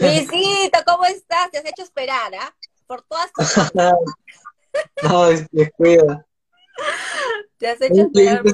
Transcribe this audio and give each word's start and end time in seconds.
Luisito, 0.00 0.78
¿cómo 0.86 1.04
estás? 1.04 1.50
Te 1.50 1.58
has 1.58 1.64
hecho 1.64 1.82
esperar, 1.82 2.34
¿ah? 2.34 2.54
Por 2.86 3.02
todas 3.02 3.32
tus... 3.32 3.72
no, 5.02 5.28
descuida. 5.50 6.26
Te 7.58 7.68
has 7.68 7.80
hecho 7.80 8.02
esperar. 8.02 8.42
Yo, 8.44 8.52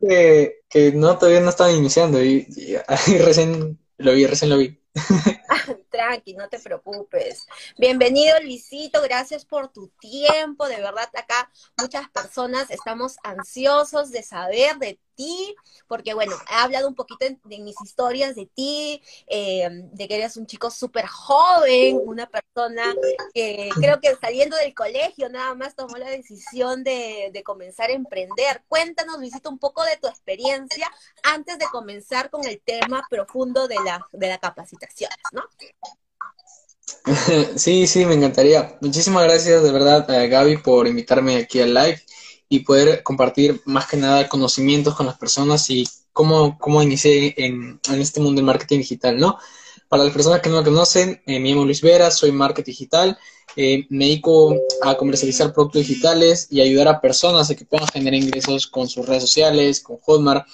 que, 0.00 0.60
que 0.68 0.92
no, 0.92 1.18
todavía 1.18 1.40
no 1.40 1.50
estaba 1.50 1.72
iniciando 1.72 2.22
y, 2.22 2.46
y, 2.56 2.76
recién 3.18 3.78
lo 3.98 4.12
vi, 4.12 4.26
recién 4.26 4.50
lo 4.50 4.58
vi. 4.58 4.78
Tranqui, 5.90 6.34
no 6.34 6.48
te 6.48 6.58
preocupes. 6.58 7.46
Bienvenido, 7.78 8.38
Luisito, 8.40 9.00
gracias 9.02 9.44
por 9.44 9.68
tu 9.68 9.88
tiempo. 10.00 10.66
De 10.68 10.76
verdad, 10.76 11.08
acá 11.14 11.50
muchas 11.78 12.08
personas 12.10 12.70
estamos 12.70 13.16
ansiosos 13.22 14.10
de 14.10 14.22
saber 14.22 14.76
de 14.78 14.98
ti, 15.14 15.54
porque 15.88 16.14
bueno, 16.14 16.36
he 16.50 16.54
hablado 16.54 16.88
un 16.88 16.94
poquito 16.94 17.26
de, 17.26 17.58
mis 17.58 17.74
historias 17.82 18.34
de 18.34 18.46
ti, 18.46 19.02
eh, 19.26 19.68
de 19.70 20.08
que 20.08 20.16
eres 20.16 20.36
un 20.36 20.46
chico 20.46 20.70
súper 20.70 21.06
joven, 21.06 22.00
una 22.04 22.28
persona 22.28 22.94
que 23.34 23.70
creo 23.74 24.00
que 24.00 24.14
saliendo 24.16 24.56
del 24.56 24.74
colegio 24.74 25.28
nada 25.28 25.54
más 25.54 25.74
tomó 25.74 25.96
la 25.96 26.10
decisión 26.10 26.84
de, 26.84 27.42
comenzar 27.44 27.90
a 27.90 27.94
emprender. 27.94 28.62
Cuéntanos, 28.68 29.18
Luisito, 29.18 29.50
un 29.50 29.58
poco 29.58 29.82
de 29.84 29.96
tu 29.96 30.06
experiencia 30.06 30.90
antes 31.22 31.58
de 31.58 31.66
comenzar 31.66 32.30
con 32.30 32.44
el 32.46 32.60
tema 32.60 33.02
profundo 33.10 33.68
de 33.68 33.76
la, 33.84 34.06
de 34.12 34.28
la 34.28 34.38
capacitación, 34.38 35.10
¿no? 35.32 35.42
Sí, 37.56 37.86
sí, 37.86 38.04
me 38.04 38.14
encantaría. 38.14 38.76
Muchísimas 38.80 39.24
gracias 39.24 39.62
de 39.62 39.72
verdad 39.72 40.10
a 40.10 40.26
Gaby 40.26 40.58
por 40.58 40.86
invitarme 40.86 41.36
aquí 41.36 41.60
al 41.60 41.74
live 41.74 42.02
y 42.52 42.60
poder 42.60 43.02
compartir 43.02 43.62
más 43.64 43.86
que 43.86 43.96
nada 43.96 44.28
conocimientos 44.28 44.94
con 44.94 45.06
las 45.06 45.16
personas 45.16 45.70
y 45.70 45.88
cómo, 46.12 46.58
cómo 46.58 46.82
inicié 46.82 47.34
en, 47.38 47.80
en 47.90 47.98
este 47.98 48.20
mundo 48.20 48.40
del 48.40 48.44
marketing 48.44 48.80
digital, 48.80 49.18
¿no? 49.18 49.38
Para 49.88 50.04
las 50.04 50.12
personas 50.12 50.42
que 50.42 50.50
no 50.50 50.58
me 50.58 50.64
conocen, 50.64 51.22
eh, 51.24 51.40
me 51.40 51.48
llamo 51.48 51.64
Luis 51.64 51.80
Vera, 51.80 52.10
soy 52.10 52.30
marketing 52.30 52.72
digital, 52.72 53.18
eh, 53.56 53.86
me 53.88 54.04
dedico 54.04 54.54
a 54.82 54.96
comercializar 54.98 55.54
productos 55.54 55.88
digitales 55.88 56.48
y 56.50 56.60
ayudar 56.60 56.88
a 56.88 57.00
personas 57.00 57.48
a 57.48 57.54
que 57.54 57.64
puedan 57.64 57.88
generar 57.88 58.20
ingresos 58.20 58.66
con 58.66 58.86
sus 58.86 59.06
redes 59.06 59.22
sociales, 59.22 59.80
con 59.80 59.96
Hotmart. 59.96 60.46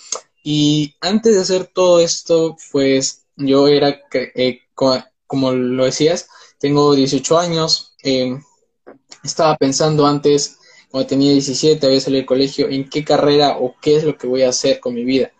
Y 0.44 0.94
antes 1.00 1.34
de 1.34 1.40
hacer 1.40 1.66
todo 1.66 1.98
esto, 1.98 2.56
pues 2.70 3.24
yo 3.34 3.66
era 3.66 4.02
eh, 4.12 4.60
como 5.26 5.50
lo 5.50 5.84
decías, 5.84 6.28
tengo 6.60 6.94
18 6.94 7.38
años, 7.40 7.96
eh, 8.04 8.38
estaba 9.24 9.56
pensando 9.56 10.06
antes, 10.06 10.57
cuando 10.90 11.08
tenía 11.08 11.32
17, 11.32 11.86
había 11.86 12.00
salido 12.00 12.20
del 12.20 12.26
colegio, 12.26 12.68
en 12.68 12.88
qué 12.88 13.04
carrera 13.04 13.58
o 13.58 13.74
qué 13.80 13.96
es 13.96 14.04
lo 14.04 14.16
que 14.16 14.26
voy 14.26 14.42
a 14.42 14.50
hacer 14.50 14.80
con 14.80 14.94
mi 14.94 15.04
vida. 15.04 15.32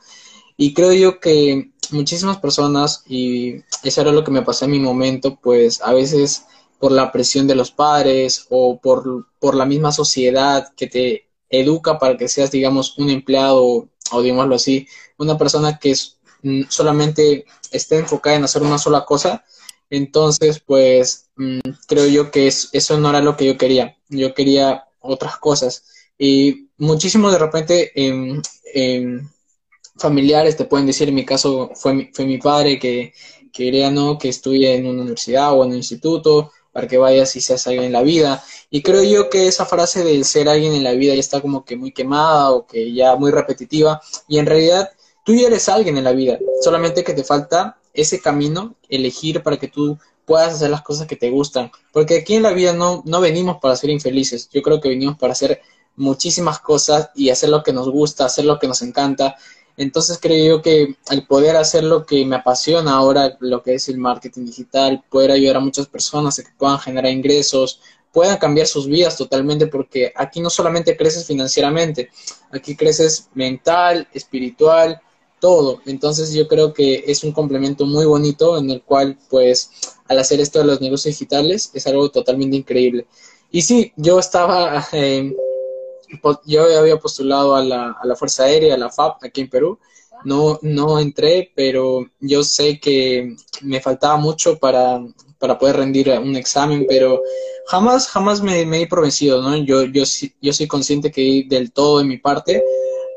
Y 0.57 0.75
creo 0.75 0.93
yo 0.93 1.21
que 1.21 1.71
muchísimas 1.91 2.39
personas, 2.39 3.03
y 3.07 3.57
eso 3.83 4.01
era 4.01 4.13
lo 4.13 4.25
que 4.25 4.31
me 4.31 4.43
pasó 4.43 4.65
en 4.67 4.73
mi 4.73 4.81
momento, 4.81 5.39
pues 5.41 5.81
a 5.83 5.93
veces 5.93 6.45
por 6.79 6.93
la 6.93 7.11
presión 7.13 7.47
de 7.47 7.55
los 7.55 7.71
padres 7.71 8.47
o 8.51 8.79
por, 8.81 9.27
por 9.39 9.55
la 9.55 9.65
misma 9.65 9.93
sociedad 9.93 10.73
que 10.77 10.87
te 10.87 11.29
educa 11.49 11.99
para 11.99 12.17
que 12.17 12.29
seas, 12.29 12.51
digamos, 12.51 12.99
un 12.99 13.11
empleado 13.11 13.89
o 14.11 14.23
digámoslo 14.23 14.55
así, 14.55 14.87
una 15.19 15.39
persona 15.39 15.79
que 15.79 15.91
es, 15.93 16.19
mm, 16.43 16.63
solamente 16.69 17.47
esté 17.71 17.99
enfocada 17.99 18.37
en 18.37 18.45
hacer 18.45 18.63
una 18.63 18.79
sola 18.79 19.05
cosa, 19.05 19.45
entonces, 19.91 20.61
pues 20.61 21.31
mm, 21.37 21.61
creo 21.87 22.07
yo 22.07 22.31
que 22.31 22.47
eso 22.47 22.99
no 22.99 23.11
era 23.11 23.21
lo 23.21 23.37
que 23.37 23.47
yo 23.47 23.57
quería. 23.57 23.97
Yo 24.09 24.35
quería 24.35 24.85
otras 25.01 25.39
cosas. 25.39 25.85
Y 26.19 26.69
muchísimo 26.79 27.31
de 27.31 27.39
repente 27.39 27.93
familiares 29.99 30.57
te 30.57 30.65
pueden 30.65 30.87
decir, 30.87 31.09
en 31.09 31.15
mi 31.15 31.25
caso 31.25 31.71
fue 31.75 31.95
mi, 31.95 32.11
fue 32.13 32.25
mi 32.25 32.39
padre 32.39 32.79
que 32.79 33.13
quería 33.53 33.91
no 33.91 34.19
que 34.19 34.29
estudie 34.29 34.75
en 34.75 34.87
una 34.87 35.03
universidad 35.03 35.53
o 35.53 35.65
en 35.65 35.71
un 35.71 35.77
instituto 35.77 36.53
para 36.73 36.87
que 36.87 36.99
vayas 36.99 37.35
y 37.35 37.41
seas 37.41 37.67
alguien 37.67 37.85
en 37.85 37.93
la 37.93 38.03
vida. 38.03 38.43
Y 38.71 38.83
creo 38.83 39.03
yo 39.03 39.31
que 39.31 39.49
esa 39.49 39.67
frase 39.67 40.05
de 40.05 40.23
ser 40.23 40.49
alguien 40.49 40.75
en 40.75 40.85
la 40.85 40.93
vida 40.93 41.15
ya 41.15 41.21
está 41.21 41.41
como 41.41 41.65
que 41.65 41.77
muy 41.77 41.93
quemada 41.93 42.53
o 42.53 42.67
que 42.67 42.93
ya 42.93 43.17
muy 43.17 43.31
repetitiva. 43.33 44.01
Y 44.29 44.39
en 44.39 44.47
realidad 44.47 44.91
tú 45.25 45.35
ya 45.35 45.49
eres 45.49 45.69
alguien 45.69 45.99
en 45.99 46.05
la 46.05 46.13
vida, 46.13 46.39
solamente 46.63 47.03
que 47.03 47.15
te 47.15 47.25
falta 47.25 47.79
ese 47.93 48.21
camino, 48.21 48.77
elegir 48.89 49.43
para 49.43 49.57
que 49.57 49.69
tú 49.69 49.99
puedas 50.29 50.55
hacer 50.55 50.69
las 50.69 50.83
cosas 50.83 51.07
que 51.07 51.17
te 51.17 51.31
gustan. 51.31 51.73
Porque 51.91 52.19
aquí 52.19 52.35
en 52.35 52.43
la 52.43 52.53
vida 52.53 52.75
no, 52.75 53.03
no 53.07 53.21
venimos 53.21 53.57
para 53.61 53.75
ser 53.75 53.91
infelices, 53.91 54.49
yo 54.51 54.61
creo 54.63 54.81
que 54.81 54.91
venimos 54.91 55.17
para 55.17 55.33
hacer 55.33 55.61
muchísimas 55.97 56.61
cosas 56.61 57.11
y 57.17 57.31
hacer 57.31 57.49
lo 57.49 57.63
que 57.63 57.73
nos 57.73 57.89
gusta, 57.91 58.27
hacer 58.27 58.45
lo 58.45 58.59
que 58.59 58.69
nos 58.69 58.83
encanta. 58.83 59.37
Entonces 59.79 60.19
creo 60.21 60.57
yo 60.57 60.63
que 60.63 60.97
el 61.11 61.27
poder 61.27 61.57
hacer 61.57 61.83
lo 61.83 62.05
que 62.05 62.25
me 62.27 62.37
apasiona 62.37 62.93
ahora, 62.93 63.37
lo 63.41 63.63
que 63.63 63.75
es 63.75 63.89
el 63.89 63.97
marketing 63.97 64.45
digital, 64.45 65.03
poder 65.09 65.31
ayudar 65.31 65.57
a 65.57 65.61
muchas 65.61 65.87
personas 65.87 66.39
a 66.39 66.43
que 66.43 66.51
puedan 66.59 66.79
generar 66.79 67.11
ingresos, 67.11 67.81
puedan 68.13 68.37
cambiar 68.37 68.67
sus 68.67 68.87
vidas 68.87 69.17
totalmente, 69.17 69.67
porque 69.67 70.13
aquí 70.15 70.41
no 70.41 70.51
solamente 70.51 70.97
creces 70.97 71.25
financieramente, 71.25 72.11
aquí 72.51 72.77
creces 72.77 73.29
mental, 73.35 74.09
espiritual, 74.13 75.01
todo. 75.41 75.81
Entonces 75.87 76.33
yo 76.33 76.49
creo 76.49 76.73
que 76.73 77.05
es 77.07 77.25
un 77.25 77.33
complemento 77.33 77.87
muy 77.87 78.07
bonito 78.07 78.59
en 78.59 78.71
el 78.71 78.83
cual 78.83 79.19
pues 79.31 79.71
al 80.09 80.19
hacer 80.19 80.41
esto 80.41 80.59
de 80.59 80.65
los 80.65 80.81
negocios 80.81 81.19
digitales 81.19 81.71
es 81.75 81.87
algo 81.87 82.11
totalmente 82.11 82.57
increíble. 82.57 83.07
Y 83.51 83.63
sí, 83.63 83.93
yo 83.97 84.19
estaba, 84.19 84.87
eh, 84.93 85.35
yo 86.47 86.79
había 86.79 86.99
postulado 86.99 87.55
a 87.55 87.65
la, 87.65 87.97
a 88.01 88.07
la 88.07 88.17
Fuerza 88.17 88.45
Aérea, 88.45 88.75
a 88.75 88.79
la 88.79 88.91
FAP, 88.91 89.25
aquí 89.25 89.43
en 89.43 89.51
Perú. 89.51 89.79
No, 90.25 90.59
no 90.63 90.99
entré, 90.99 91.53
pero 91.55 92.05
yo 92.21 92.43
sé 92.43 92.81
que 92.81 93.37
me 93.63 93.81
faltaba 93.81 94.17
mucho 94.17 94.59
para, 94.59 95.01
para 95.39 95.59
poder 95.59 95.77
rendir 95.77 96.11
un 96.11 96.35
examen, 96.35 96.87
pero 96.89 97.23
jamás, 97.69 98.09
jamás 98.09 98.43
me, 98.43 98.67
me 98.67 98.83
he 98.83 98.87
provencido, 98.89 99.41
¿no? 99.41 99.57
Yo, 99.57 99.85
yo, 99.85 100.03
yo 100.43 100.53
soy 100.53 100.67
consciente 100.67 101.13
que 101.13 101.45
del 101.49 101.73
todo 101.73 101.99
de 101.99 102.05
mi 102.05 102.19
parte, 102.19 102.65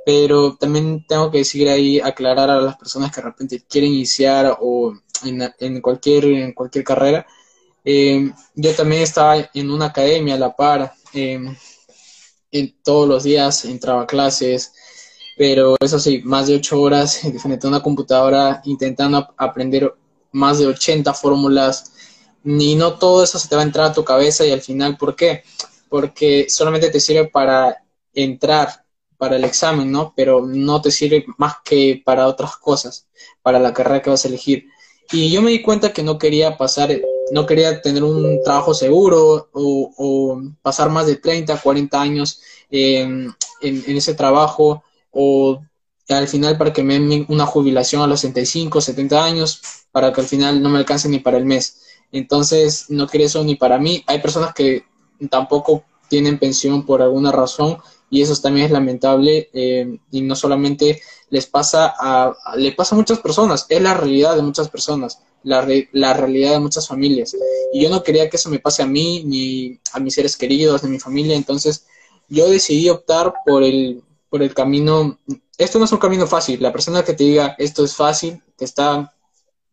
pero 0.06 0.56
también 0.56 1.06
tengo 1.08 1.30
que 1.32 1.40
decir 1.40 1.70
ahí, 1.70 2.00
aclarar 2.00 2.50
a 2.50 2.62
las 2.62 2.78
personas 2.78 3.12
que 3.12 3.22
de 3.22 3.28
repente 3.28 3.64
quieren 3.68 3.94
iniciar 3.94 4.58
o 4.60 4.94
en, 5.24 5.82
cualquier, 5.82 6.26
en 6.26 6.54
cualquier 6.54 6.84
carrera. 6.84 7.26
Eh, 7.84 8.32
yo 8.56 8.76
también 8.76 9.04
estaba 9.04 9.50
en 9.54 9.72
una 9.72 9.88
academia 9.88 10.36
a 10.36 10.40
la 10.40 10.56
par, 10.56 10.94
eh, 11.14 11.40
en, 12.52 12.76
todos 12.84 13.08
los 13.08 13.24
días 13.24 13.66
entraba 13.66 14.04
a 14.04 14.08
clases, 14.08 14.74
pero 15.38 15.76
eso 15.80 16.00
sí, 16.00 16.22
más 16.24 16.48
de 16.48 16.56
ocho 16.56 16.80
horas 16.82 17.20
frente 17.42 17.68
a 17.68 17.70
una 17.70 17.84
computadora 17.84 18.62
intentando 18.66 19.34
aprender 19.38 19.94
más 20.32 20.60
de 20.60 20.68
80 20.68 21.14
fórmulas, 21.14 21.92
ni 22.44 22.76
no 22.76 22.98
todo 22.98 23.24
eso 23.24 23.38
se 23.38 23.48
te 23.48 23.56
va 23.56 23.62
a 23.62 23.66
entrar 23.66 23.88
a 23.88 23.94
tu 23.94 24.04
cabeza 24.04 24.46
y 24.46 24.52
al 24.52 24.62
final, 24.62 24.98
¿por 24.98 25.16
qué? 25.16 25.44
Porque 25.90 26.48
solamente 26.50 26.90
te 26.90 27.00
sirve 27.00 27.28
para 27.28 27.84
entrar 28.14 28.86
para 29.22 29.36
el 29.36 29.44
examen, 29.44 29.92
¿no? 29.92 30.14
Pero 30.16 30.48
no 30.48 30.82
te 30.82 30.90
sirve 30.90 31.24
más 31.38 31.58
que 31.64 32.02
para 32.04 32.28
otras 32.28 32.58
cosas, 32.58 33.06
para 33.44 33.60
la 33.60 33.72
carrera 33.72 34.02
que 34.02 34.10
vas 34.10 34.26
a 34.26 34.28
elegir. 34.28 34.66
Y 35.12 35.30
yo 35.30 35.44
me 35.44 35.52
di 35.52 35.62
cuenta 35.62 35.94
que 35.94 36.02
no 36.02 36.18
quería 36.18 36.58
pasar, 36.58 36.90
no 37.32 37.46
quería 37.46 37.84
tener 37.84 38.04
un 38.04 38.42
trabajo 38.44 38.74
seguro 38.74 39.48
o, 39.54 40.42
pasar 40.64 40.90
más 40.90 41.06
de 41.06 41.18
30, 41.18 41.56
40 41.56 42.02
años 42.02 42.42
en, 42.72 43.32
ese 43.62 44.16
trabajo 44.16 44.84
o 45.12 45.62
al 46.10 46.28
final 46.28 46.58
para 46.58 46.74
que 46.74 46.82
me 46.82 46.96
den 46.98 47.28
una 47.30 47.46
jubilación 47.46 48.02
a 48.02 48.08
los 48.08 48.22
65, 48.22 48.82
70 48.82 49.24
años, 49.24 49.62
para 49.92 50.12
que 50.12 50.22
al 50.22 50.28
final 50.28 50.64
no 50.64 50.70
me 50.70 50.80
alcance 50.80 51.08
ni 51.08 51.20
para 51.20 51.38
el 51.38 51.46
mes. 51.46 51.84
Entonces, 52.12 52.88
no 52.90 53.06
quería 53.06 53.28
eso 53.28 53.44
ni 53.44 53.54
para 53.54 53.78
mí. 53.78 54.04
Hay 54.08 54.18
personas 54.18 54.56
que 54.56 54.84
tampoco 55.30 55.84
tienen 56.10 56.40
pensión 56.40 56.88
por 56.88 57.04
alguna 57.04 57.32
razón 57.32 57.78
y 58.12 58.22
eso 58.22 58.36
también 58.40 58.66
es 58.68 58.72
lamentable 58.72 59.50
eh, 59.54 59.98
y 60.12 60.22
no 60.22 60.36
solamente 60.36 61.02
les 61.30 61.48
pasa 61.48 61.96
a, 61.98 62.36
le 62.58 62.74
pasa 62.74 62.94
a 62.94 62.98
muchas 62.98 63.20
personas, 63.20 63.66
es 63.70 63.82
la 63.82 63.94
realidad 63.94 64.36
de 64.36 64.42
muchas 64.42 64.70
personas, 64.70 65.20
la, 65.44 65.66
la 65.94 66.14
realidad 66.14 66.52
de 66.52 66.60
muchas 66.60 66.88
familias. 66.90 67.36
Y 67.72 67.82
yo 67.82 67.90
no 67.90 68.04
quería 68.04 68.30
que 68.30 68.36
eso 68.36 68.50
me 68.50 68.60
pase 68.60 68.84
a 68.84 68.86
mí, 68.86 69.24
ni 69.24 69.80
a 69.94 70.00
mis 70.02 70.14
seres 70.14 70.36
queridos, 70.36 70.84
ni 70.84 70.90
a 70.90 70.92
mi 70.92 71.00
familia, 71.00 71.38
entonces 71.38 71.88
yo 72.28 72.50
decidí 72.50 72.90
optar 72.90 73.34
por 73.46 73.64
el, 73.64 74.04
por 74.30 74.44
el 74.44 74.54
camino, 74.54 75.18
esto 75.58 75.80
no 75.80 75.86
es 75.86 75.92
un 75.94 75.98
camino 75.98 76.28
fácil, 76.28 76.62
la 76.62 76.74
persona 76.74 77.04
que 77.04 77.14
te 77.14 77.24
diga 77.24 77.56
esto 77.58 77.86
es 77.86 77.96
fácil, 77.96 78.44
te 78.58 78.66
está, 78.66 79.16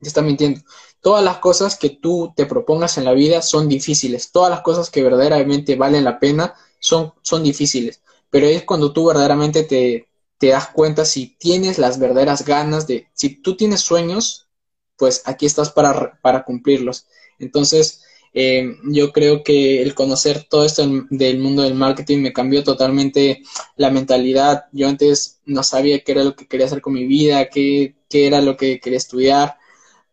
te 0.01 0.09
está 0.09 0.23
mintiendo. 0.23 0.61
Todas 1.01 1.25
las 1.25 1.39
cosas 1.39 1.77
que 1.77 1.91
tú 1.91 2.33
te 2.37 2.47
propongas 2.47 2.99
en 2.99 3.05
la 3.05 3.15
vida 3.15 3.43
son 3.43 3.69
difíciles, 3.69 4.31
todas 4.31 4.51
las 4.51 4.63
cosas 4.63 4.91
que 4.91 5.03
verdaderamente 5.03 5.75
valen 5.75 6.05
la 6.05 6.21
pena 6.21 6.55
son, 6.79 7.15
son 7.23 7.43
difíciles, 7.43 8.01
pero 8.31 8.47
es 8.47 8.65
cuando 8.65 8.93
tú 8.93 9.07
verdaderamente 9.07 9.63
te, 9.65 10.09
te 10.39 10.49
das 10.49 10.69
cuenta 10.69 11.05
si 11.05 11.37
tienes 11.39 11.79
las 11.79 11.99
verdaderas 11.99 12.45
ganas 12.45 12.87
de, 12.87 13.09
si 13.15 13.41
tú 13.43 13.57
tienes 13.57 13.81
sueños, 13.81 14.49
pues 14.97 15.23
aquí 15.27 15.47
estás 15.47 15.71
para, 15.71 16.19
para 16.21 16.45
cumplirlos. 16.45 17.07
Entonces, 17.39 18.03
eh, 18.35 18.77
yo 18.85 19.13
creo 19.13 19.43
que 19.43 19.83
el 19.83 19.95
conocer 19.95 20.45
todo 20.49 20.65
esto 20.65 20.87
del 21.11 21.39
mundo 21.39 21.63
del 21.63 21.75
marketing 21.75 22.19
me 22.19 22.33
cambió 22.33 22.63
totalmente 22.63 23.43
la 23.77 23.91
mentalidad. 23.91 24.67
Yo 24.73 24.89
antes 24.89 25.41
no 25.45 25.63
sabía 25.63 26.01
qué 26.05 26.13
era 26.13 26.25
lo 26.25 26.37
que 26.37 26.47
quería 26.47 26.67
hacer 26.67 26.81
con 26.81 26.93
mi 26.93 27.07
vida, 27.07 27.49
qué, 27.49 27.97
qué 28.09 28.27
era 28.27 28.41
lo 28.41 28.57
que 28.57 28.81
quería 28.81 28.99
estudiar, 28.99 29.57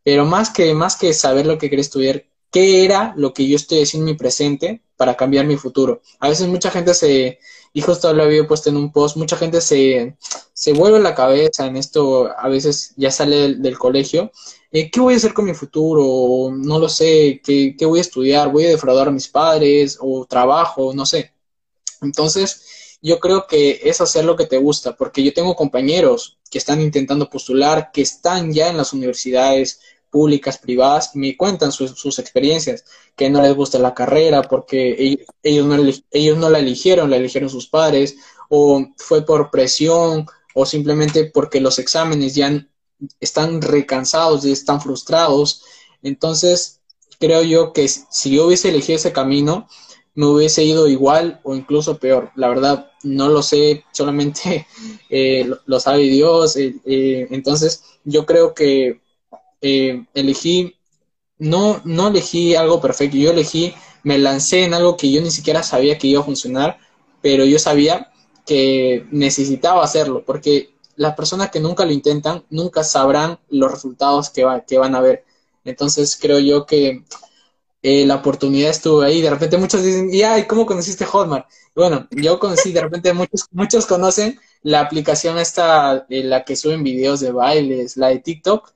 pero 0.03 0.25
más 0.25 0.49
que, 0.49 0.73
más 0.73 0.95
que 0.95 1.13
saber 1.13 1.45
lo 1.45 1.57
que 1.57 1.69
quería 1.69 1.81
estudiar, 1.81 2.25
qué 2.51 2.85
era 2.85 3.13
lo 3.17 3.33
que 3.33 3.47
yo 3.47 3.55
estoy 3.55 3.81
haciendo 3.81 4.07
en 4.09 4.13
mi 4.13 4.17
presente 4.17 4.81
para 4.97 5.15
cambiar 5.15 5.45
mi 5.45 5.57
futuro. 5.57 6.01
A 6.19 6.29
veces 6.29 6.47
mucha 6.47 6.71
gente 6.71 6.93
se, 6.93 7.39
y 7.73 7.81
justo 7.81 8.13
lo 8.13 8.23
había 8.23 8.47
puesto 8.47 8.69
en 8.69 8.77
un 8.77 8.91
post, 8.91 9.17
mucha 9.17 9.35
gente 9.35 9.59
se, 9.61 10.15
se 10.53 10.73
vuelve 10.73 10.99
la 10.99 11.15
cabeza 11.15 11.65
en 11.65 11.75
esto, 11.75 12.29
a 12.37 12.47
veces 12.47 12.93
ya 12.95 13.11
sale 13.11 13.55
del, 13.55 13.77
colegio, 13.77 14.31
eh, 14.71 14.89
¿qué 14.89 14.99
voy 14.99 15.13
a 15.13 15.17
hacer 15.17 15.33
con 15.33 15.45
mi 15.45 15.53
futuro? 15.53 16.55
No 16.55 16.79
lo 16.79 16.89
sé, 16.89 17.41
¿qué, 17.43 17.75
¿qué 17.77 17.85
voy 17.85 17.99
a 17.99 18.01
estudiar? 18.01 18.51
¿Voy 18.51 18.65
a 18.65 18.69
defraudar 18.69 19.09
a 19.09 19.11
mis 19.11 19.27
padres? 19.27 19.97
¿O 19.99 20.25
trabajo? 20.25 20.93
No 20.93 21.05
sé. 21.05 21.33
Entonces, 22.01 22.97
yo 23.01 23.19
creo 23.19 23.45
que 23.47 23.81
es 23.83 24.01
hacer 24.01 24.25
lo 24.25 24.35
que 24.35 24.47
te 24.47 24.57
gusta, 24.57 24.95
porque 24.95 25.23
yo 25.23 25.33
tengo 25.33 25.55
compañeros 25.55 26.39
que 26.49 26.57
están 26.57 26.81
intentando 26.81 27.29
postular, 27.29 27.91
que 27.91 28.01
están 28.01 28.53
ya 28.53 28.69
en 28.69 28.77
las 28.77 28.93
universidades 28.93 29.79
públicas, 30.15 30.57
privadas, 30.57 31.13
me 31.13 31.35
cuentan 31.35 31.73
sus, 31.73 32.19
experiencias, 32.19 32.85
que 33.17 33.29
no 33.29 33.41
les 33.41 33.53
gusta 33.53 33.79
la 33.79 33.93
carrera 33.93 34.43
porque 34.43 35.17
ellos, 35.43 35.65
no, 35.65 35.75
ellos 36.11 36.37
no 36.37 36.49
la 36.49 36.59
eligieron, 36.59 37.09
la 37.09 37.17
eligieron 37.17 37.49
sus 37.49 37.67
padres, 37.67 38.15
o 38.47 38.81
fue 38.95 39.25
por 39.25 39.51
presión, 39.51 40.25
o 40.53 40.65
simplemente 40.65 41.25
porque 41.25 41.59
los 41.59 41.79
exámenes 41.79 42.33
ya 42.33 42.65
están 43.19 43.61
recansados 43.61 44.45
y 44.45 44.53
están 44.53 44.79
frustrados. 44.79 45.65
Entonces, 46.01 46.79
creo 47.19 47.43
yo 47.43 47.73
que 47.73 47.85
si 47.89 48.37
yo 48.37 48.47
hubiese 48.47 48.69
elegido 48.69 48.95
ese 48.95 49.11
camino, 49.11 49.67
me 50.13 50.27
hubiese 50.27 50.63
ido 50.63 50.87
igual 50.87 51.41
o 51.43 51.55
incluso 51.55 51.97
peor. 51.97 52.31
La 52.35 52.47
verdad, 52.47 52.89
no 53.03 53.27
lo 53.27 53.43
sé, 53.43 53.83
solamente 53.91 54.65
eh, 55.09 55.45
lo, 55.65 55.79
sabe 55.81 56.03
Dios. 56.03 56.55
Eh, 56.55 56.73
eh, 56.85 57.27
entonces, 57.31 57.83
yo 58.05 58.25
creo 58.25 58.53
que 58.53 59.01
eh, 59.67 60.05
elegí, 60.13 60.75
no, 61.39 61.81
no 61.85 62.09
elegí 62.09 62.55
algo 62.55 62.79
perfecto, 62.79 63.17
yo 63.17 63.31
elegí, 63.31 63.73
me 64.03 64.19
lancé 64.19 64.63
en 64.63 64.75
algo 64.75 64.95
que 64.95 65.11
yo 65.11 65.21
ni 65.21 65.31
siquiera 65.31 65.63
sabía 65.63 65.97
que 65.97 66.07
iba 66.07 66.21
a 66.21 66.23
funcionar, 66.23 66.77
pero 67.21 67.45
yo 67.45 67.57
sabía 67.57 68.11
que 68.45 69.07
necesitaba 69.11 69.83
hacerlo, 69.83 70.23
porque 70.23 70.75
las 70.95 71.15
personas 71.15 71.49
que 71.49 71.59
nunca 71.59 71.83
lo 71.83 71.91
intentan 71.91 72.45
nunca 72.51 72.83
sabrán 72.83 73.39
los 73.49 73.71
resultados 73.71 74.29
que, 74.29 74.43
va, 74.43 74.61
que 74.61 74.77
van 74.77 74.93
a 74.93 75.01
ver. 75.01 75.25
Entonces 75.63 76.15
creo 76.21 76.39
yo 76.39 76.65
que 76.67 77.03
eh, 77.81 78.05
la 78.05 78.15
oportunidad 78.15 78.69
estuvo 78.69 79.01
ahí. 79.01 79.21
De 79.21 79.29
repente 79.31 79.57
muchos 79.57 79.83
dicen, 79.83 80.13
y 80.13 80.21
ay, 80.21 80.45
¿cómo 80.45 80.65
conociste 80.65 81.05
Hotmart? 81.05 81.47
Bueno, 81.75 82.07
yo 82.11 82.39
conocí, 82.39 82.71
de 82.71 82.81
repente 82.81 83.13
muchos, 83.13 83.47
muchos 83.51 83.85
conocen 83.87 84.39
la 84.61 84.81
aplicación 84.81 85.37
esta, 85.39 86.05
eh, 86.09 86.23
la 86.23 86.45
que 86.45 86.55
suben 86.55 86.83
videos 86.83 87.19
de 87.19 87.31
bailes, 87.31 87.97
la 87.97 88.09
de 88.09 88.19
TikTok. 88.19 88.74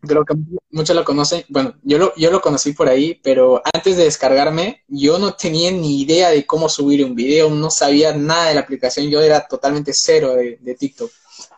Creo 0.00 0.24
que 0.24 0.34
muchos 0.70 0.94
lo 0.94 1.04
conocen. 1.04 1.44
Bueno, 1.48 1.74
yo 1.82 1.98
lo, 1.98 2.14
yo 2.14 2.30
lo 2.30 2.40
conocí 2.40 2.72
por 2.72 2.88
ahí, 2.88 3.18
pero 3.22 3.60
antes 3.72 3.96
de 3.96 4.04
descargarme, 4.04 4.84
yo 4.86 5.18
no 5.18 5.34
tenía 5.34 5.72
ni 5.72 6.00
idea 6.02 6.30
de 6.30 6.46
cómo 6.46 6.68
subir 6.68 7.04
un 7.04 7.16
video, 7.16 7.50
no 7.50 7.68
sabía 7.68 8.14
nada 8.14 8.48
de 8.48 8.54
la 8.54 8.60
aplicación, 8.60 9.10
yo 9.10 9.20
era 9.20 9.46
totalmente 9.48 9.92
cero 9.94 10.34
de, 10.34 10.76
TikTok. 10.78 11.10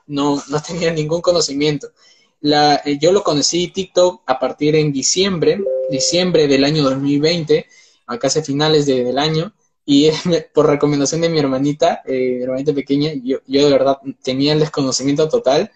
No, 0.06 0.42
no 0.48 0.62
tenía 0.62 0.92
ningún 0.92 1.20
conocimiento. 1.20 1.88
La, 2.40 2.81
eh, 2.84 2.98
yo 2.98 3.12
lo 3.12 3.22
conocí 3.22 3.69
TikTok 3.69 4.22
a 4.26 4.38
partir 4.38 4.76
en 4.76 4.90
diciembre, 4.90 5.62
diciembre 5.90 6.48
del 6.48 6.64
año 6.64 6.82
2020, 6.84 7.66
a 8.06 8.19
casi 8.19 8.40
finales 8.42 8.86
del 8.86 9.19
año, 9.19 9.52
y 9.84 10.10
por 10.54 10.66
recomendación 10.66 11.20
de 11.20 11.28
mi 11.28 11.38
hermanita, 11.38 12.00
eh, 12.06 12.36
mi 12.38 12.42
hermanita 12.44 12.72
pequeña, 12.72 13.12
yo, 13.22 13.38
yo 13.46 13.66
de 13.66 13.70
verdad 13.70 13.98
tenía 14.22 14.54
el 14.54 14.60
desconocimiento 14.60 15.28
total 15.28 15.70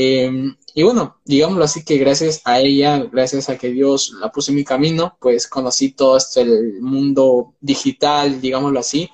Em, 0.00 0.56
y 0.74 0.84
bueno, 0.84 1.18
digámoslo 1.24 1.64
así 1.64 1.84
que 1.84 1.98
gracias 1.98 2.40
a 2.44 2.60
ella, 2.60 2.98
gracias 3.10 3.48
a 3.48 3.58
que 3.58 3.70
Dios 3.70 4.12
la 4.20 4.30
puso 4.30 4.52
en 4.52 4.54
mi 4.54 4.64
camino, 4.64 5.16
pues 5.20 5.48
conocí 5.48 5.90
todo 5.90 6.16
esto, 6.16 6.40
el 6.40 6.80
mundo 6.80 7.54
digital, 7.60 8.40
digámoslo 8.40 8.78
así, 8.78 9.10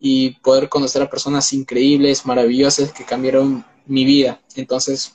y 0.00 0.30
poder 0.40 0.70
conocer 0.70 1.02
a 1.02 1.10
personas 1.10 1.52
increíbles, 1.52 2.24
maravillosas 2.24 2.94
que 2.94 3.04
cambiaron 3.04 3.62
mi 3.84 4.06
vida. 4.06 4.40
Entonces, 4.56 5.12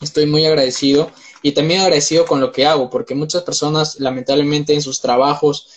estoy 0.00 0.26
muy 0.26 0.44
agradecido 0.44 1.12
y 1.42 1.52
también 1.52 1.82
agradecido 1.82 2.26
con 2.26 2.40
lo 2.40 2.50
que 2.50 2.66
hago, 2.66 2.90
porque 2.90 3.14
muchas 3.14 3.44
personas 3.44 4.00
lamentablemente 4.00 4.74
en 4.74 4.82
sus 4.82 5.00
trabajos 5.00 5.68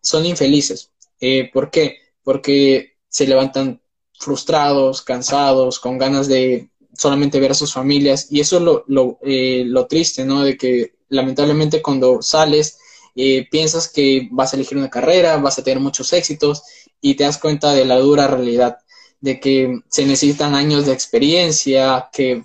son 0.00 0.24
infelices. 0.24 0.90
Eh, 1.20 1.50
¿Por 1.52 1.70
qué? 1.70 1.98
Porque 2.24 2.94
se 3.10 3.26
levantan 3.26 3.82
frustrados, 4.18 5.02
cansados, 5.02 5.78
con 5.78 5.98
ganas 5.98 6.28
de 6.28 6.71
solamente 7.02 7.40
ver 7.40 7.50
a 7.50 7.54
sus 7.54 7.72
familias. 7.72 8.28
Y 8.30 8.40
eso 8.40 8.58
es 8.58 8.62
lo, 8.62 8.84
lo, 8.86 9.18
eh, 9.22 9.64
lo 9.66 9.86
triste, 9.86 10.24
¿no? 10.24 10.42
De 10.42 10.56
que 10.56 10.94
lamentablemente 11.08 11.82
cuando 11.82 12.22
sales 12.22 12.78
eh, 13.16 13.46
piensas 13.50 13.88
que 13.88 14.28
vas 14.30 14.52
a 14.52 14.56
elegir 14.56 14.78
una 14.78 14.88
carrera, 14.88 15.36
vas 15.36 15.58
a 15.58 15.64
tener 15.64 15.80
muchos 15.80 16.12
éxitos 16.12 16.62
y 17.00 17.14
te 17.14 17.24
das 17.24 17.38
cuenta 17.38 17.74
de 17.74 17.84
la 17.84 17.98
dura 17.98 18.28
realidad, 18.28 18.78
de 19.20 19.40
que 19.40 19.80
se 19.88 20.06
necesitan 20.06 20.54
años 20.54 20.86
de 20.86 20.92
experiencia, 20.92 22.08
que 22.12 22.44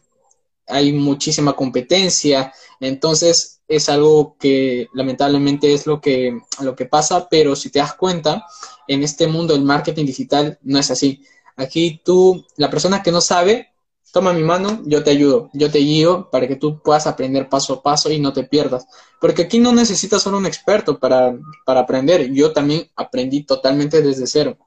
hay 0.68 0.92
muchísima 0.92 1.54
competencia, 1.54 2.52
entonces 2.82 3.62
es 3.68 3.90
algo 3.90 4.36
que 4.40 4.88
lamentablemente 4.94 5.74
es 5.74 5.86
lo 5.86 6.02
que, 6.02 6.38
lo 6.62 6.76
que 6.76 6.86
pasa, 6.86 7.28
pero 7.30 7.56
si 7.56 7.70
te 7.70 7.80
das 7.80 7.94
cuenta, 7.94 8.46
en 8.88 9.04
este 9.04 9.28
mundo 9.28 9.54
del 9.54 9.64
marketing 9.64 10.06
digital 10.06 10.58
no 10.64 10.80
es 10.80 10.90
así. 10.90 11.22
Aquí 11.56 12.02
tú, 12.04 12.46
la 12.56 12.70
persona 12.70 13.04
que 13.04 13.12
no 13.12 13.22
sabe, 13.22 13.74
toma 14.18 14.34
mi 14.34 14.42
mano, 14.42 14.82
yo 14.84 15.04
te 15.04 15.12
ayudo, 15.12 15.52
yo 15.54 15.70
te 15.70 15.78
guío 15.78 16.28
para 16.32 16.48
que 16.48 16.56
tú 16.56 16.82
puedas 16.82 17.06
aprender 17.06 17.50
paso 17.50 17.76
a 17.76 17.84
paso 17.84 18.12
y 18.12 18.20
no 18.20 18.34
te 18.34 18.44
pierdas. 18.46 18.88
Porque 19.22 19.44
aquí 19.44 19.60
no 19.60 19.72
necesitas 19.72 20.24
ser 20.24 20.34
un 20.34 20.48
experto 20.48 20.98
para, 20.98 21.38
para 21.68 21.82
aprender. 21.82 22.34
Yo 22.34 22.52
también 22.52 22.90
aprendí 22.96 23.44
totalmente 23.44 24.02
desde 24.02 24.26
cero. 24.26 24.58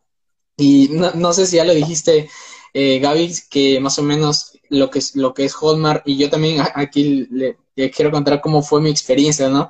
Y 0.56 0.90
no, 0.92 1.32
sé 1.32 1.46
si 1.46 1.56
ya 1.56 1.64
lo 1.64 1.74
dijiste, 1.74 2.30
eh, 2.72 3.00
Gaby, 3.00 3.34
que 3.50 3.80
más 3.80 3.98
o 3.98 4.04
menos 4.04 4.56
lo 4.68 4.88
que 4.88 5.00
es, 5.00 5.16
lo 5.16 5.34
que 5.34 5.46
es 5.46 5.54
Hotmart, 5.54 6.06
y 6.06 6.16
yo 6.16 6.30
también 6.30 6.62
aquí 6.76 7.26
le, 7.32 7.58
quiero 7.90 8.12
contar 8.12 8.40
cómo 8.40 8.62
fue 8.62 8.80
mi 8.80 8.90
experiencia, 8.90 9.48
¿no? 9.48 9.68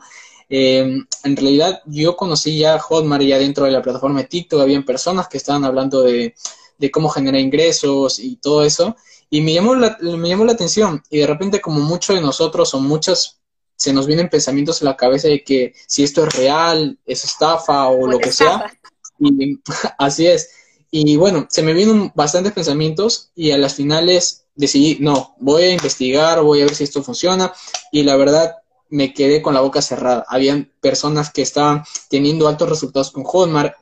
Eh, 0.50 0.98
en 1.24 1.36
realidad 1.36 1.80
yo 1.86 2.16
conocí 2.16 2.58
ya 2.58 2.78
Hotmart 2.78 3.22
ya 3.22 3.38
dentro 3.38 3.64
de 3.64 3.70
la 3.70 3.80
plataforma 3.80 4.20
de 4.20 4.28
TikTok, 4.28 4.60
habían 4.60 4.84
personas 4.84 5.26
que 5.26 5.38
estaban 5.38 5.64
hablando 5.64 6.02
de, 6.02 6.34
de 6.76 6.90
cómo 6.90 7.08
generar 7.08 7.40
ingresos 7.40 8.18
y 8.18 8.36
todo 8.36 8.62
eso. 8.62 8.94
Y 9.30 9.40
me 9.40 9.54
llamó, 9.54 9.74
la, 9.76 9.96
me 10.00 10.28
llamó 10.28 10.44
la 10.44 10.52
atención 10.52 11.02
y 11.08 11.18
de 11.18 11.26
repente 11.26 11.60
como 11.60 11.80
muchos 11.80 12.16
de 12.16 12.22
nosotros 12.22 12.74
o 12.74 12.80
muchas 12.80 13.40
se 13.76 13.92
nos 13.92 14.06
vienen 14.06 14.28
pensamientos 14.28 14.82
en 14.82 14.86
la 14.86 14.96
cabeza 14.96 15.28
de 15.28 15.42
que 15.42 15.72
si 15.86 16.02
esto 16.02 16.26
es 16.26 16.34
real, 16.36 16.98
es 17.06 17.24
estafa 17.24 17.88
o, 17.88 18.06
lo 18.06 18.18
que 18.18 18.32
sea. 18.32 18.70
Y, 19.18 19.58
así 19.98 20.26
es. 20.26 20.50
Y 20.90 21.16
bueno, 21.16 21.46
se 21.48 21.62
me 21.62 21.72
vienen 21.72 22.12
bastantes 22.14 22.52
pensamientos 22.52 23.30
y 23.34 23.52
a 23.52 23.58
las 23.58 23.74
finales 23.74 24.44
decidí, 24.54 24.98
no, 25.00 25.34
voy 25.38 25.62
a 25.62 25.72
investigar, 25.72 26.42
voy 26.42 26.60
a 26.60 26.66
ver 26.66 26.74
si 26.74 26.84
esto 26.84 27.02
funciona. 27.02 27.52
Y 27.90 28.02
la 28.02 28.16
verdad, 28.16 28.56
me 28.90 29.14
quedé 29.14 29.40
con 29.40 29.54
la 29.54 29.60
boca 29.60 29.80
cerrada. 29.80 30.26
Habían 30.28 30.70
personas 30.80 31.32
que 31.32 31.42
estaban 31.42 31.84
teniendo 32.08 32.48
altos 32.48 32.68
resultados 32.68 33.10
con 33.10 33.24
Hotmart, 33.24 33.74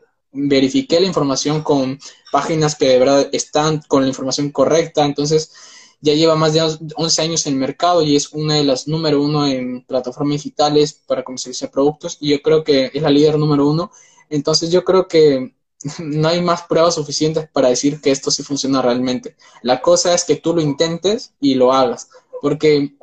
verifiqué 0.46 1.00
la 1.00 1.06
información 1.06 1.62
con 1.62 1.98
páginas 2.30 2.74
que 2.76 2.88
de 2.88 2.98
verdad 2.98 3.28
están 3.32 3.82
con 3.88 4.02
la 4.02 4.08
información 4.08 4.50
correcta, 4.50 5.04
entonces 5.04 5.52
ya 6.00 6.14
lleva 6.14 6.36
más 6.36 6.52
de 6.52 6.60
11 6.96 7.22
años 7.22 7.46
en 7.46 7.54
el 7.54 7.58
mercado 7.58 8.02
y 8.02 8.14
es 8.14 8.32
una 8.32 8.54
de 8.54 8.64
las 8.64 8.86
número 8.86 9.20
uno 9.20 9.46
en 9.46 9.84
plataformas 9.84 10.36
digitales 10.36 11.02
para 11.06 11.24
comercializar 11.24 11.70
productos 11.70 12.18
y 12.20 12.30
yo 12.30 12.42
creo 12.42 12.62
que 12.62 12.90
es 12.92 13.02
la 13.02 13.10
líder 13.10 13.38
número 13.38 13.68
uno. 13.68 13.90
Entonces 14.30 14.70
yo 14.70 14.84
creo 14.84 15.08
que 15.08 15.54
no 15.98 16.28
hay 16.28 16.40
más 16.40 16.62
pruebas 16.62 16.94
suficientes 16.94 17.48
para 17.52 17.68
decir 17.68 18.00
que 18.00 18.10
esto 18.10 18.30
sí 18.30 18.42
funciona 18.42 18.82
realmente. 18.82 19.36
La 19.62 19.80
cosa 19.80 20.14
es 20.14 20.24
que 20.24 20.36
tú 20.36 20.54
lo 20.54 20.60
intentes 20.60 21.32
y 21.40 21.54
lo 21.54 21.72
hagas, 21.72 22.08
porque 22.40 22.94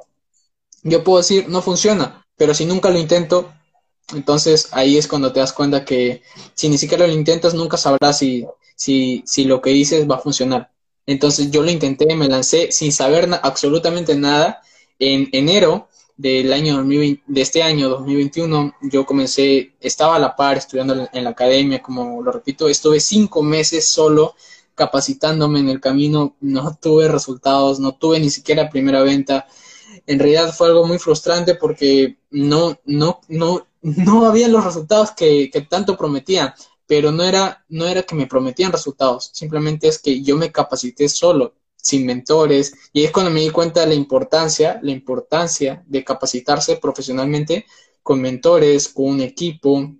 yo 0.84 1.04
puedo 1.04 1.18
decir, 1.18 1.50
no 1.50 1.62
funciona, 1.62 2.26
pero 2.38 2.54
si 2.54 2.66
nunca 2.66 2.90
lo 2.90 3.00
intento, 3.00 3.52
entonces 4.14 4.70
ahí 4.72 4.98
es 4.98 5.08
cuando 5.08 5.32
te 5.34 5.40
das 5.40 5.54
cuenta 5.54 5.86
que 5.86 6.22
si 6.54 6.70
ni 6.70 6.78
siquiera 6.78 7.08
lo 7.08 7.14
intentas, 7.14 7.54
nunca 7.54 7.78
sabrás 7.78 8.20
si, 8.20 8.46
si, 8.76 9.24
si 9.26 9.46
lo 9.46 9.62
que 9.62 9.72
dices 9.72 10.10
va 10.10 10.16
a 10.16 10.20
funcionar. 10.20 10.72
Entonces 11.06 11.52
yo 11.52 11.62
lo 11.62 11.72
intenté, 11.72 12.16
me 12.16 12.28
lancé 12.28 12.72
sin 12.72 12.92
saber 12.92 13.30
absolutamente 13.42 14.16
nada. 14.16 14.62
En 14.98 15.28
enero 15.34 15.90
del 16.18 16.54
año 16.54 16.78
2020, 16.78 17.24
de 17.28 17.42
este 17.42 17.64
año 17.64 17.90
2021, 17.90 18.76
yo 18.84 19.06
comencé, 19.06 19.74
estaba 19.80 20.16
a 20.16 20.20
la 20.20 20.36
par 20.36 20.58
estudiando 20.58 21.08
en 21.12 21.24
la 21.24 21.32
academia, 21.32 21.82
como 21.82 22.22
lo 22.22 22.32
repito, 22.32 22.70
estuve 22.70 23.00
cinco 23.00 23.44
meses 23.44 23.88
solo 23.90 24.36
capacitándome 24.76 25.60
en 25.60 25.70
el 25.70 25.82
camino, 25.82 26.36
no 26.42 26.78
tuve 26.82 27.08
resultados, 27.08 27.80
no 27.80 27.96
tuve 27.96 28.20
ni 28.20 28.30
siquiera 28.30 28.70
primera 28.70 29.02
venta. 29.04 29.48
En 30.08 30.20
realidad 30.20 30.54
fue 30.54 30.68
algo 30.68 30.86
muy 30.86 31.00
frustrante 31.00 31.56
porque 31.56 32.18
no, 32.30 32.80
no, 32.86 33.22
no, 33.28 33.68
no 33.86 34.26
había 34.26 34.48
los 34.48 34.64
resultados 34.64 35.12
que, 35.12 35.50
que 35.52 35.62
tanto 35.62 35.96
prometían 35.96 36.54
pero 36.88 37.12
no 37.12 37.24
era, 37.24 37.64
no 37.70 37.88
era 37.88 38.04
que 38.04 38.16
me 38.16 38.28
prometían 38.28 38.72
resultados, 38.72 39.32
simplemente 39.34 39.88
es 39.88 40.00
que 40.00 40.22
yo 40.22 40.38
me 40.38 40.52
capacité 40.52 41.10
solo, 41.10 41.56
sin 41.76 42.06
mentores, 42.06 42.74
y 42.94 43.04
es 43.04 43.12
cuando 43.12 43.32
me 43.32 43.42
di 43.42 43.50
cuenta 43.50 43.82
de 43.82 43.88
la 43.88 43.94
importancia, 43.94 44.80
la 44.82 44.92
importancia 44.92 45.84
de 45.88 46.04
capacitarse 46.04 46.78
profesionalmente 46.78 47.66
con 48.02 48.22
mentores, 48.22 48.90
con 48.90 49.06
un 49.06 49.22
equipo, 49.22 49.92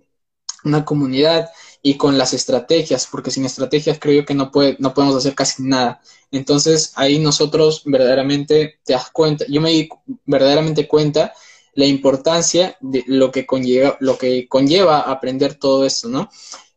una 0.64 0.84
comunidad 0.84 1.48
y 1.82 1.96
con 1.96 2.18
las 2.18 2.32
estrategias, 2.32 3.06
porque 3.06 3.30
sin 3.30 3.44
estrategias 3.44 3.98
creo 4.00 4.24
que 4.24 4.34
no, 4.34 4.50
puede, 4.50 4.76
no 4.80 4.92
podemos 4.94 5.16
hacer 5.16 5.34
casi 5.34 5.62
nada. 5.62 6.00
Entonces 6.32 6.92
ahí 6.96 7.20
nosotros 7.20 7.82
verdaderamente 7.84 8.80
te 8.84 8.92
das 8.92 9.10
cuenta, 9.12 9.44
yo 9.48 9.60
me 9.60 9.70
di 9.70 9.88
verdaderamente 10.24 10.88
cuenta 10.88 11.32
la 11.76 11.86
importancia 11.86 12.76
de 12.80 13.04
lo 13.06 13.30
que 13.30 13.46
conlleva, 13.46 13.96
lo 14.00 14.18
que 14.18 14.48
conlleva 14.48 15.02
aprender 15.02 15.54
todo 15.54 15.84
esto, 15.84 16.08
¿no? 16.08 16.28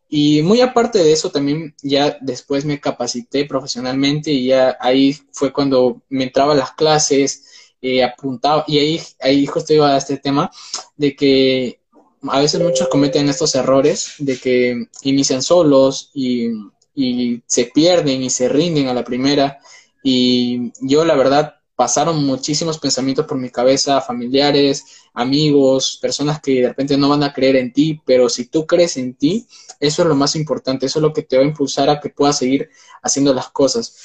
Y 0.08 0.42
muy 0.42 0.60
aparte 0.60 0.98
de 0.98 1.12
eso, 1.12 1.30
también 1.30 1.74
ya 1.82 2.18
después 2.20 2.64
me 2.64 2.80
capacité 2.80 3.46
profesionalmente 3.46 4.30
y 4.30 4.46
ya 4.46 4.76
ahí 4.78 5.16
fue 5.32 5.52
cuando 5.52 6.02
me 6.10 6.24
entraba 6.24 6.52
a 6.52 6.56
las 6.56 6.72
clases, 6.72 7.44
eh, 7.80 8.04
apuntaba, 8.04 8.64
y 8.66 8.78
ahí, 8.78 9.00
ahí 9.20 9.46
justo 9.46 9.72
iba 9.72 9.94
a 9.94 9.96
este 9.96 10.18
tema 10.18 10.50
de 10.96 11.16
que 11.16 11.80
a 12.28 12.38
veces 12.38 12.60
muchos 12.60 12.88
cometen 12.88 13.28
estos 13.28 13.54
errores 13.54 14.14
de 14.18 14.36
que 14.36 14.86
inician 15.02 15.42
solos 15.42 16.10
y, 16.12 16.48
y 16.94 17.42
se 17.46 17.66
pierden 17.66 18.22
y 18.22 18.28
se 18.28 18.50
rinden 18.50 18.88
a 18.88 18.94
la 18.94 19.04
primera. 19.04 19.60
Y 20.02 20.72
yo 20.80 21.04
la 21.06 21.14
verdad 21.14 21.59
pasaron 21.80 22.26
muchísimos 22.26 22.78
pensamientos 22.78 23.24
por 23.24 23.38
mi 23.38 23.48
cabeza, 23.48 24.02
familiares, 24.02 24.84
amigos, 25.14 25.98
personas 25.98 26.38
que 26.38 26.60
de 26.60 26.68
repente 26.68 26.98
no 26.98 27.08
van 27.08 27.22
a 27.22 27.32
creer 27.32 27.56
en 27.56 27.72
ti, 27.72 28.02
pero 28.04 28.28
si 28.28 28.48
tú 28.48 28.66
crees 28.66 28.98
en 28.98 29.14
ti, 29.14 29.46
eso 29.80 30.02
es 30.02 30.08
lo 30.08 30.14
más 30.14 30.36
importante, 30.36 30.84
eso 30.84 30.98
es 30.98 31.02
lo 31.02 31.14
que 31.14 31.22
te 31.22 31.38
va 31.38 31.42
a 31.42 31.46
impulsar 31.46 31.88
a 31.88 31.98
que 31.98 32.10
puedas 32.10 32.36
seguir 32.36 32.68
haciendo 33.02 33.32
las 33.32 33.48
cosas. 33.48 33.96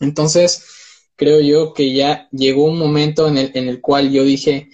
Entonces, 0.00 0.62
creo 1.16 1.40
yo 1.40 1.72
que 1.72 1.94
ya 1.94 2.28
llegó 2.30 2.64
un 2.64 2.78
momento 2.78 3.26
en 3.26 3.38
el, 3.38 3.52
en 3.54 3.70
el 3.70 3.80
cual 3.80 4.10
yo 4.10 4.22
dije, 4.22 4.68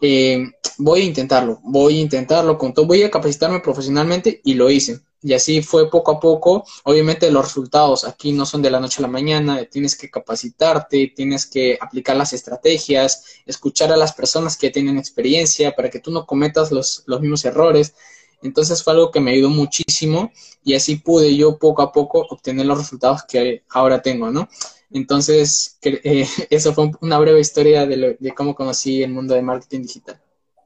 eh, 0.00 0.44
voy 0.78 1.00
a 1.00 1.04
intentarlo, 1.06 1.58
voy 1.64 1.98
a 1.98 2.02
intentarlo 2.02 2.56
con 2.56 2.72
todo, 2.72 2.86
voy 2.86 3.02
a 3.02 3.10
capacitarme 3.10 3.58
profesionalmente 3.58 4.40
y 4.44 4.54
lo 4.54 4.70
hice. 4.70 5.00
Y 5.24 5.32
así 5.32 5.62
fue 5.62 5.90
poco 5.90 6.12
a 6.12 6.20
poco. 6.20 6.66
Obviamente 6.84 7.30
los 7.30 7.46
resultados 7.46 8.04
aquí 8.04 8.32
no 8.32 8.44
son 8.44 8.60
de 8.60 8.70
la 8.70 8.78
noche 8.78 8.96
a 8.98 9.02
la 9.02 9.08
mañana, 9.08 9.64
tienes 9.64 9.96
que 9.96 10.10
capacitarte, 10.10 11.14
tienes 11.16 11.46
que 11.46 11.78
aplicar 11.80 12.14
las 12.14 12.34
estrategias, 12.34 13.24
escuchar 13.46 13.90
a 13.90 13.96
las 13.96 14.12
personas 14.12 14.58
que 14.58 14.68
tienen 14.68 14.98
experiencia 14.98 15.74
para 15.74 15.88
que 15.88 15.98
tú 15.98 16.10
no 16.10 16.26
cometas 16.26 16.70
los, 16.70 17.04
los 17.06 17.22
mismos 17.22 17.42
errores. 17.46 17.94
Entonces 18.42 18.84
fue 18.84 18.92
algo 18.92 19.10
que 19.10 19.20
me 19.20 19.30
ayudó 19.30 19.48
muchísimo 19.48 20.30
y 20.62 20.74
así 20.74 20.96
pude 20.96 21.34
yo 21.34 21.58
poco 21.58 21.80
a 21.80 21.90
poco 21.90 22.26
obtener 22.28 22.66
los 22.66 22.76
resultados 22.76 23.22
que 23.26 23.62
ahora 23.70 24.02
tengo, 24.02 24.30
¿no? 24.30 24.50
Entonces, 24.90 25.78
eh, 25.80 26.28
eso 26.50 26.74
fue 26.74 26.90
una 27.00 27.18
breve 27.18 27.40
historia 27.40 27.86
de, 27.86 28.18
de 28.20 28.34
cómo 28.34 28.54
conocí 28.54 29.02
el 29.02 29.12
mundo 29.12 29.32
de 29.34 29.40
marketing 29.40 29.84
digital. 29.84 30.20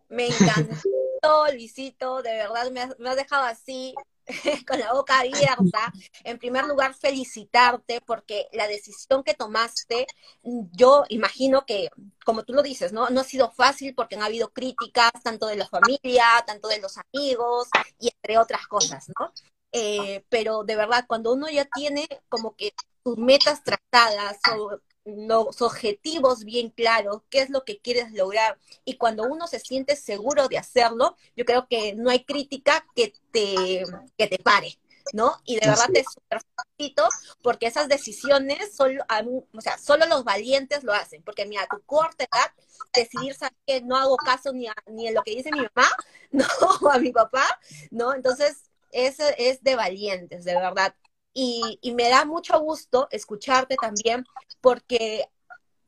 Me 0.09 0.27
encantó, 0.27 1.47
Luisito, 1.53 2.23
de 2.23 2.33
verdad 2.33 2.73
me 2.99 3.09
has 3.09 3.17
dejado 3.17 3.45
así 3.45 3.95
con 4.67 4.79
la 4.79 4.93
boca 4.93 5.21
abierta. 5.21 5.93
En 6.25 6.39
primer 6.39 6.65
lugar, 6.67 6.95
felicitarte 6.95 8.01
porque 8.01 8.49
la 8.53 8.69
decisión 8.69 9.23
que 9.23 9.35
tomaste, 9.35 10.07
yo 10.43 11.05
imagino 11.09 11.65
que, 11.67 11.91
como 12.25 12.45
tú 12.45 12.53
lo 12.53 12.63
dices, 12.63 12.93
¿no? 12.93 13.11
No 13.11 13.21
ha 13.21 13.25
sido 13.25 13.51
fácil 13.51 13.95
porque 13.95 14.17
han 14.17 14.23
habido 14.23 14.51
críticas 14.51 15.13
tanto 15.23 15.47
de 15.47 15.57
la 15.57 15.69
familia, 15.69 16.25
tanto 16.47 16.69
de 16.69 16.81
los 16.81 16.97
amigos 16.99 17.69
y 17.99 18.09
entre 18.09 18.39
otras 18.39 18.67
cosas, 18.67 19.09
¿no? 19.19 19.33
Eh, 19.73 20.25
pero 20.29 20.65
de 20.65 20.77
verdad, 20.77 21.05
cuando 21.07 21.33
uno 21.33 21.49
ya 21.51 21.67
tiene 21.67 22.09
como 22.29 22.55
que 22.57 22.73
sus 23.05 23.19
metas 23.19 23.63
tratadas 23.63 24.39
o 24.59 24.79
los 25.17 25.63
objetivos 25.63 26.45
bien 26.45 26.71
claros, 26.71 27.23
qué 27.31 27.41
es 27.41 27.51
lo 27.51 27.65
que 27.65 27.79
quieres 27.79 28.13
lograr. 28.13 28.59
Y 28.85 28.97
cuando 28.97 29.25
uno 29.25 29.47
se 29.47 29.61
siente 29.61 29.97
seguro 29.97 30.49
de 30.49 30.59
hacerlo, 30.59 31.17
yo 31.37 31.45
creo 31.45 31.67
que 31.69 31.95
no 31.95 32.11
hay 32.11 32.25
crítica 32.25 32.87
que 32.95 33.13
te, 33.33 33.85
que 34.17 34.27
te 34.27 34.39
pare. 34.39 34.79
¿no? 35.13 35.37
Y 35.45 35.59
de 35.59 35.67
verdad 35.67 35.89
te 35.93 36.05
super 36.05 36.41
felicito 36.77 37.09
porque 37.43 37.67
esas 37.67 37.89
decisiones 37.89 38.75
solo, 38.75 39.03
o 39.55 39.61
sea, 39.61 39.79
solo 39.79 40.07
los 40.07 40.25
valientes 40.25 40.85
lo 40.85 40.93
hacen, 40.93 41.23
porque 41.23 41.47
mira, 41.47 41.63
a 41.63 41.67
tu 41.67 41.81
corta 41.83 42.25
edad, 42.25 42.53
decidir 42.93 43.35
saber 43.35 43.57
que 43.67 43.81
no 43.81 43.97
hago 43.97 44.17
caso 44.17 44.53
ni, 44.53 44.67
a, 44.67 44.75
ni 44.87 45.09
en 45.09 45.15
lo 45.15 45.23
que 45.23 45.33
dice 45.35 45.51
mi 45.51 45.61
mamá, 45.61 45.89
no, 46.31 46.91
a 46.91 46.99
mi 46.99 47.13
papá, 47.13 47.47
¿no? 47.91 48.15
Entonces, 48.15 48.65
eso 48.91 49.25
es 49.37 49.63
de 49.63 49.77
valientes, 49.77 50.45
de 50.45 50.55
verdad. 50.55 50.95
Y, 51.35 51.79
y, 51.83 51.95
me 51.95 52.09
da 52.09 52.25
mucho 52.25 52.59
gusto 52.59 53.07
escucharte 53.11 53.77
también 53.77 54.25
porque 54.61 55.29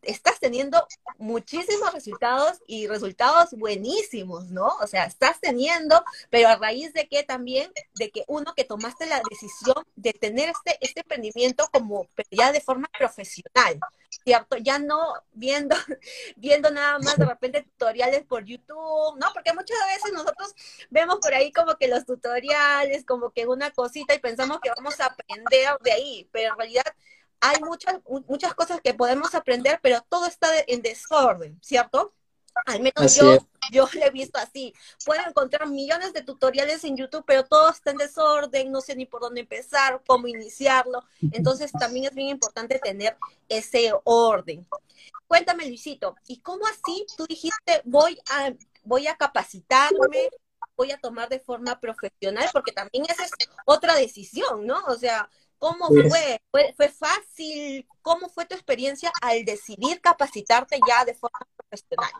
estás 0.02 0.40
teniendo 0.40 0.86
muchísimos 1.18 1.92
resultados 1.92 2.58
y 2.66 2.86
resultados 2.86 3.50
buenísimos, 3.52 4.50
¿no? 4.50 4.68
O 4.80 4.86
sea, 4.86 5.04
estás 5.04 5.40
teniendo, 5.40 6.02
pero 6.30 6.48
a 6.48 6.56
raíz 6.56 6.92
de 6.94 7.06
que 7.06 7.22
también, 7.22 7.70
de 7.94 8.10
que 8.10 8.24
uno 8.26 8.54
que 8.54 8.64
tomaste 8.64 9.06
la 9.06 9.20
decisión 9.28 9.84
de 9.96 10.12
tener 10.12 10.48
este, 10.48 10.78
este 10.80 11.00
emprendimiento 11.00 11.68
como 11.70 12.06
ya 12.30 12.52
de 12.52 12.60
forma 12.60 12.88
profesional, 12.98 13.78
¿cierto? 14.24 14.56
Ya 14.56 14.78
no 14.78 15.12
viendo, 15.32 15.76
viendo 16.36 16.70
nada 16.70 16.98
más 17.00 17.18
de 17.18 17.26
repente 17.26 17.62
tutoriales 17.62 18.24
por 18.24 18.44
YouTube, 18.44 19.18
¿no? 19.18 19.32
Porque 19.34 19.52
muchas 19.52 19.78
veces 19.94 20.12
nosotros 20.12 20.54
vemos 20.88 21.18
por 21.20 21.34
ahí 21.34 21.52
como 21.52 21.76
que 21.76 21.88
los 21.88 22.06
tutoriales, 22.06 23.04
como 23.04 23.30
que 23.30 23.46
una 23.46 23.70
cosita 23.70 24.14
y 24.14 24.18
pensamos 24.18 24.60
que 24.62 24.70
vamos 24.70 24.98
a 25.00 25.06
aprender 25.06 25.76
de 25.82 25.92
ahí, 25.92 26.28
pero 26.32 26.52
en 26.52 26.58
realidad 26.58 26.94
hay 27.40 27.60
muchas, 27.62 28.00
muchas 28.28 28.54
cosas 28.54 28.80
que 28.80 28.94
podemos 28.94 29.34
aprender, 29.34 29.80
pero 29.82 30.04
todo 30.08 30.26
está 30.26 30.48
en 30.66 30.82
desorden, 30.82 31.58
¿cierto? 31.62 32.14
Al 32.66 32.80
menos 32.80 33.14
yo, 33.14 33.38
yo 33.72 33.88
lo 33.92 34.04
he 34.04 34.10
visto 34.10 34.38
así. 34.38 34.74
Puedo 35.04 35.20
encontrar 35.26 35.68
millones 35.68 36.12
de 36.12 36.22
tutoriales 36.22 36.84
en 36.84 36.96
YouTube, 36.96 37.24
pero 37.26 37.44
todo 37.44 37.70
está 37.70 37.92
en 37.92 37.98
desorden, 37.98 38.70
no 38.70 38.80
sé 38.80 38.94
ni 38.96 39.06
por 39.06 39.20
dónde 39.20 39.40
empezar, 39.40 40.02
cómo 40.06 40.26
iniciarlo. 40.26 41.02
Entonces 41.32 41.70
también 41.72 42.06
es 42.06 42.14
bien 42.14 42.28
importante 42.28 42.78
tener 42.78 43.16
ese 43.48 43.92
orden. 44.04 44.66
Cuéntame, 45.26 45.66
Luisito, 45.66 46.16
¿y 46.26 46.40
cómo 46.40 46.66
así 46.66 47.06
tú 47.16 47.24
dijiste 47.26 47.82
voy 47.84 48.20
a, 48.30 48.52
voy 48.82 49.06
a 49.06 49.16
capacitarme, 49.16 50.28
voy 50.76 50.90
a 50.90 50.98
tomar 50.98 51.28
de 51.28 51.40
forma 51.40 51.78
profesional? 51.78 52.48
Porque 52.52 52.72
también 52.72 53.04
esa 53.08 53.24
es 53.24 53.30
otra 53.64 53.94
decisión, 53.94 54.66
¿no? 54.66 54.82
O 54.86 54.96
sea, 54.96 55.30
¿Cómo 55.60 55.88
fue? 55.88 56.40
fue? 56.50 56.74
¿Fue 56.74 56.88
fácil? 56.88 57.86
¿Cómo 58.00 58.30
fue 58.30 58.46
tu 58.46 58.54
experiencia 58.54 59.12
al 59.20 59.44
decidir 59.44 60.00
capacitarte 60.00 60.80
ya 60.88 61.04
de 61.04 61.14
forma 61.14 61.38
profesional? 61.54 62.10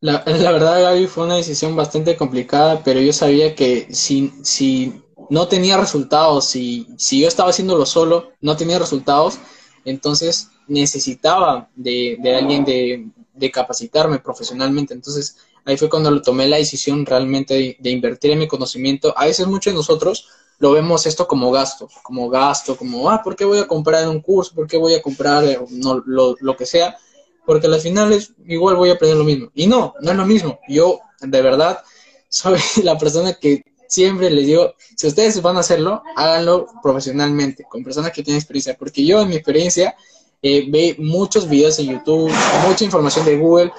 La, 0.00 0.22
la, 0.26 0.52
verdad, 0.52 0.82
Gaby, 0.82 1.06
fue 1.06 1.24
una 1.24 1.36
decisión 1.36 1.74
bastante 1.74 2.14
complicada, 2.14 2.84
pero 2.84 3.00
yo 3.00 3.10
sabía 3.14 3.54
que 3.54 3.88
si, 3.94 4.34
si 4.42 5.02
no 5.30 5.48
tenía 5.48 5.78
resultados, 5.78 6.44
si, 6.44 6.86
si 6.98 7.22
yo 7.22 7.28
estaba 7.28 7.48
haciéndolo 7.48 7.86
solo, 7.86 8.32
no 8.42 8.54
tenía 8.54 8.78
resultados, 8.78 9.38
entonces 9.86 10.50
necesitaba 10.68 11.70
de, 11.74 12.18
de 12.20 12.36
alguien 12.36 12.66
de, 12.66 13.08
de, 13.32 13.50
capacitarme 13.50 14.18
profesionalmente. 14.18 14.92
Entonces 14.92 15.38
ahí 15.64 15.78
fue 15.78 15.88
cuando 15.88 16.20
tomé 16.20 16.48
la 16.48 16.58
decisión 16.58 17.06
realmente 17.06 17.54
de, 17.54 17.76
de 17.80 17.90
invertir 17.90 18.32
en 18.32 18.40
mi 18.40 18.46
conocimiento. 18.46 19.14
A 19.16 19.24
veces 19.24 19.46
muchos 19.46 19.72
de 19.72 19.78
nosotros 19.78 20.28
lo 20.58 20.72
vemos 20.72 21.06
esto 21.06 21.26
como 21.26 21.50
gasto, 21.50 21.88
como 22.02 22.28
gasto, 22.28 22.76
como, 22.76 23.10
ah, 23.10 23.22
¿por 23.22 23.36
qué 23.36 23.44
voy 23.44 23.58
a 23.58 23.66
comprar 23.66 24.08
un 24.08 24.20
curso? 24.20 24.54
¿Por 24.54 24.66
qué 24.66 24.76
voy 24.76 24.94
a 24.94 25.02
comprar 25.02 25.44
eh, 25.44 25.58
no, 25.70 26.02
lo, 26.06 26.36
lo, 26.40 26.56
que 26.56 26.66
sea? 26.66 26.96
Porque 27.44 27.66
al 27.66 27.80
final 27.80 28.12
es, 28.12 28.32
igual 28.46 28.76
voy 28.76 28.90
a 28.90 28.94
aprender 28.94 29.18
lo 29.18 29.24
mismo. 29.24 29.50
Y 29.54 29.66
no, 29.66 29.94
no 30.00 30.10
es 30.10 30.16
lo 30.16 30.26
mismo. 30.26 30.58
Yo, 30.68 31.00
de 31.20 31.42
verdad, 31.42 31.82
soy 32.28 32.58
la 32.82 32.96
persona 32.96 33.34
que 33.34 33.64
siempre 33.88 34.30
les 34.30 34.46
digo, 34.46 34.74
si 34.96 35.06
ustedes 35.06 35.40
van 35.42 35.56
a 35.56 35.60
hacerlo, 35.60 36.02
háganlo 36.16 36.66
profesionalmente, 36.82 37.64
con 37.68 37.84
personas 37.84 38.12
que 38.12 38.22
tienen 38.22 38.38
experiencia, 38.38 38.76
porque 38.76 39.04
yo 39.04 39.20
en 39.20 39.28
mi 39.28 39.36
experiencia 39.36 39.94
eh, 40.42 40.66
ve 40.68 40.96
muchos 40.98 41.48
videos 41.48 41.78
en 41.78 41.86
YouTube, 41.86 42.32
mucha 42.66 42.84
información 42.84 43.24
de 43.24 43.38
Google, 43.38 43.72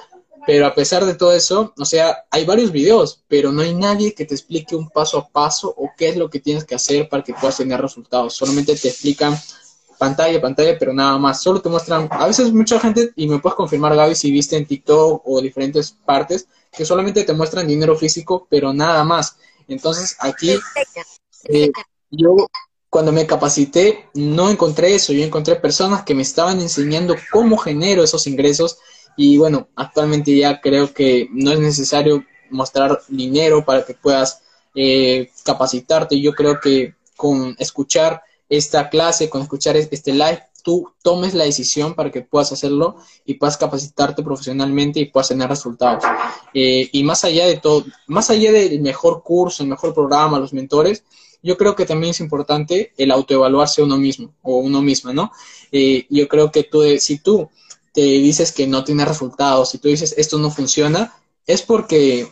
pero 0.46 0.66
a 0.66 0.74
pesar 0.74 1.04
de 1.04 1.14
todo 1.14 1.32
eso, 1.32 1.74
o 1.76 1.84
sea, 1.84 2.24
hay 2.30 2.44
varios 2.44 2.70
videos, 2.70 3.22
pero 3.26 3.50
no 3.50 3.62
hay 3.62 3.74
nadie 3.74 4.14
que 4.14 4.24
te 4.24 4.34
explique 4.34 4.76
un 4.76 4.88
paso 4.88 5.18
a 5.18 5.28
paso 5.28 5.74
o 5.76 5.90
qué 5.96 6.10
es 6.10 6.16
lo 6.16 6.30
que 6.30 6.38
tienes 6.38 6.64
que 6.64 6.76
hacer 6.76 7.08
para 7.08 7.24
que 7.24 7.34
puedas 7.34 7.56
tener 7.56 7.80
resultados. 7.80 8.34
Solamente 8.34 8.76
te 8.76 8.88
explican 8.88 9.36
pantalla, 9.98 10.40
pantalla, 10.40 10.78
pero 10.78 10.92
nada 10.92 11.18
más. 11.18 11.42
Solo 11.42 11.60
te 11.60 11.68
muestran, 11.68 12.08
a 12.10 12.26
veces 12.26 12.52
mucha 12.52 12.78
gente, 12.78 13.12
y 13.16 13.26
me 13.26 13.40
puedes 13.40 13.56
confirmar 13.56 13.96
Gaby 13.96 14.14
si 14.14 14.30
viste 14.30 14.56
en 14.56 14.66
TikTok 14.66 15.22
o 15.24 15.40
diferentes 15.40 15.90
partes, 16.04 16.46
que 16.72 16.84
solamente 16.84 17.24
te 17.24 17.32
muestran 17.32 17.66
dinero 17.66 17.96
físico, 17.96 18.46
pero 18.48 18.72
nada 18.72 19.02
más. 19.02 19.36
Entonces 19.66 20.16
aquí 20.20 20.58
eh, 21.48 21.70
yo 22.10 22.48
cuando 22.88 23.12
me 23.12 23.26
capacité 23.26 24.08
no 24.14 24.48
encontré 24.48 24.94
eso, 24.94 25.12
yo 25.12 25.24
encontré 25.24 25.56
personas 25.56 26.04
que 26.04 26.14
me 26.14 26.22
estaban 26.22 26.60
enseñando 26.60 27.16
cómo 27.32 27.58
genero 27.58 28.04
esos 28.04 28.26
ingresos 28.26 28.78
y 29.16 29.38
bueno, 29.38 29.68
actualmente 29.76 30.36
ya 30.36 30.60
creo 30.60 30.92
que 30.92 31.28
no 31.32 31.52
es 31.52 31.58
necesario 31.58 32.24
mostrar 32.50 33.00
dinero 33.08 33.64
para 33.64 33.84
que 33.84 33.94
puedas 33.94 34.42
eh, 34.74 35.30
capacitarte. 35.44 36.20
Yo 36.20 36.32
creo 36.32 36.60
que 36.60 36.94
con 37.16 37.56
escuchar 37.58 38.22
esta 38.48 38.88
clase, 38.88 39.30
con 39.30 39.42
escuchar 39.42 39.76
este 39.76 40.12
live, 40.12 40.42
tú 40.62 40.92
tomes 41.02 41.32
la 41.32 41.44
decisión 41.44 41.94
para 41.94 42.10
que 42.10 42.22
puedas 42.22 42.52
hacerlo 42.52 42.96
y 43.24 43.34
puedas 43.34 43.56
capacitarte 43.56 44.22
profesionalmente 44.22 45.00
y 45.00 45.06
puedas 45.06 45.28
tener 45.28 45.48
resultados. 45.48 46.04
Eh, 46.52 46.88
y 46.92 47.04
más 47.04 47.24
allá 47.24 47.46
de 47.46 47.56
todo, 47.56 47.84
más 48.06 48.30
allá 48.30 48.52
del 48.52 48.80
mejor 48.80 49.22
curso, 49.22 49.62
el 49.62 49.68
mejor 49.68 49.94
programa, 49.94 50.38
los 50.38 50.52
mentores, 50.52 51.04
yo 51.42 51.56
creo 51.56 51.76
que 51.76 51.86
también 51.86 52.10
es 52.10 52.20
importante 52.20 52.92
el 52.96 53.12
autoevaluarse 53.12 53.82
uno 53.82 53.96
mismo 53.96 54.34
o 54.42 54.56
uno 54.56 54.82
misma, 54.82 55.12
¿no? 55.12 55.30
Eh, 55.70 56.06
yo 56.10 56.26
creo 56.26 56.50
que 56.50 56.64
tú, 56.64 56.82
si 56.98 57.18
tú 57.18 57.48
te 57.96 58.02
dices 58.02 58.52
que 58.52 58.66
no 58.66 58.84
tiene 58.84 59.06
resultados, 59.06 59.70
si 59.70 59.78
tú 59.78 59.88
dices 59.88 60.14
esto 60.18 60.36
no 60.36 60.50
funciona, 60.50 61.14
es 61.46 61.62
porque 61.62 62.30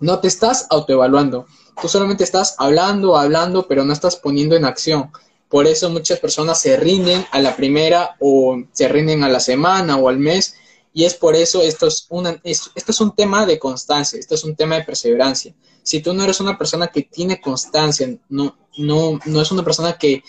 no 0.00 0.20
te 0.20 0.28
estás 0.28 0.66
autoevaluando. 0.68 1.46
Tú 1.80 1.88
solamente 1.88 2.24
estás 2.24 2.56
hablando, 2.58 3.16
hablando, 3.16 3.66
pero 3.66 3.86
no 3.86 3.94
estás 3.94 4.16
poniendo 4.16 4.54
en 4.54 4.66
acción. 4.66 5.10
Por 5.48 5.66
eso 5.66 5.88
muchas 5.88 6.20
personas 6.20 6.60
se 6.60 6.76
rinden 6.76 7.24
a 7.30 7.40
la 7.40 7.56
primera 7.56 8.16
o 8.20 8.62
se 8.72 8.86
rinden 8.86 9.24
a 9.24 9.30
la 9.30 9.40
semana 9.40 9.96
o 9.96 10.10
al 10.10 10.18
mes. 10.18 10.56
Y 10.92 11.04
es 11.04 11.14
por 11.14 11.36
eso 11.36 11.62
esto 11.62 11.86
es, 11.86 12.06
una, 12.10 12.38
esto 12.44 12.70
es 12.74 13.00
un 13.00 13.16
tema 13.16 13.46
de 13.46 13.58
constancia, 13.58 14.18
esto 14.18 14.34
es 14.34 14.44
un 14.44 14.54
tema 14.54 14.74
de 14.74 14.84
perseverancia. 14.84 15.54
Si 15.82 16.02
tú 16.02 16.12
no 16.12 16.22
eres 16.22 16.38
una 16.38 16.58
persona 16.58 16.88
que 16.88 17.04
tiene 17.04 17.40
constancia, 17.40 18.14
no, 18.28 18.58
no, 18.76 19.18
no 19.24 19.40
es 19.40 19.50
una 19.50 19.64
persona 19.64 19.96
que, 19.96 20.22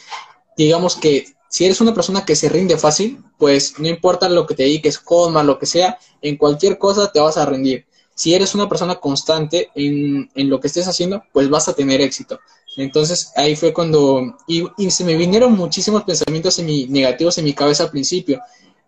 digamos 0.56 0.96
que 0.96 1.33
si 1.54 1.66
eres 1.66 1.82
una 1.82 1.94
persona 1.94 2.26
que 2.26 2.36
se 2.36 2.50
rinde 2.50 2.80
fácil, 2.80 3.24
pues 3.38 3.78
no 3.78 3.88
importa 3.88 4.28
lo 4.28 4.48
que 4.48 4.56
te 4.56 4.64
dediques, 4.64 4.98
coma, 4.98 5.44
lo 5.44 5.60
que 5.60 5.68
sea, 5.68 6.00
en 6.20 6.36
cualquier 6.36 6.80
cosa 6.80 7.12
te 7.12 7.20
vas 7.20 7.38
a 7.38 7.46
rendir. 7.46 7.86
Si 8.16 8.34
eres 8.34 8.56
una 8.56 8.68
persona 8.68 8.96
constante 8.96 9.70
en, 9.76 10.32
en 10.34 10.50
lo 10.50 10.60
que 10.60 10.66
estés 10.66 10.88
haciendo, 10.88 11.24
pues 11.32 11.52
vas 11.52 11.68
a 11.68 11.76
tener 11.76 12.02
éxito. 12.02 12.40
Entonces 12.76 13.34
ahí 13.36 13.56
fue 13.56 13.72
cuando, 13.72 14.36
y, 14.48 14.66
se 14.90 15.04
me 15.04 15.16
vinieron 15.16 15.54
muchísimos 15.54 16.04
pensamientos 16.06 16.58
en 16.58 16.66
mi, 16.66 16.88
negativos 16.88 17.38
en 17.38 17.46
mi 17.46 17.54
cabeza 17.54 17.84
al 17.84 17.92
principio. 17.92 18.42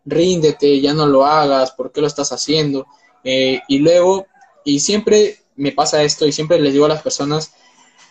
Ríndete, 0.04 0.82
ya 0.82 0.96
no 0.96 1.06
lo 1.06 1.24
hagas, 1.24 1.72
¿por 1.72 1.92
qué 1.92 2.02
lo 2.02 2.08
estás 2.08 2.32
haciendo? 2.32 2.88
Eh, 3.24 3.60
y 3.68 3.78
luego, 3.78 4.26
y 4.64 4.80
siempre 4.80 5.38
me 5.56 5.72
pasa 5.72 6.02
esto 6.02 6.26
y 6.26 6.32
siempre 6.32 6.60
les 6.60 6.74
digo 6.74 6.86
a 6.86 6.90
las 6.90 7.04
personas, 7.04 7.54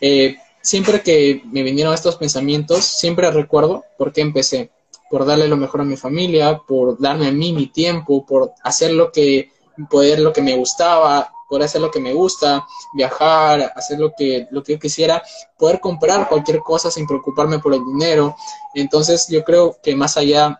eh, 0.00 0.36
siempre 0.64 1.02
que 1.02 1.42
me 1.52 1.62
vinieron 1.62 1.92
estos 1.92 2.16
pensamientos, 2.16 2.84
siempre 2.84 3.30
recuerdo 3.30 3.84
por 3.98 4.12
qué 4.12 4.22
empecé, 4.22 4.70
por 5.10 5.26
darle 5.26 5.46
lo 5.46 5.58
mejor 5.58 5.82
a 5.82 5.84
mi 5.84 5.96
familia, 5.96 6.58
por 6.66 6.98
darme 6.98 7.28
a 7.28 7.32
mí 7.32 7.52
mi 7.52 7.66
tiempo, 7.66 8.24
por 8.24 8.52
hacer 8.64 8.92
lo 8.92 9.12
que, 9.12 9.50
poder 9.90 10.20
lo 10.20 10.32
que 10.32 10.40
me 10.40 10.56
gustaba, 10.56 11.30
por 11.50 11.62
hacer 11.62 11.82
lo 11.82 11.90
que 11.90 12.00
me 12.00 12.14
gusta, 12.14 12.66
viajar, 12.94 13.72
hacer 13.76 14.00
lo 14.00 14.12
que, 14.16 14.48
lo 14.50 14.62
que 14.62 14.72
yo 14.72 14.78
quisiera, 14.78 15.22
poder 15.58 15.80
comprar 15.80 16.28
cualquier 16.30 16.60
cosa 16.60 16.90
sin 16.90 17.06
preocuparme 17.06 17.58
por 17.58 17.74
el 17.74 17.84
dinero. 17.84 18.34
Entonces 18.74 19.26
yo 19.28 19.44
creo 19.44 19.76
que 19.82 19.94
más 19.94 20.16
allá 20.16 20.58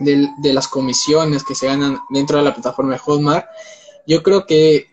de, 0.00 0.28
de 0.38 0.52
las 0.52 0.66
comisiones 0.66 1.44
que 1.44 1.54
se 1.54 1.68
ganan 1.68 2.00
dentro 2.10 2.38
de 2.38 2.42
la 2.42 2.54
plataforma 2.54 2.94
de 2.94 2.98
Hotmart, 2.98 3.46
yo 4.04 4.20
creo 4.24 4.46
que 4.46 4.88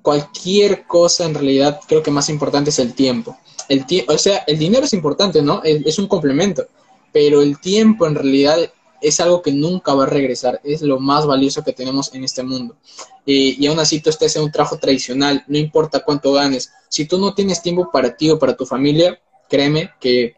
cualquier 0.00 0.86
cosa 0.86 1.24
en 1.24 1.34
realidad 1.34 1.80
creo 1.88 2.04
que 2.04 2.12
más 2.12 2.28
importante 2.28 2.70
es 2.70 2.78
el 2.78 2.94
tiempo 2.94 3.36
el 3.68 3.84
o 4.08 4.18
sea, 4.18 4.44
el 4.46 4.58
dinero 4.58 4.84
es 4.84 4.92
importante, 4.92 5.42
¿no? 5.42 5.62
Es, 5.62 5.98
un 5.98 6.06
complemento, 6.06 6.66
pero 7.12 7.42
el 7.42 7.60
tiempo 7.60 8.06
en 8.06 8.14
realidad 8.14 8.58
es 9.00 9.20
algo 9.20 9.42
que 9.42 9.52
nunca 9.52 9.94
va 9.94 10.04
a 10.04 10.06
regresar, 10.06 10.60
es 10.64 10.82
lo 10.82 10.98
más 10.98 11.26
valioso 11.26 11.62
que 11.62 11.72
tenemos 11.72 12.14
en 12.14 12.24
este 12.24 12.42
mundo. 12.42 12.76
y 13.26 13.66
aún 13.66 13.78
así 13.78 14.00
tú 14.00 14.10
estés 14.10 14.36
en 14.36 14.42
un 14.42 14.52
trabajo 14.52 14.78
tradicional, 14.78 15.44
no 15.46 15.58
importa 15.58 16.04
cuánto 16.04 16.32
ganes, 16.32 16.70
si 16.88 17.06
tú 17.06 17.18
no 17.18 17.34
tienes 17.34 17.62
tiempo 17.62 17.90
para 17.92 18.16
ti 18.16 18.30
o 18.30 18.38
para 18.38 18.56
tu 18.56 18.66
familia, 18.66 19.18
créeme 19.48 19.90
que 20.00 20.36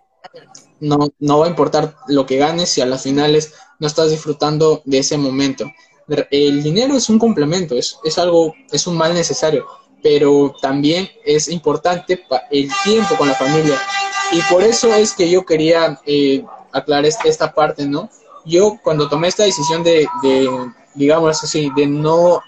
no, 0.81 1.09
no 1.19 1.39
va 1.39 1.47
a 1.47 1.51
importar 1.51 1.97
lo 2.09 2.27
que 2.27 2.37
ganes 2.37 2.71
si 2.71 2.81
a 2.81 2.87
las 2.87 3.03
finales 3.03 3.53
no 3.79 3.87
estás 3.87 4.11
disfrutando 4.11 4.83
de 4.85 4.99
ese 4.99 5.19
momento. 5.19 5.71
El 6.31 6.63
dinero 6.63 6.97
es 6.97 7.09
un 7.09 7.19
complemento, 7.19 7.75
es, 7.75 7.99
es 8.05 8.19
algo, 8.19 8.55
es 8.71 8.87
un 8.87 8.97
mal 8.97 9.13
necesario, 9.13 9.67
pero 10.09 10.55
también 10.63 11.11
es 11.25 11.49
importante 11.49 12.25
el 12.53 12.71
tiempo 12.85 13.17
con 13.17 13.27
la 13.27 13.35
familia. 13.35 13.77
Y 14.31 14.41
por 14.43 14.63
eso 14.63 14.95
es 14.95 15.13
que 15.13 15.29
yo 15.29 15.45
quería 15.45 16.01
eh, 16.07 16.45
aclarar 16.71 17.07
esta 17.25 17.53
parte, 17.53 17.89
¿no? 17.89 18.09
Yo 18.45 18.79
cuando 18.85 19.09
tomé 19.09 19.27
esta 19.27 19.43
decisión 19.43 19.83
de, 19.83 20.07
digamos 20.95 21.43
así, 21.43 21.73
de 21.75 21.89
no, 21.89 22.41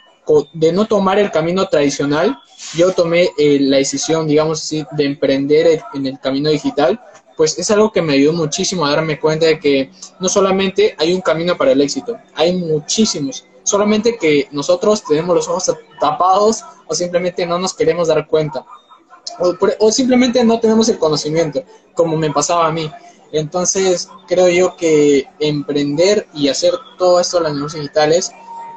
de 0.52 0.72
no 0.72 0.86
tomar 0.86 1.18
el 1.18 1.32
camino 1.32 1.66
tradicional, 1.66 2.38
yo 2.76 2.92
tomé 2.92 3.30
eh, 3.36 3.58
la 3.60 3.78
decisión, 3.78 4.28
digamos 4.28 4.62
así, 4.62 4.86
de 4.92 5.06
emprender 5.06 5.82
en 5.94 6.06
el 6.06 6.20
camino 6.20 6.50
digital, 6.50 7.00
pues 7.36 7.58
es 7.58 7.68
algo 7.72 7.90
que 7.90 8.02
me 8.02 8.12
ayudó 8.12 8.34
muchísimo 8.34 8.86
a 8.86 8.90
darme 8.90 9.18
cuenta 9.18 9.46
de 9.46 9.58
que 9.58 9.90
no 10.20 10.28
solamente 10.28 10.94
hay 10.96 11.12
un 11.12 11.22
camino 11.22 11.56
para 11.56 11.72
el 11.72 11.80
éxito, 11.80 12.16
hay 12.36 12.54
muchísimos 12.54 13.44
solamente 13.68 14.16
que 14.16 14.48
nosotros 14.50 15.04
tenemos 15.04 15.36
los 15.36 15.48
ojos 15.48 15.76
tapados 16.00 16.64
o 16.86 16.94
simplemente 16.94 17.44
no 17.44 17.58
nos 17.58 17.74
queremos 17.74 18.08
dar 18.08 18.26
cuenta. 18.26 18.64
O, 19.78 19.92
simplemente 19.92 20.42
no 20.42 20.58
tenemos 20.58 20.88
el 20.88 20.98
conocimiento, 20.98 21.62
como 21.94 22.16
me 22.16 22.32
pasaba 22.32 22.66
a 22.66 22.72
mí. 22.72 22.90
Entonces, 23.30 24.08
creo 24.26 24.48
yo 24.48 24.74
que 24.74 25.26
emprender 25.38 26.26
y 26.32 26.48
hacer 26.48 26.72
todo 26.96 27.20
esto 27.20 27.36
de 27.36 27.44
las 27.44 27.54
negocios 27.54 27.82
digitales, 27.82 28.32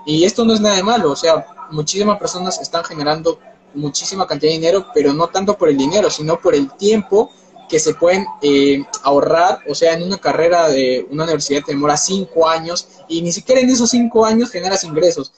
y 0.05 0.25
esto 0.25 0.43
no 0.43 0.53
es 0.53 0.59
nada 0.59 0.75
de 0.75 0.83
malo, 0.83 1.11
o 1.11 1.15
sea, 1.15 1.45
muchísimas 1.71 2.19
personas 2.19 2.59
están 2.59 2.83
generando 2.83 3.39
muchísima 3.73 4.27
cantidad 4.27 4.51
de 4.51 4.57
dinero, 4.57 4.87
pero 4.93 5.13
no 5.13 5.27
tanto 5.27 5.57
por 5.57 5.69
el 5.69 5.77
dinero, 5.77 6.09
sino 6.09 6.37
por 6.37 6.53
el 6.53 6.69
tiempo 6.73 7.31
que 7.71 7.79
se 7.79 7.93
pueden 7.93 8.27
eh, 8.41 8.83
ahorrar, 9.03 9.59
o 9.65 9.73
sea, 9.73 9.93
en 9.93 10.03
una 10.03 10.17
carrera 10.17 10.67
de 10.67 11.07
una 11.09 11.23
universidad 11.23 11.63
te 11.65 11.71
demora 11.71 11.95
cinco 11.95 12.49
años 12.49 12.85
y 13.07 13.21
ni 13.21 13.31
siquiera 13.31 13.61
en 13.61 13.69
esos 13.69 13.89
cinco 13.91 14.25
años 14.25 14.51
generas 14.51 14.83
ingresos. 14.83 15.31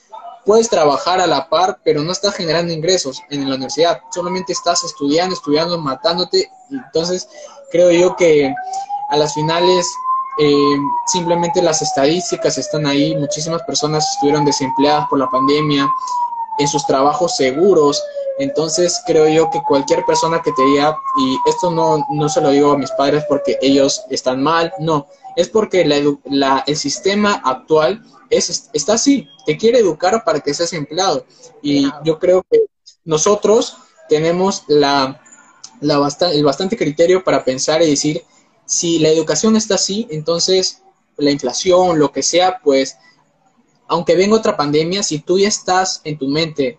Puedes 0.43 0.67
trabajar 0.67 1.22
a 1.22 1.28
la 1.28 1.48
par, 1.48 1.78
pero 1.84 2.02
no 2.02 2.12
estás 2.12 2.34
generando 2.36 2.74
ingresos 2.74 3.22
en 3.30 3.48
la 3.48 3.56
universidad, 3.56 4.02
solamente 4.12 4.52
estás 4.52 4.84
estudiando, 4.84 5.36
estudiando, 5.36 5.80
matándote. 5.80 6.50
Entonces, 6.72 7.30
creo 7.72 7.91
yo 7.91 8.15
que 8.15 8.52
a 9.12 9.15
las 9.15 9.36
finales 9.36 9.86
eh, 10.39 10.78
simplemente 11.06 11.62
las 11.62 11.84
estadísticas 11.84 12.58
están 12.58 12.88
ahí, 12.88 13.15
muchísimas 13.15 13.62
personas 13.62 14.12
estuvieron 14.15 14.43
desempleadas 14.43 15.08
por 15.08 15.19
la 15.19 15.30
pandemia, 15.30 15.88
en 16.60 16.68
sus 16.68 16.86
trabajos 16.86 17.36
seguros, 17.36 18.02
entonces 18.39 19.02
creo 19.06 19.28
yo 19.28 19.50
que 19.52 19.62
cualquier 19.62 20.06
persona 20.06 20.42
que 20.42 20.52
te 20.52 20.63
diga, 20.63 20.98
y 21.18 21.38
esto 21.50 21.72
no, 21.72 22.06
no 22.12 22.30
se 22.30 22.42
lo 22.42 22.50
digo 22.50 22.72
a 22.72 22.78
mis 22.78 22.92
padres 22.92 23.24
porque 23.30 23.58
ellos 23.62 24.04
están 24.10 24.42
mal, 24.42 24.74
no, 24.80 25.08
es 25.36 25.50
porque 25.50 25.86
la, 25.86 26.63
el 26.66 26.76
sistema 26.76 27.42
actual 27.46 28.04
es, 28.30 28.70
está 28.74 28.94
así, 28.94 29.28
te 29.46 29.58
quiere 29.58 29.80
educar 29.80 30.24
para 30.24 30.39
que 30.39 30.54
seas 30.54 30.74
empleado. 30.74 31.26
Y 31.62 31.89
yo 32.04 32.20
creo 32.20 32.44
que 32.50 32.62
nosotros 33.06 33.78
tenemos 34.10 34.63
la, 34.68 35.22
la 35.82 36.10
el 36.32 36.44
bastante 36.44 36.78
criterio 36.78 37.24
para 37.24 37.44
pensar 37.44 37.82
y 37.82 37.89
decir, 37.89 38.24
si 38.66 39.00
la 39.00 39.10
educación 39.10 39.56
está 39.56 39.76
así, 39.76 40.08
entonces 40.10 40.82
la 41.18 41.32
inflación, 41.32 42.00
lo 42.00 42.12
que 42.12 42.24
sea, 42.24 42.60
pues, 42.63 42.98
aunque 43.88 44.15
venga 44.15 44.36
otra 44.36 44.58
pandemia, 44.58 45.04
si 45.04 45.19
tú 45.19 45.39
ya 45.39 45.48
estás 45.48 46.02
en 46.04 46.17
tu 46.17 46.28
mente 46.28 46.78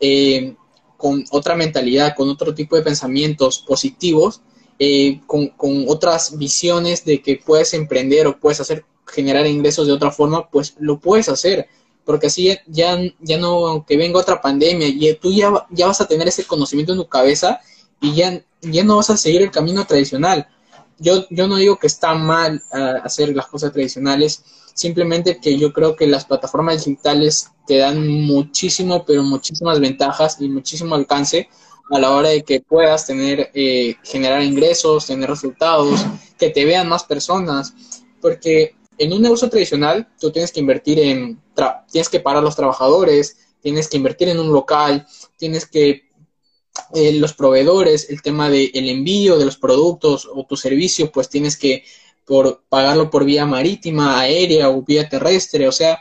eh, 0.00 0.56
con 0.96 1.24
otra 1.30 1.54
mentalidad, 1.54 2.14
con 2.16 2.28
otro 2.28 2.54
tipo 2.54 2.76
de 2.76 2.82
pensamientos 2.82 3.58
positivos, 3.58 4.40
eh, 4.78 5.20
con, 5.26 5.52
otras 5.88 6.36
visiones 6.38 7.04
de 7.04 7.22
que 7.22 7.40
puedes 7.44 7.74
emprender 7.74 8.26
o 8.26 8.38
puedes 8.38 8.60
hacer 8.60 8.84
generar 9.06 9.46
ingresos 9.46 9.86
de 9.86 9.92
otra 9.92 10.10
forma, 10.10 10.48
pues 10.48 10.74
lo 10.78 10.98
puedes 10.98 11.28
hacer. 11.28 11.68
Porque 12.04 12.26
así 12.26 12.56
ya, 12.66 12.98
ya 13.20 13.38
no, 13.38 13.66
aunque 13.66 13.96
venga 13.96 14.20
otra 14.20 14.40
pandemia, 14.40 14.88
y 14.88 15.14
tú 15.14 15.32
ya, 15.32 15.66
ya 15.70 15.86
vas 15.86 16.00
a 16.00 16.08
tener 16.08 16.28
ese 16.28 16.44
conocimiento 16.44 16.92
en 16.92 16.98
tu 16.98 17.08
cabeza 17.08 17.60
y 18.00 18.14
ya, 18.14 18.42
ya 18.60 18.84
no 18.84 18.96
vas 18.96 19.10
a 19.10 19.16
seguir 19.16 19.42
el 19.42 19.50
camino 19.50 19.86
tradicional. 19.86 20.48
Yo, 20.98 21.26
yo 21.30 21.48
no 21.48 21.56
digo 21.56 21.78
que 21.78 21.86
está 21.86 22.14
mal 22.14 22.62
ah, 22.72 23.00
hacer 23.04 23.34
las 23.34 23.46
cosas 23.46 23.72
tradicionales, 23.72 24.42
simplemente 24.74 25.38
que 25.40 25.58
yo 25.58 25.72
creo 25.72 25.96
que 25.96 26.06
las 26.06 26.24
plataformas 26.24 26.84
digitales 26.84 27.50
te 27.66 27.78
dan 27.78 28.06
muchísimo, 28.06 29.04
pero 29.04 29.22
muchísimas 29.22 29.80
ventajas 29.80 30.36
y 30.40 30.48
muchísimo 30.48 30.94
alcance 30.94 31.48
a 31.90 31.98
la 31.98 32.10
hora 32.10 32.30
de 32.30 32.42
que 32.42 32.60
puedas 32.60 33.06
tener, 33.06 33.50
eh, 33.54 33.96
generar 34.02 34.42
ingresos, 34.42 35.06
tener 35.06 35.28
resultados, 35.28 36.04
que 36.38 36.50
te 36.50 36.64
vean 36.64 36.88
más 36.88 37.04
personas, 37.04 37.74
porque 38.20 38.74
en 38.98 39.12
un 39.12 39.22
negocio 39.22 39.48
tradicional 39.48 40.08
tú 40.18 40.30
tienes 40.30 40.52
que 40.52 40.60
invertir 40.60 40.98
en, 40.98 41.40
tienes 41.90 42.08
que 42.08 42.20
pagar 42.20 42.38
a 42.38 42.44
los 42.44 42.56
trabajadores, 42.56 43.36
tienes 43.60 43.88
que 43.88 43.96
invertir 43.96 44.28
en 44.28 44.40
un 44.40 44.52
local, 44.52 45.06
tienes 45.36 45.66
que 45.66 46.03
eh, 46.94 47.12
los 47.14 47.34
proveedores, 47.34 48.10
el 48.10 48.22
tema 48.22 48.50
del 48.50 48.88
envío 48.88 49.38
de 49.38 49.44
los 49.44 49.56
productos 49.56 50.28
o 50.32 50.44
tu 50.44 50.56
servicio, 50.56 51.10
pues 51.10 51.28
tienes 51.28 51.56
que 51.56 51.84
por 52.24 52.64
pagarlo 52.68 53.10
por 53.10 53.24
vía 53.24 53.46
marítima, 53.46 54.20
aérea 54.20 54.70
o 54.70 54.82
vía 54.82 55.08
terrestre, 55.08 55.68
o 55.68 55.72
sea, 55.72 56.00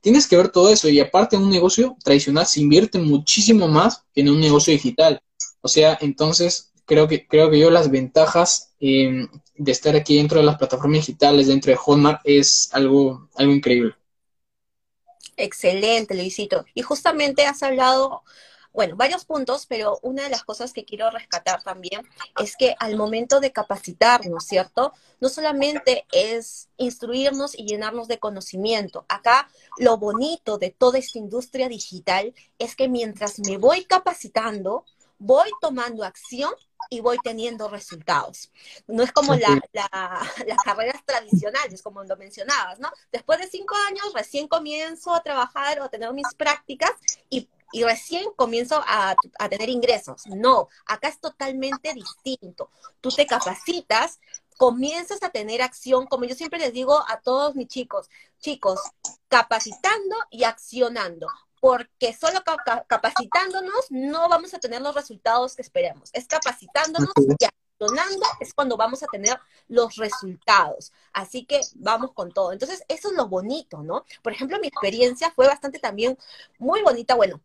tienes 0.00 0.26
que 0.26 0.36
ver 0.36 0.50
todo 0.50 0.70
eso 0.70 0.88
y 0.88 1.00
aparte 1.00 1.36
en 1.36 1.42
un 1.42 1.50
negocio 1.50 1.96
tradicional 2.04 2.46
se 2.46 2.60
invierte 2.60 2.98
muchísimo 2.98 3.68
más 3.68 4.04
que 4.14 4.20
en 4.20 4.28
un 4.28 4.40
negocio 4.40 4.72
digital. 4.72 5.20
O 5.62 5.68
sea, 5.68 5.98
entonces 6.00 6.72
creo 6.84 7.08
que 7.08 7.26
creo 7.26 7.50
que 7.50 7.58
yo 7.58 7.70
las 7.70 7.90
ventajas 7.90 8.74
eh, 8.80 9.26
de 9.56 9.72
estar 9.72 9.96
aquí 9.96 10.16
dentro 10.16 10.38
de 10.38 10.44
las 10.44 10.58
plataformas 10.58 11.06
digitales, 11.06 11.46
dentro 11.46 11.70
de 11.70 11.76
Hotmart, 11.76 12.20
es 12.24 12.68
algo, 12.72 13.28
algo 13.34 13.52
increíble. 13.52 13.94
Excelente, 15.36 16.14
Luisito. 16.14 16.64
Y 16.74 16.82
justamente 16.82 17.46
has 17.46 17.62
hablado 17.62 18.22
bueno, 18.74 18.96
varios 18.96 19.24
puntos, 19.24 19.66
pero 19.66 20.00
una 20.02 20.24
de 20.24 20.30
las 20.30 20.42
cosas 20.42 20.72
que 20.72 20.84
quiero 20.84 21.08
rescatar 21.10 21.62
también 21.62 22.02
es 22.42 22.56
que 22.56 22.74
al 22.80 22.96
momento 22.96 23.38
de 23.38 23.52
capacitarnos, 23.52 24.44
¿cierto? 24.44 24.92
No 25.20 25.28
solamente 25.28 26.06
es 26.10 26.68
instruirnos 26.76 27.56
y 27.56 27.66
llenarnos 27.66 28.08
de 28.08 28.18
conocimiento. 28.18 29.06
Acá 29.08 29.48
lo 29.78 29.96
bonito 29.96 30.58
de 30.58 30.70
toda 30.70 30.98
esta 30.98 31.18
industria 31.18 31.68
digital 31.68 32.34
es 32.58 32.74
que 32.74 32.88
mientras 32.88 33.38
me 33.38 33.58
voy 33.58 33.84
capacitando, 33.84 34.84
voy 35.18 35.50
tomando 35.60 36.02
acción 36.04 36.52
y 36.90 37.00
voy 37.00 37.18
teniendo 37.22 37.68
resultados. 37.68 38.50
No 38.88 39.04
es 39.04 39.12
como 39.12 39.36
la, 39.36 39.60
las 39.72 40.58
carreras 40.64 41.02
tradicionales, 41.04 41.80
como 41.80 42.02
lo 42.02 42.16
mencionabas, 42.16 42.80
¿no? 42.80 42.90
Después 43.12 43.38
de 43.38 43.46
cinco 43.46 43.76
años 43.88 44.12
recién 44.14 44.48
comienzo 44.48 45.14
a 45.14 45.22
trabajar 45.22 45.80
o 45.80 45.84
a 45.84 45.88
tener 45.88 46.12
mis 46.12 46.34
prácticas 46.36 46.90
y 47.30 47.48
y 47.74 47.82
recién 47.82 48.30
comienzo 48.36 48.80
a, 48.86 49.16
tener 49.50 49.68
ingresos. 49.68 50.26
No, 50.26 50.68
acá 50.86 51.08
es 51.08 51.18
totalmente 51.18 51.92
distinto. 51.92 52.70
Tú 53.00 53.10
te 53.10 53.26
capacitas, 53.26 54.20
comienzas 54.56 55.24
a 55.24 55.30
tener 55.30 55.60
acción, 55.60 56.06
como 56.06 56.24
yo 56.24 56.36
siempre 56.36 56.60
les 56.60 56.72
digo 56.72 57.04
a 57.08 57.20
todos 57.20 57.56
mis 57.56 57.66
chicos, 57.66 58.08
chicos, 58.38 58.78
capacitando 59.26 60.14
y 60.30 60.44
accionando, 60.44 61.26
porque 61.60 62.12
solo 62.14 62.44
capacitándonos 62.86 63.86
no 63.90 64.28
vamos 64.28 64.54
a 64.54 64.60
tener 64.60 64.80
los 64.80 64.94
resultados 64.94 65.56
que 65.56 65.62
esperemos. 65.62 66.10
Es 66.12 66.28
capacitándonos 66.28 67.10
y 67.16 67.44
accionando 67.44 68.24
es 68.38 68.54
cuando 68.54 68.76
vamos 68.76 69.02
a 69.02 69.08
tener 69.08 69.36
los 69.66 69.96
resultados. 69.96 70.92
Así 71.12 71.44
que 71.44 71.60
vamos 71.74 72.12
con 72.12 72.30
todo. 72.30 72.52
Entonces, 72.52 72.84
eso 72.86 73.08
es 73.08 73.14
lo 73.14 73.26
bonito, 73.26 73.82
¿no? 73.82 74.04
Por 74.22 74.32
ejemplo, 74.32 74.60
mi 74.60 74.68
experiencia 74.68 75.32
fue 75.32 75.48
bastante 75.48 75.80
también 75.80 76.16
muy 76.58 76.80
bonita. 76.82 77.16
Bueno, 77.16 77.40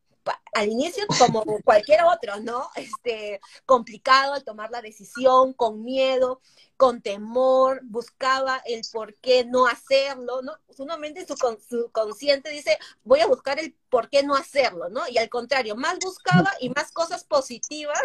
al 0.53 0.67
inicio 0.69 1.05
como 1.17 1.43
cualquier 1.63 2.03
otro, 2.03 2.39
¿no? 2.39 2.69
Este, 2.75 3.39
complicado 3.65 4.33
al 4.33 4.43
tomar 4.43 4.71
la 4.71 4.81
decisión, 4.81 5.53
con 5.53 5.83
miedo, 5.83 6.41
con 6.77 7.01
temor, 7.01 7.81
buscaba 7.83 8.61
el 8.65 8.81
por 8.91 9.15
qué 9.15 9.45
no 9.45 9.67
hacerlo, 9.67 10.41
¿no? 10.41 10.53
Sumamente 10.75 11.25
su, 11.25 11.35
su 11.67 11.89
consciente 11.91 12.49
dice, 12.49 12.77
voy 13.03 13.19
a 13.19 13.27
buscar 13.27 13.59
el 13.59 13.75
por 13.89 14.09
qué 14.09 14.23
no 14.23 14.35
hacerlo, 14.35 14.89
¿no? 14.89 15.01
Y 15.09 15.17
al 15.17 15.29
contrario, 15.29 15.75
más 15.75 15.99
buscaba 15.99 16.51
y 16.59 16.69
más 16.69 16.91
cosas 16.91 17.23
positivas 17.23 18.01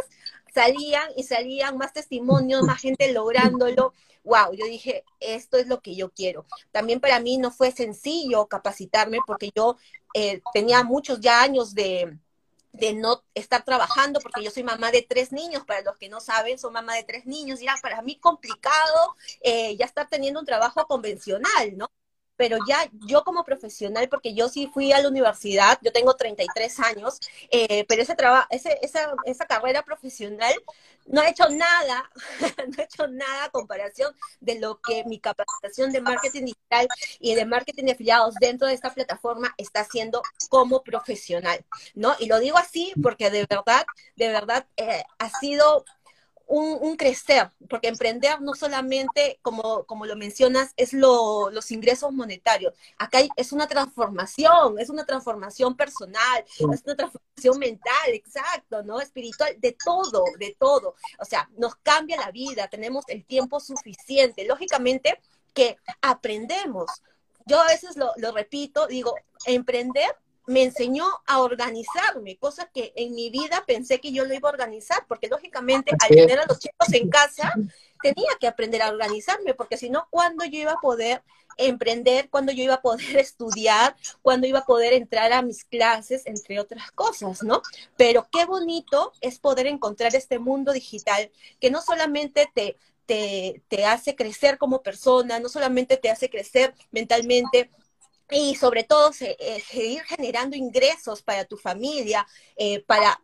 salían 0.55 1.09
y 1.17 1.25
salían, 1.25 1.77
más 1.77 1.93
testimonios, 1.93 2.63
más 2.63 2.81
gente 2.81 3.13
lográndolo. 3.13 3.93
Wow, 4.25 4.55
yo 4.55 4.65
dije, 4.67 5.05
esto 5.21 5.59
es 5.59 5.67
lo 5.67 5.81
que 5.81 5.95
yo 5.95 6.11
quiero. 6.11 6.47
También 6.73 6.99
para 7.01 7.21
mí 7.21 7.37
no 7.37 7.51
fue 7.51 7.71
sencillo 7.73 8.47
capacitarme 8.47 9.19
porque 9.27 9.51
yo 9.55 9.77
eh, 10.15 10.41
tenía 10.53 10.83
muchos 10.83 11.21
ya 11.21 11.43
años 11.43 11.75
de, 11.75 12.19
de 12.73 12.93
no 12.93 13.23
estar 13.35 13.65
trabajando, 13.65 14.21
porque 14.21 14.43
yo 14.43 14.51
soy 14.51 14.65
mamá 14.65 14.91
de 14.91 15.03
tres 15.03 15.31
niños, 15.31 15.65
para 15.65 15.83
los 15.83 15.97
que 15.97 16.09
no 16.09 16.21
saben, 16.21 16.59
soy 16.59 16.73
mamá 16.73 16.95
de 16.95 17.05
tres 17.05 17.25
niños, 17.25 17.61
y 17.61 17.65
era 17.65 17.77
para 17.81 18.03
mí 18.03 18.17
complicado 18.17 19.17
eh, 19.43 19.77
ya 19.77 19.87
estar 19.87 20.09
teniendo 20.09 20.41
un 20.41 20.47
trabajo 20.47 20.85
convencional, 20.87 21.77
¿no? 21.77 21.89
Pero 22.37 22.59
ya 22.69 22.79
yo 23.07 23.23
como 23.25 23.45
profesional, 23.45 24.09
porque 24.09 24.35
yo 24.35 24.49
sí 24.49 24.71
fui 24.73 24.93
a 24.93 25.01
la 25.01 25.09
universidad, 25.09 25.79
yo 25.83 25.93
tengo 25.93 26.15
33 26.15 26.81
años, 26.81 27.19
eh, 27.51 27.85
pero 27.89 28.03
ese 28.03 28.15
trabajo, 28.15 28.47
ese, 28.51 28.79
esa, 28.83 29.15
esa 29.25 29.47
carrera 29.47 29.83
profesional 29.83 30.53
no 31.07 31.21
ha 31.21 31.29
hecho 31.29 31.49
nada, 31.49 32.11
no 32.69 32.75
ha 32.79 32.85
hecho 32.85 33.07
nada 33.09 33.45
a 33.45 33.51
comparación 33.51 34.15
de 34.41 34.59
lo 34.59 34.81
que 34.81 35.05
mi 35.05 35.21
capacitación 35.21 35.93
de 35.93 36.01
marketing 36.01 36.47
digital 36.47 36.89
y 37.21 37.35
de 37.35 37.45
marketing 37.45 37.85
de 37.85 37.93
afiliados 37.93 38.35
dentro 38.41 38.69
de 38.69 38.75
esta 38.75 38.93
plataforma 38.93 39.55
está 39.59 39.81
haciendo 39.81 40.23
como 40.49 40.83
profesional, 40.83 41.65
¿no? 41.95 42.15
Y 42.19 42.27
lo 42.27 42.41
digo 42.41 42.59
así 42.59 42.93
porque 43.03 43.31
de 43.31 43.47
verdad, 43.47 43.85
de 44.17 44.29
verdad 44.29 44.67
eh, 44.77 45.05
ha 45.19 45.31
sido 45.31 45.85
un, 46.47 46.97
crecer, 46.97 47.51
porque 47.69 47.89
emprender 47.89 48.41
no 48.41 48.55
solamente, 48.55 49.39
como, 49.43 49.85
como 49.85 50.07
lo 50.07 50.17
mencionas, 50.17 50.73
es 50.77 50.93
lo, 50.93 51.51
los 51.51 51.71
ingresos 51.71 52.13
monetarios. 52.13 52.75
Acá 52.99 53.21
es 53.37 53.53
una 53.53 53.67
transformación, 53.67 54.79
es 54.79 54.91
una 54.91 55.05
transformación 55.05 55.77
personal, 55.77 56.45
es 56.47 56.83
una 56.85 56.95
transformación 56.95 57.59
mental, 57.59 58.09
exacto, 58.09 58.83
¿no? 58.83 59.01
Espiritual, 59.01 59.57
de 59.59 59.77
todo, 59.85 60.25
de 60.39 60.57
todo. 60.59 60.95
O 61.19 61.25
sea, 61.25 61.49
nos 61.57 61.77
cambia 61.77 62.17
la 62.17 62.31
vida, 62.31 62.69
tenemos 62.69 63.05
el 63.09 63.25
tiempo 63.25 63.59
suficiente. 63.61 64.45
Lógicamente 64.47 65.21
que 65.53 65.77
aprendemos. 66.03 66.91
Yo 67.47 67.61
a 67.61 67.67
veces 67.67 67.97
lo, 67.97 68.13
lo 68.17 68.33
repito, 68.33 68.87
digo, 68.87 69.15
emprender 69.47 70.15
me 70.47 70.63
enseñó 70.63 71.07
a 71.27 71.41
organizarme, 71.41 72.37
cosa 72.37 72.71
que 72.73 72.93
en 72.97 73.15
mi 73.15 73.31
vida 73.31 73.65
pensé 73.67 74.01
que 74.01 74.13
yo 74.13 74.25
lo 74.25 74.35
iba 74.35 74.49
a 74.49 74.53
organizar, 74.53 75.05
porque 75.09 75.29
lógicamente 75.29 75.93
al 76.01 76.09
tener 76.09 76.39
a 76.39 76.47
los 76.47 76.59
chicos 76.59 76.93
en 76.93 77.09
casa, 77.09 77.53
tenía 78.03 78.31
que 78.39 78.47
aprender 78.47 78.83
a 78.83 78.91
organizarme, 78.91 79.55
porque 79.55 79.79
si 79.79 79.89
no, 79.89 80.07
¿cuándo 80.11 80.45
yo 80.45 80.59
iba 80.59 80.73
a 80.73 80.81
poder 80.81 81.23
emprender? 81.57 82.29
¿Cuándo 82.29 82.53
yo 82.53 82.63
iba 82.63 82.75
a 82.75 82.83
poder 82.83 83.17
estudiar? 83.17 83.97
¿Cuándo 84.23 84.47
iba 84.47 84.61
a 84.61 84.67
poder 84.67 84.93
entrar 84.93 85.33
a 85.33 85.43
mis 85.43 85.65
clases? 85.65 86.27
Entre 86.27 86.61
otras 86.61 86.91
cosas, 86.93 87.43
¿no? 87.43 87.63
Pero 87.97 88.29
qué 88.31 88.45
bonito 88.45 89.13
es 89.21 89.39
poder 89.39 89.67
encontrar 89.67 90.15
este 90.15 90.39
mundo 90.39 90.73
digital 90.73 91.31
que 91.61 91.71
no 91.71 91.81
solamente 91.81 92.51
te, 92.55 92.77
te, 93.07 93.63
te 93.69 93.87
hace 93.87 94.15
crecer 94.15 94.59
como 94.59 94.83
persona, 94.83 95.39
no 95.39 95.49
solamente 95.49 95.97
te 95.97 96.11
hace 96.11 96.29
crecer 96.29 96.75
mentalmente, 96.91 97.71
y 98.31 98.55
sobre 98.57 98.85
todo 98.85 99.11
eh, 99.21 99.63
seguir 99.67 100.03
generando 100.05 100.57
ingresos 100.57 101.23
para 101.23 101.45
tu 101.45 101.57
familia, 101.57 102.27
eh, 102.57 102.81
para, 102.81 103.21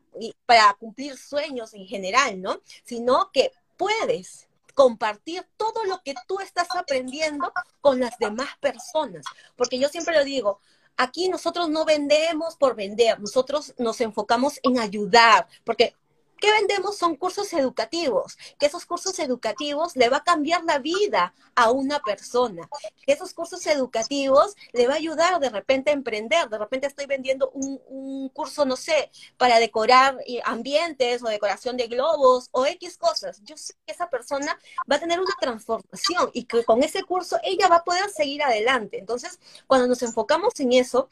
para 0.47 0.75
cumplir 0.75 1.17
sueños 1.17 1.75
en 1.75 1.87
general, 1.87 2.41
¿no? 2.41 2.61
Sino 2.85 3.31
que 3.33 3.53
puedes 3.77 4.49
compartir 4.75 5.47
todo 5.57 5.85
lo 5.85 6.03
que 6.03 6.15
tú 6.27 6.41
estás 6.41 6.69
aprendiendo 6.75 7.53
con 7.81 8.01
las 8.01 8.17
demás 8.19 8.51
personas. 8.61 9.25
Porque 9.57 9.79
yo 9.79 9.89
siempre 9.89 10.15
lo 10.15 10.25
digo, 10.25 10.61
aquí 10.97 11.29
nosotros 11.29 11.69
no 11.69 11.85
vendemos 11.85 12.57
por 12.57 12.77
vender, 12.77 13.19
nosotros 13.21 13.75
nos 13.79 14.01
enfocamos 14.01 14.61
en 14.63 14.79
ayudar, 14.79 15.49
porque 15.65 15.95
¿Qué 16.40 16.50
vendemos? 16.53 16.96
Son 16.96 17.16
cursos 17.16 17.53
educativos, 17.53 18.37
que 18.59 18.66
esos 18.66 18.87
cursos 18.87 19.18
educativos 19.18 19.94
le 19.96 20.09
va 20.09 20.18
a 20.18 20.24
cambiar 20.24 20.64
la 20.64 20.79
vida 20.79 21.35
a 21.55 21.70
una 21.70 22.00
persona, 22.00 22.68
que 23.05 23.12
esos 23.12 23.35
cursos 23.35 23.66
educativos 23.66 24.57
le 24.72 24.87
va 24.87 24.94
a 24.94 24.96
ayudar 24.96 25.38
de 25.38 25.50
repente 25.50 25.90
a 25.90 25.94
emprender, 25.94 26.48
de 26.48 26.59
repente 26.59 26.87
estoy 26.87 27.07
vendiendo 27.07 27.50
un, 27.50 27.81
un 27.88 28.29
curso, 28.31 28.64
no 28.64 28.76
sé, 28.76 29.11
para 29.37 29.59
decorar 29.59 30.16
eh, 30.26 30.40
ambientes 30.44 31.22
o 31.22 31.29
decoración 31.29 31.76
de 31.76 31.88
globos 31.88 32.48
o 32.53 32.64
X 32.66 32.96
cosas. 32.96 33.40
Yo 33.44 33.57
sé 33.57 33.74
que 33.87 33.92
esa 33.92 34.09
persona 34.09 34.59
va 34.90 34.96
a 34.96 35.00
tener 35.00 35.20
una 35.20 35.35
transformación 35.40 36.31
y 36.33 36.44
que 36.44 36.64
con 36.64 36.83
ese 36.83 37.03
curso 37.05 37.38
ella 37.42 37.68
va 37.68 37.76
a 37.76 37.85
poder 37.85 38.09
seguir 38.11 38.42
adelante. 38.42 38.98
Entonces, 38.98 39.38
cuando 39.66 39.87
nos 39.87 40.03
enfocamos 40.03 40.59
en 40.61 40.72
eso, 40.72 41.09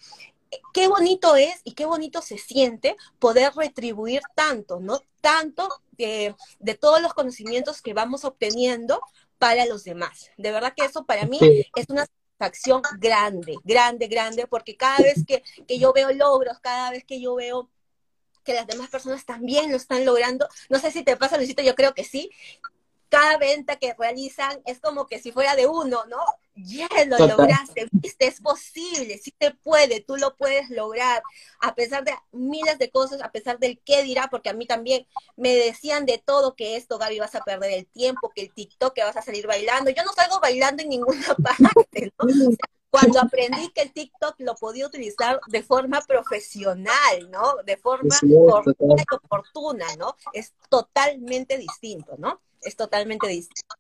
qué 0.73 0.89
bonito 0.89 1.37
es 1.37 1.61
y 1.65 1.73
qué 1.73 1.87
bonito 1.87 2.23
se 2.23 2.39
siente 2.39 2.97
poder 3.19 3.53
retribuir 3.55 4.23
tanto, 4.35 4.81
¿no? 4.81 5.01
Tanto 5.21 5.69
de, 5.93 6.35
todos 6.81 7.03
los 7.03 7.15
conocimientos 7.15 7.83
que 7.83 7.95
vamos 7.95 8.25
obteniendo 8.25 9.01
para 9.39 9.67
los 9.67 9.85
demás. 9.85 10.31
De 10.37 10.53
verdad 10.53 10.75
que 10.77 10.85
eso 10.85 11.05
para 11.05 11.27
mí 11.27 11.39
es 11.75 11.87
una 11.89 12.07
satisfacción 12.07 12.83
grande, 12.99 13.57
grande, 13.65 14.07
grande, 14.07 14.47
porque 14.47 14.77
cada 14.77 14.99
vez 14.99 15.25
que, 15.27 15.43
que 15.67 15.79
yo 15.79 15.93
veo 15.93 16.13
logros, 16.13 16.59
cada 16.61 16.91
vez 16.91 17.05
que 17.05 17.21
yo 17.21 17.35
veo 17.35 17.71
que 18.45 18.55
las 18.55 18.67
demás 18.67 18.89
personas 18.89 19.27
también 19.27 19.71
lo 19.71 19.77
están 19.77 20.07
logrando. 20.07 20.49
No 20.71 20.79
sé 20.79 20.91
si 20.91 21.03
te 21.03 21.17
pasa, 21.17 21.37
Luisito, 21.37 21.63
yo 21.63 21.75
creo 21.75 21.93
que 21.93 22.05
sí. 22.05 22.31
Cada 23.09 23.39
venta 23.39 23.77
que 23.77 23.95
realizan 23.99 24.61
es 24.67 24.81
como 24.81 25.07
que 25.07 25.19
si 25.19 25.33
fuera 25.33 25.57
de 25.57 25.67
uno, 25.67 26.05
¿no? 26.07 26.19
Ya 26.55 26.89
lo 27.07 27.19
lograste, 27.27 27.87
viste, 27.93 28.27
es 28.27 28.41
posible, 28.41 29.19
sí 29.19 29.33
te 29.39 29.53
puede, 29.53 30.01
tú 30.01 30.17
lo 30.17 30.37
puedes 30.37 30.71
lograr, 30.71 31.23
a 31.61 31.75
pesar 31.75 32.05
de 32.05 32.13
miles 32.33 32.79
de 32.79 32.91
cosas, 32.91 33.23
a 33.23 33.31
pesar 33.31 33.59
del 33.61 33.81
qué 33.85 34.03
dirá, 34.03 34.29
porque 34.29 34.51
a 34.51 34.55
mí 34.55 34.67
también 34.67 35.07
me 35.37 35.55
decían 35.55 36.05
de 36.05 36.19
todo 36.19 36.57
que 36.57 36.77
esto, 36.77 36.99
Gaby, 36.99 37.21
vas 37.21 37.35
a 37.37 37.43
perder 37.43 37.73
el 37.73 37.87
tiempo, 37.87 38.31
que 38.35 38.43
el 38.43 38.53
TikTok, 38.53 38.93
que 38.93 39.05
vas 39.05 39.17
a 39.17 39.23
salir 39.23 39.47
bailando. 39.47 39.91
Yo 39.91 40.03
no 40.03 40.13
salgo 40.13 40.41
bailando 40.41 40.83
en 40.83 40.89
ninguna 40.89 41.35
parte, 41.75 42.13
¿no? 42.19 42.57
cuando 42.91 43.21
aprendí 43.21 43.69
que 43.71 43.83
el 43.83 43.93
TikTok 43.93 44.37
lo 44.39 44.55
podía 44.55 44.87
utilizar 44.87 45.41
de 45.47 45.63
forma 45.63 46.01
profesional, 46.01 47.31
¿no? 47.31 47.57
De 47.65 47.77
forma 47.77 48.17
oportuna, 49.13 49.87
¿no? 49.99 50.17
Es 50.33 50.55
totalmente 50.69 51.59
distinto, 51.59 52.17
¿no? 52.19 52.41
Es 52.63 52.77
totalmente 52.77 53.27
distinto. 53.29 53.75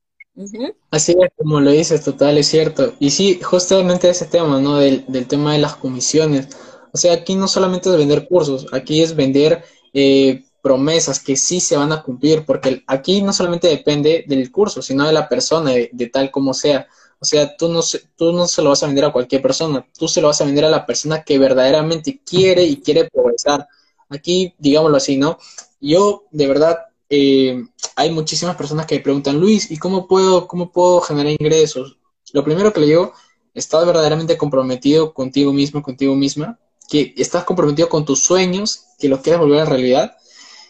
Así 0.90 1.16
es, 1.20 1.30
como 1.36 1.60
lo 1.60 1.70
dices, 1.70 2.04
total, 2.04 2.38
es 2.38 2.46
cierto. 2.46 2.94
Y 3.00 3.10
sí, 3.10 3.40
justamente 3.42 4.08
ese 4.08 4.26
tema, 4.26 4.60
¿no? 4.60 4.76
Del, 4.76 5.04
del 5.08 5.26
tema 5.26 5.52
de 5.52 5.58
las 5.58 5.76
comisiones. 5.76 6.48
O 6.92 6.96
sea, 6.96 7.12
aquí 7.12 7.34
no 7.34 7.48
solamente 7.48 7.90
es 7.90 7.96
vender 7.96 8.28
cursos, 8.28 8.66
aquí 8.72 9.02
es 9.02 9.16
vender 9.16 9.64
eh, 9.92 10.44
promesas 10.62 11.20
que 11.20 11.36
sí 11.36 11.60
se 11.60 11.76
van 11.76 11.92
a 11.92 12.02
cumplir, 12.02 12.44
porque 12.46 12.82
aquí 12.86 13.20
no 13.22 13.32
solamente 13.32 13.68
depende 13.68 14.24
del 14.26 14.50
curso, 14.52 14.80
sino 14.80 15.06
de 15.06 15.12
la 15.12 15.28
persona, 15.28 15.72
de 15.72 16.10
tal 16.12 16.30
como 16.30 16.54
sea. 16.54 16.86
O 17.20 17.24
sea, 17.24 17.56
tú 17.56 17.68
no, 17.68 17.80
tú 18.16 18.32
no 18.32 18.46
se 18.46 18.62
lo 18.62 18.70
vas 18.70 18.82
a 18.82 18.86
vender 18.86 19.04
a 19.04 19.12
cualquier 19.12 19.42
persona, 19.42 19.84
tú 19.98 20.06
se 20.06 20.20
lo 20.20 20.28
vas 20.28 20.40
a 20.40 20.44
vender 20.44 20.64
a 20.64 20.70
la 20.70 20.86
persona 20.86 21.24
que 21.24 21.38
verdaderamente 21.38 22.20
quiere 22.24 22.62
y 22.64 22.80
quiere 22.80 23.10
progresar. 23.10 23.66
Aquí, 24.08 24.54
digámoslo 24.58 24.96
así, 24.96 25.16
¿no? 25.16 25.38
Yo, 25.80 26.24
de 26.30 26.46
verdad, 26.46 26.78
eh, 27.08 27.64
hay 27.96 28.10
muchísimas 28.10 28.56
personas 28.56 28.86
que 28.86 28.96
me 28.96 29.00
preguntan, 29.00 29.38
Luis, 29.38 29.70
¿y 29.70 29.78
cómo 29.78 30.06
puedo, 30.06 30.46
cómo 30.46 30.70
puedo 30.70 31.00
generar 31.00 31.32
ingresos? 31.32 31.98
Lo 32.32 32.44
primero 32.44 32.72
que 32.72 32.80
le 32.80 32.86
digo, 32.86 33.12
estás 33.54 33.86
verdaderamente 33.86 34.36
comprometido 34.36 35.14
contigo 35.14 35.52
mismo, 35.52 35.82
contigo 35.82 36.14
misma, 36.14 36.58
que 36.88 37.14
estás 37.16 37.44
comprometido 37.44 37.88
con 37.88 38.04
tus 38.04 38.20
sueños, 38.20 38.84
que 38.98 39.08
los 39.08 39.20
quieres 39.20 39.40
volver 39.40 39.60
a 39.60 39.64
realidad. 39.64 40.16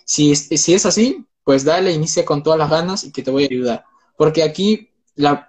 Si, 0.04 0.34
si 0.34 0.74
es 0.74 0.86
así, 0.86 1.26
pues 1.44 1.64
dale, 1.64 1.92
inicia 1.92 2.24
con 2.24 2.42
todas 2.42 2.58
las 2.58 2.70
ganas 2.70 3.04
y 3.04 3.12
que 3.12 3.22
te 3.22 3.30
voy 3.30 3.44
a 3.44 3.46
ayudar. 3.46 3.84
Porque 4.16 4.42
aquí 4.42 4.88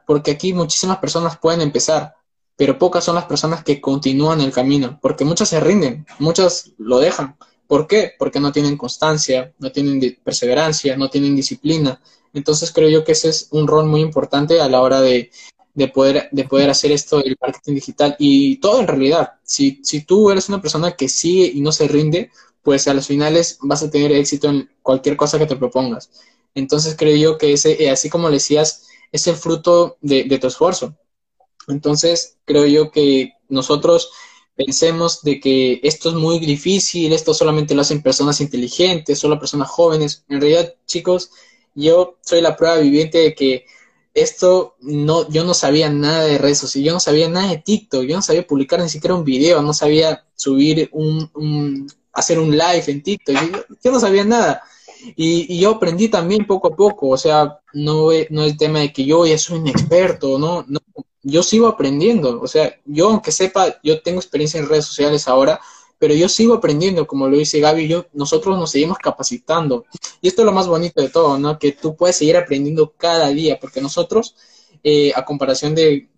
porque 0.05 0.31
aquí 0.31 0.53
muchísimas 0.53 0.97
personas 0.97 1.37
pueden 1.37 1.61
empezar, 1.61 2.15
pero 2.55 2.77
pocas 2.77 3.03
son 3.03 3.15
las 3.15 3.25
personas 3.25 3.63
que 3.63 3.79
continúan 3.79 4.41
el 4.41 4.51
camino, 4.51 4.99
porque 5.01 5.25
muchas 5.25 5.49
se 5.49 5.59
rinden, 5.59 6.05
muchas 6.17 6.71
lo 6.77 6.99
dejan. 6.99 7.37
¿Por 7.69 7.85
qué? 7.85 8.13
Porque 8.17 8.39
no 8.39 8.51
tienen 8.51 8.77
constancia, 8.77 9.53
no 9.59 9.71
tienen 9.71 10.17
perseverancia, 10.23 10.97
no 10.97 11.07
tienen 11.07 11.35
disciplina. 11.35 12.01
Entonces 12.33 12.73
creo 12.73 12.89
yo 12.89 13.03
que 13.03 13.11
ese 13.11 13.29
es 13.29 13.47
un 13.51 13.67
rol 13.67 13.85
muy 13.85 14.01
importante 14.01 14.59
a 14.59 14.67
la 14.67 14.81
hora 14.81 15.01
de, 15.01 15.29
poder, 15.93 16.29
de 16.31 16.45
poder 16.45 16.71
hacer 16.71 16.91
esto 16.91 17.21
del 17.21 17.37
marketing 17.39 17.75
digital 17.75 18.15
y 18.17 18.57
todo 18.57 18.79
en 18.79 18.87
realidad. 18.87 19.33
Si, 19.43 19.79
si 19.83 20.01
tú 20.01 20.31
eres 20.31 20.49
una 20.49 20.59
persona 20.59 20.93
que 20.93 21.07
sigue 21.07 21.45
y 21.53 21.61
no 21.61 21.71
se 21.71 21.87
rinde, 21.87 22.31
pues 22.63 22.87
a 22.87 22.93
los 22.95 23.05
finales 23.05 23.59
vas 23.61 23.83
a 23.83 23.91
tener 23.91 24.13
éxito 24.13 24.49
en 24.49 24.67
cualquier 24.81 25.15
cosa 25.15 25.37
que 25.37 25.45
te 25.45 25.55
propongas. 25.55 26.09
Entonces 26.55 26.95
creo 26.97 27.15
yo 27.17 27.37
que 27.37 27.53
ese, 27.53 27.83
eh, 27.83 27.91
así 27.91 28.09
como 28.09 28.29
le 28.29 28.37
decías, 28.37 28.87
es 29.11 29.27
el 29.27 29.35
fruto 29.35 29.99
de, 30.01 30.39
tu 30.39 30.47
esfuerzo. 30.47 30.95
Entonces, 31.67 32.37
creo 32.45 32.65
yo 32.65 32.89
que 32.89 33.33
nosotros 33.47 34.11
pensemos 34.59 35.21
de 35.21 35.39
que 35.39 35.79
esto 35.83 36.09
es 36.09 36.15
muy 36.15 36.37
difícil, 36.37 37.13
esto 37.13 37.33
solamente 37.33 37.73
lo 37.73 37.81
hacen 37.81 38.01
personas 38.01 38.41
inteligentes, 38.41 39.17
solo 39.17 39.39
personas 39.39 39.69
jóvenes. 39.69 40.25
En 40.27 40.41
realidad, 40.41 40.75
chicos, 40.85 41.31
yo 41.75 42.17
soy 42.19 42.41
la 42.41 42.57
prueba 42.57 42.75
viviente 42.75 43.19
de 43.19 43.33
que 43.33 43.65
esto 44.13 44.75
no, 44.81 45.29
yo 45.29 45.45
no 45.45 45.53
sabía 45.53 45.89
nada 45.89 46.25
de 46.25 46.37
redes 46.37 46.57
sociales, 46.57 46.87
yo 46.87 46.93
no 46.93 46.99
sabía 46.99 47.29
nada 47.29 47.51
de 47.51 47.59
TikTok, 47.59 48.03
yo 48.03 48.17
no 48.17 48.21
sabía 48.21 48.45
publicar 48.45 48.81
ni 48.81 48.89
siquiera 48.89 49.15
un 49.15 49.23
video, 49.23 49.61
no 49.61 49.73
sabía 49.73 50.25
subir 50.35 50.89
un, 50.91 51.87
hacer 52.11 52.37
un 52.37 52.51
live 52.51 52.83
en 52.87 53.01
TikTok, 53.01 53.37
yo 53.81 53.91
no 53.93 53.99
sabía 54.01 54.25
nada. 54.25 54.61
Y, 55.15 55.57
yo 55.57 55.75
aprendí 55.75 56.09
también 56.09 56.45
poco 56.45 56.67
a 56.67 56.75
poco, 56.75 57.07
o 57.07 57.17
sea, 57.17 57.61
no, 57.71 58.09
no 58.29 58.43
es 58.43 58.57
tema 58.57 58.79
de 58.79 58.91
que 58.91 59.05
yo 59.05 59.25
ya 59.25 59.37
soy 59.37 59.59
un 59.59 59.69
experto, 59.69 60.37
¿no? 60.37 60.65
no 60.67 60.81
yo 61.23 61.43
sigo 61.43 61.67
aprendiendo, 61.67 62.41
o 62.41 62.47
sea, 62.47 62.79
yo 62.85 63.09
aunque 63.09 63.31
sepa, 63.31 63.79
yo 63.83 64.01
tengo 64.01 64.19
experiencia 64.19 64.59
en 64.59 64.69
redes 64.69 64.85
sociales 64.85 65.27
ahora, 65.27 65.59
pero 65.97 66.13
yo 66.13 66.29
sigo 66.29 66.53
aprendiendo, 66.53 67.05
como 67.05 67.27
lo 67.27 67.37
dice 67.37 67.59
Gaby, 67.59 67.87
yo, 67.87 68.05
nosotros 68.13 68.57
nos 68.57 68.71
seguimos 68.71 68.97
capacitando. 68.99 69.85
Y 70.21 70.29
esto 70.29 70.43
es 70.43 70.45
lo 70.45 70.53
más 70.53 70.67
bonito 70.67 71.01
de 71.01 71.09
todo, 71.09 71.37
¿no? 71.37 71.59
Que 71.59 71.73
tú 71.73 71.95
puedes 71.97 72.15
seguir 72.15 72.37
aprendiendo 72.37 72.93
cada 72.95 73.27
día, 73.29 73.59
porque 73.59 73.81
nosotros, 73.81 74.35
eh, 74.83 75.11
a 75.15 75.25
comparación 75.25 75.75
de 75.75 76.09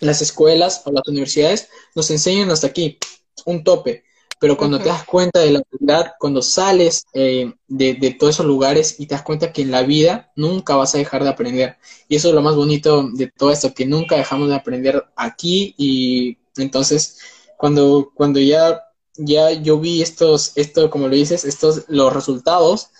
las 0.00 0.22
escuelas 0.22 0.82
o 0.84 0.92
las 0.92 1.06
universidades, 1.08 1.68
nos 1.96 2.08
enseñan 2.10 2.50
hasta 2.52 2.68
aquí, 2.68 2.98
un 3.46 3.64
tope 3.64 4.04
pero 4.44 4.58
cuando 4.58 4.78
te 4.78 4.90
das 4.90 5.04
cuenta 5.04 5.40
de 5.40 5.52
la 5.52 5.62
verdad, 5.70 6.12
cuando 6.18 6.42
sales 6.42 7.06
eh, 7.14 7.50
de, 7.66 8.14
todos 8.18 8.34
esos 8.34 8.44
lugares 8.44 8.96
y 8.98 9.06
te 9.06 9.14
das 9.14 9.22
cuenta 9.22 9.54
que 9.54 9.62
en 9.62 9.70
la 9.70 9.84
vida 9.84 10.32
nunca 10.36 10.76
vas 10.76 10.94
a 10.94 10.98
dejar 10.98 11.24
de 11.24 11.30
aprender. 11.30 11.78
Y 12.08 12.16
eso 12.16 12.28
es 12.28 12.34
lo 12.34 12.42
más 12.42 12.54
bonito 12.54 13.08
de 13.10 13.28
todo 13.28 13.50
esto, 13.50 13.72
que 13.72 13.86
nunca 13.86 14.16
dejamos 14.16 14.50
de 14.50 14.54
aprender 14.54 15.02
aquí 15.16 15.74
y 15.78 16.36
entonces 16.58 17.20
cuando, 17.56 18.12
cuando 18.14 18.38
ya, 18.38 18.82
ya 19.16 19.50
yo 19.50 19.80
vi 19.80 20.02
estos, 20.02 20.52
esto, 20.56 20.90
como 20.90 21.08
lo 21.08 21.14
dices, 21.14 21.46
estos, 21.46 21.86
los 21.88 22.12
resultados, 22.12 22.90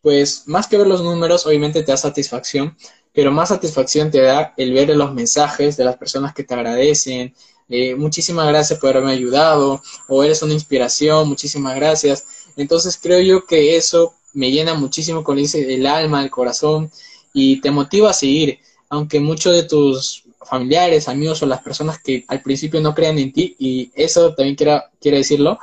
pues 0.00 0.44
más 0.46 0.68
que 0.68 0.78
ver 0.78 0.86
los 0.86 1.02
números, 1.02 1.44
obviamente 1.44 1.82
te 1.82 1.92
da 1.92 1.98
satisfacción, 1.98 2.78
pero 3.12 3.30
más 3.30 3.50
satisfacción 3.50 4.10
te 4.10 4.22
da 4.22 4.54
el 4.56 4.72
ver 4.72 4.88
los 4.96 5.12
mensajes 5.12 5.76
de 5.76 5.84
las 5.84 5.98
personas 5.98 6.32
que 6.32 6.44
te 6.44 6.54
agradecen, 6.54 7.34
eh, 7.68 7.94
muchísimas 7.94 8.46
gracias 8.48 8.78
por 8.78 8.90
haberme 8.90 9.12
ayudado, 9.12 9.82
o 10.08 10.24
eres 10.24 10.42
una 10.42 10.52
inspiración, 10.52 11.28
muchísimas 11.28 11.74
gracias. 11.76 12.26
Entonces 12.56 12.98
creo 13.00 13.20
yo 13.20 13.46
que 13.46 13.76
eso 13.76 14.14
me 14.34 14.50
llena 14.50 14.74
muchísimo 14.74 15.24
con 15.24 15.38
el 15.38 15.86
alma, 15.86 16.22
el 16.22 16.30
corazón, 16.30 16.90
y 17.32 17.60
te 17.60 17.70
motiva 17.70 18.10
a 18.10 18.14
seguir, 18.14 18.60
aunque 18.88 19.20
muchos 19.20 19.54
de 19.54 19.64
tus 19.64 20.24
familiares, 20.44 21.08
amigos 21.08 21.42
o 21.42 21.46
las 21.46 21.62
personas 21.62 21.98
que 22.00 22.24
al 22.28 22.42
principio 22.42 22.80
no 22.80 22.94
crean 22.94 23.18
en 23.18 23.32
ti, 23.32 23.56
y 23.58 23.90
eso 23.94 24.34
también 24.34 24.56
quiero, 24.56 24.82
quiero 25.00 25.16
decirlo, 25.16 25.58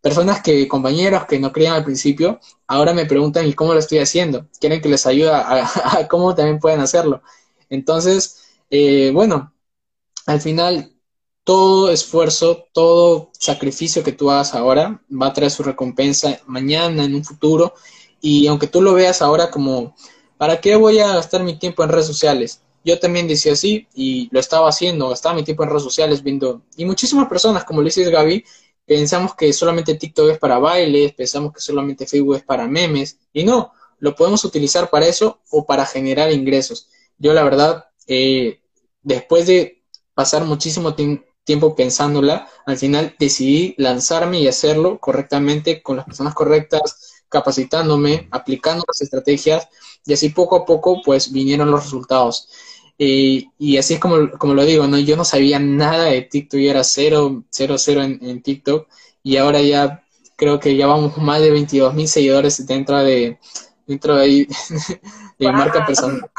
personas 0.00 0.42
que, 0.42 0.68
compañeros 0.68 1.26
que 1.26 1.38
no 1.38 1.52
creían 1.52 1.74
al 1.74 1.84
principio, 1.84 2.40
ahora 2.66 2.92
me 2.92 3.06
preguntan 3.06 3.50
cómo 3.52 3.74
lo 3.74 3.80
estoy 3.80 3.98
haciendo, 3.98 4.46
quieren 4.60 4.80
que 4.80 4.88
les 4.88 5.06
ayude 5.06 5.30
a, 5.34 6.06
cómo 6.08 6.34
también 6.34 6.58
pueden 6.58 6.80
hacerlo. 6.80 7.22
Entonces, 7.68 8.42
eh, 8.70 9.10
bueno, 9.12 9.52
al 10.26 10.40
final 10.40 10.92
todo 11.50 11.90
esfuerzo, 11.90 12.68
todo 12.72 13.32
sacrificio 13.32 14.04
que 14.04 14.12
tú 14.12 14.30
hagas 14.30 14.54
ahora 14.54 15.02
va 15.10 15.26
a 15.26 15.32
traer 15.32 15.50
su 15.50 15.64
recompensa 15.64 16.38
mañana, 16.46 17.02
en 17.02 17.12
un 17.12 17.24
futuro. 17.24 17.74
Y 18.20 18.46
aunque 18.46 18.68
tú 18.68 18.80
lo 18.80 18.94
veas 18.94 19.20
ahora 19.20 19.50
como, 19.50 19.96
¿para 20.38 20.60
qué 20.60 20.76
voy 20.76 21.00
a 21.00 21.12
gastar 21.12 21.42
mi 21.42 21.58
tiempo 21.58 21.82
en 21.82 21.88
redes 21.88 22.06
sociales? 22.06 22.62
Yo 22.84 23.00
también 23.00 23.26
decía 23.26 23.54
así 23.54 23.88
y 23.96 24.28
lo 24.30 24.38
estaba 24.38 24.68
haciendo, 24.68 25.08
gastaba 25.08 25.34
mi 25.34 25.42
tiempo 25.42 25.64
en 25.64 25.70
redes 25.70 25.82
sociales 25.82 26.22
viendo. 26.22 26.62
Y 26.76 26.84
muchísimas 26.84 27.26
personas, 27.26 27.64
como 27.64 27.80
lo 27.80 27.86
dices 27.86 28.08
Gaby, 28.08 28.44
pensamos 28.86 29.34
que 29.34 29.52
solamente 29.52 29.96
TikTok 29.96 30.30
es 30.30 30.38
para 30.38 30.60
bailes, 30.60 31.14
pensamos 31.14 31.52
que 31.52 31.60
solamente 31.60 32.06
Facebook 32.06 32.36
es 32.36 32.44
para 32.44 32.68
memes. 32.68 33.18
Y 33.32 33.42
no, 33.42 33.72
lo 33.98 34.14
podemos 34.14 34.44
utilizar 34.44 34.88
para 34.88 35.08
eso 35.08 35.40
o 35.50 35.66
para 35.66 35.84
generar 35.84 36.30
ingresos. 36.30 36.90
Yo 37.18 37.32
la 37.32 37.42
verdad, 37.42 37.86
eh, 38.06 38.60
después 39.02 39.48
de 39.48 39.82
pasar 40.14 40.44
muchísimo 40.44 40.94
tiempo 40.94 41.24
tiempo 41.44 41.74
pensándola, 41.74 42.48
al 42.66 42.76
final 42.76 43.14
decidí 43.18 43.74
lanzarme 43.78 44.40
y 44.40 44.48
hacerlo 44.48 44.98
correctamente 44.98 45.82
con 45.82 45.96
las 45.96 46.06
personas 46.06 46.34
correctas, 46.34 47.22
capacitándome, 47.28 48.28
aplicando 48.30 48.84
las 48.86 49.00
estrategias 49.00 49.68
y 50.04 50.12
así 50.12 50.30
poco 50.30 50.56
a 50.56 50.64
poco 50.64 51.00
pues 51.04 51.32
vinieron 51.32 51.70
los 51.70 51.84
resultados. 51.84 52.48
y 52.98 53.76
así 53.78 53.94
es 53.94 54.00
como, 54.00 54.30
como 54.38 54.54
lo 54.54 54.64
digo, 54.64 54.86
¿no? 54.86 54.98
yo 54.98 55.16
no 55.16 55.24
sabía 55.24 55.58
nada 55.58 56.04
de 56.04 56.22
TikTok, 56.22 56.60
yo 56.60 56.70
era 56.70 56.84
cero, 56.84 57.44
cero, 57.50 57.76
cero 57.78 58.02
en, 58.02 58.42
TikTok 58.42 58.88
y 59.22 59.36
ahora 59.36 59.62
ya 59.62 60.04
creo 60.36 60.60
que 60.60 60.76
ya 60.76 60.86
vamos 60.86 61.16
más 61.18 61.40
de 61.40 61.50
22 61.50 61.94
mil 61.94 62.08
seguidores 62.08 62.66
dentro 62.66 62.98
de, 62.98 63.38
dentro 63.86 64.16
de, 64.16 64.22
ahí, 64.22 64.46
de 65.38 65.52
marca 65.52 65.86
personal. 65.86 66.30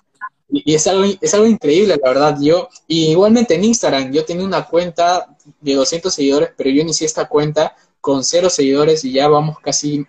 Y 0.52 0.74
es 0.74 0.86
algo, 0.88 1.06
es 1.22 1.34
algo 1.34 1.48
increíble, 1.48 1.98
la 2.02 2.10
verdad. 2.10 2.38
Yo, 2.42 2.68
y 2.88 3.12
igualmente 3.12 3.56
en 3.56 3.64
Instagram, 3.64 4.12
yo 4.12 4.26
tenía 4.26 4.46
una 4.46 4.68
cuenta 4.68 5.36
de 5.62 5.76
200 5.76 6.14
seguidores, 6.14 6.50
pero 6.58 6.70
yo 6.70 6.82
inicié 6.82 7.08
esta 7.08 7.30
cuenta 7.30 7.76
con 8.02 8.24
cero 8.24 8.50
seguidores 8.50 9.06
y 9.06 9.14
ya 9.14 9.30
vamos 9.30 9.60
casi 9.60 10.06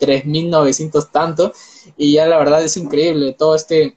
3.900 0.00 1.10
tanto. 1.12 1.52
Y 1.96 2.14
ya 2.14 2.26
la 2.26 2.38
verdad 2.38 2.64
es 2.64 2.76
increíble 2.76 3.34
todo 3.34 3.54
este, 3.54 3.96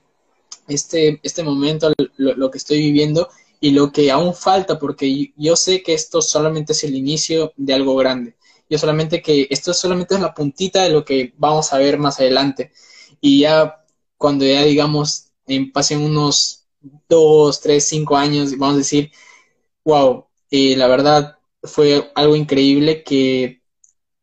este, 0.68 1.20
este 1.24 1.44
momento, 1.44 1.92
lo, 2.18 2.36
lo, 2.36 2.52
que 2.52 2.60
estoy 2.60 2.80
viviendo 2.80 3.28
y 3.60 3.72
lo 3.72 3.92
que 3.92 4.12
aún 4.12 4.36
falta, 4.36 4.78
porque 4.78 5.34
yo 5.36 5.56
sé 5.56 5.82
que 5.82 5.94
esto 5.96 6.22
solamente 6.22 6.74
es 6.74 6.84
el 6.84 6.96
inicio 6.96 7.52
de 7.58 7.74
algo 7.74 7.96
grande. 7.96 8.36
Yo 8.70 8.78
solamente 8.78 9.24
que 9.24 9.48
esto 9.50 9.74
solamente 9.74 10.14
es 10.14 10.22
la 10.22 10.36
puntita 10.36 10.84
de 10.84 10.92
lo 10.92 11.04
que 11.04 11.34
vamos 11.38 11.74
a 11.74 11.80
ver 11.80 11.98
más 11.98 12.20
adelante. 12.20 12.72
Y 13.20 13.40
ya 13.42 13.84
cuando 14.18 14.46
ya 14.46 14.64
digamos, 14.64 15.29
en, 15.50 15.72
pasen 15.72 16.02
unos 16.02 16.68
dos, 17.08 17.62
tres, 17.62 17.86
cinco 17.86 18.16
años, 18.18 18.58
vamos 18.58 18.76
a 18.76 18.80
decir, 18.80 19.12
wow, 19.84 20.28
eh, 20.52 20.76
la 20.78 20.88
verdad 20.88 21.38
fue 21.64 22.12
algo 22.16 22.36
increíble 22.36 23.04
que 23.04 23.62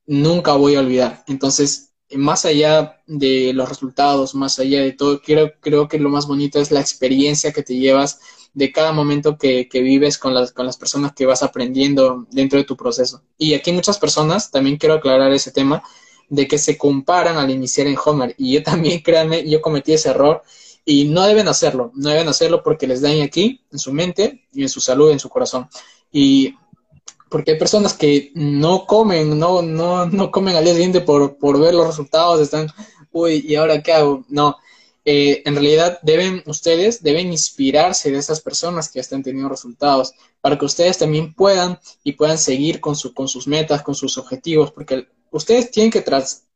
nunca 0.07 0.53
voy 0.55 0.77
a 0.77 0.81
olvidar. 0.81 1.25
Entonces, 1.27 1.93
más 2.15 2.45
allá 2.45 3.03
de 3.07 3.53
los 3.53 3.69
resultados, 3.69 4.35
más 4.35 4.59
allá 4.59 4.81
de 4.83 4.93
todo, 4.93 5.21
creo, 5.21 5.89
que 5.89 5.99
lo 5.99 6.09
más 6.09 6.27
bonito 6.27 6.61
es 6.61 6.71
la 6.71 6.81
experiencia 6.81 7.53
que 7.53 7.63
te 7.63 7.77
llevas 7.77 8.21
de 8.55 8.73
cada 8.73 8.93
momento 8.93 9.37
que, 9.37 9.69
vives 9.73 10.19
con 10.19 10.33
las, 10.35 10.53
con 10.53 10.67
las 10.67 10.77
personas 10.79 11.13
que 11.13 11.27
vas 11.27 11.43
aprendiendo 11.43 12.27
dentro 12.31 12.59
de 12.59 12.65
tu 12.65 12.77
proceso. 12.77 13.23
Y 13.37 13.55
aquí 13.55 13.73
muchas 13.73 13.99
personas, 13.99 14.51
también 14.51 14.77
quiero 14.79 14.95
aclarar 14.95 15.33
ese 15.33 15.53
tema, 15.53 15.83
de 16.29 16.49
que 16.49 16.59
se 16.59 16.77
comparan 16.77 17.37
al 17.37 17.51
iniciar 17.51 17.87
en 17.87 17.97
Homer. 18.03 18.35
Y 18.39 18.55
yo 18.55 18.63
también, 18.63 19.01
créanme, 19.05 19.49
yo 19.49 19.61
cometí 19.61 19.93
ese 19.93 20.11
error 20.11 20.43
y 20.89 21.05
no 21.05 21.25
deben 21.25 21.49
hacerlo, 21.49 21.91
no 21.95 22.11
deben 22.11 22.29
hacerlo 22.29 22.63
porque 22.63 22.87
les 22.87 23.03
daña 23.03 23.25
aquí, 23.25 23.61
en 23.73 23.79
su 23.79 23.93
mente 23.93 24.47
y 24.53 24.63
en 24.63 24.69
su 24.69 24.81
salud, 24.81 25.11
en 25.11 25.19
su 25.19 25.29
corazón. 25.29 25.69
Y 26.13 26.55
porque 27.29 27.51
hay 27.51 27.59
personas 27.59 27.93
que 27.93 28.31
no 28.35 28.87
comen, 28.87 29.37
no, 29.37 29.63
no, 29.63 30.07
no 30.07 30.31
comen 30.31 30.55
al 30.55 30.65
día 30.65 30.75
siguiente 30.75 31.01
por, 31.01 31.39
por 31.39 31.59
ver 31.59 31.75
los 31.75 31.89
resultados, 31.89 32.41
están, 32.41 32.69
uy, 33.11 33.45
¿y 33.47 33.57
ahora 33.57 33.83
qué 33.83 33.93
hago? 33.93 34.25
No, 34.29 34.57
eh, 35.05 35.43
en 35.45 35.55
realidad 35.55 35.99
deben, 36.03 36.45
ustedes 36.47 37.03
deben 37.03 37.33
inspirarse 37.33 38.13
de 38.13 38.19
esas 38.19 38.41
personas 38.41 38.89
que 38.89 39.01
están 39.01 39.25
teniendo 39.25 39.49
resultados, 39.49 40.13
para 40.41 40.57
que 40.57 40.67
ustedes 40.67 40.99
también 40.99 41.35
puedan 41.35 41.81
y 42.05 42.13
puedan 42.13 42.39
seguir 42.39 42.81
con, 42.81 42.95
su, 42.95 43.13
con 43.13 43.27
sus 43.27 43.49
metas, 43.49 43.83
con 43.83 43.97
sus 43.97 44.19
objetivos, 44.19 44.71
porque 44.71 45.09
ustedes 45.33 45.73
tienen 45.73 45.91
que, 45.91 46.05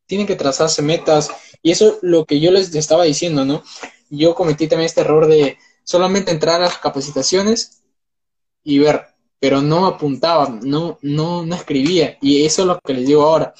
tienen 0.05 0.25
que 0.25 0.37
trazarse 0.37 0.81
metas, 0.81 1.29
y 1.61 1.71
eso 1.71 1.89
es 1.89 1.93
lo 2.01 2.25
que 2.25 2.39
yo 2.39 2.49
les 2.49 2.73
estaba 2.73 3.03
diciendo, 3.03 3.43
¿no? 3.43 3.61
Yo 4.11 4.35
cometí 4.35 4.67
también 4.67 4.85
este 4.85 5.01
error 5.01 5.25
de 5.25 5.57
solamente 5.83 6.29
entrar 6.29 6.61
a 6.61 6.65
las 6.65 6.77
capacitaciones 6.77 7.81
y 8.63 8.77
ver, 8.77 9.07
pero 9.39 9.63
no 9.63 9.87
apuntaba, 9.87 10.49
no, 10.61 10.99
no, 11.01 11.43
no 11.43 11.55
escribía, 11.55 12.19
y 12.21 12.45
eso 12.45 12.61
es 12.61 12.67
lo 12.67 12.79
que 12.79 12.93
les 12.93 13.07
digo 13.07 13.23
ahora 13.23 13.55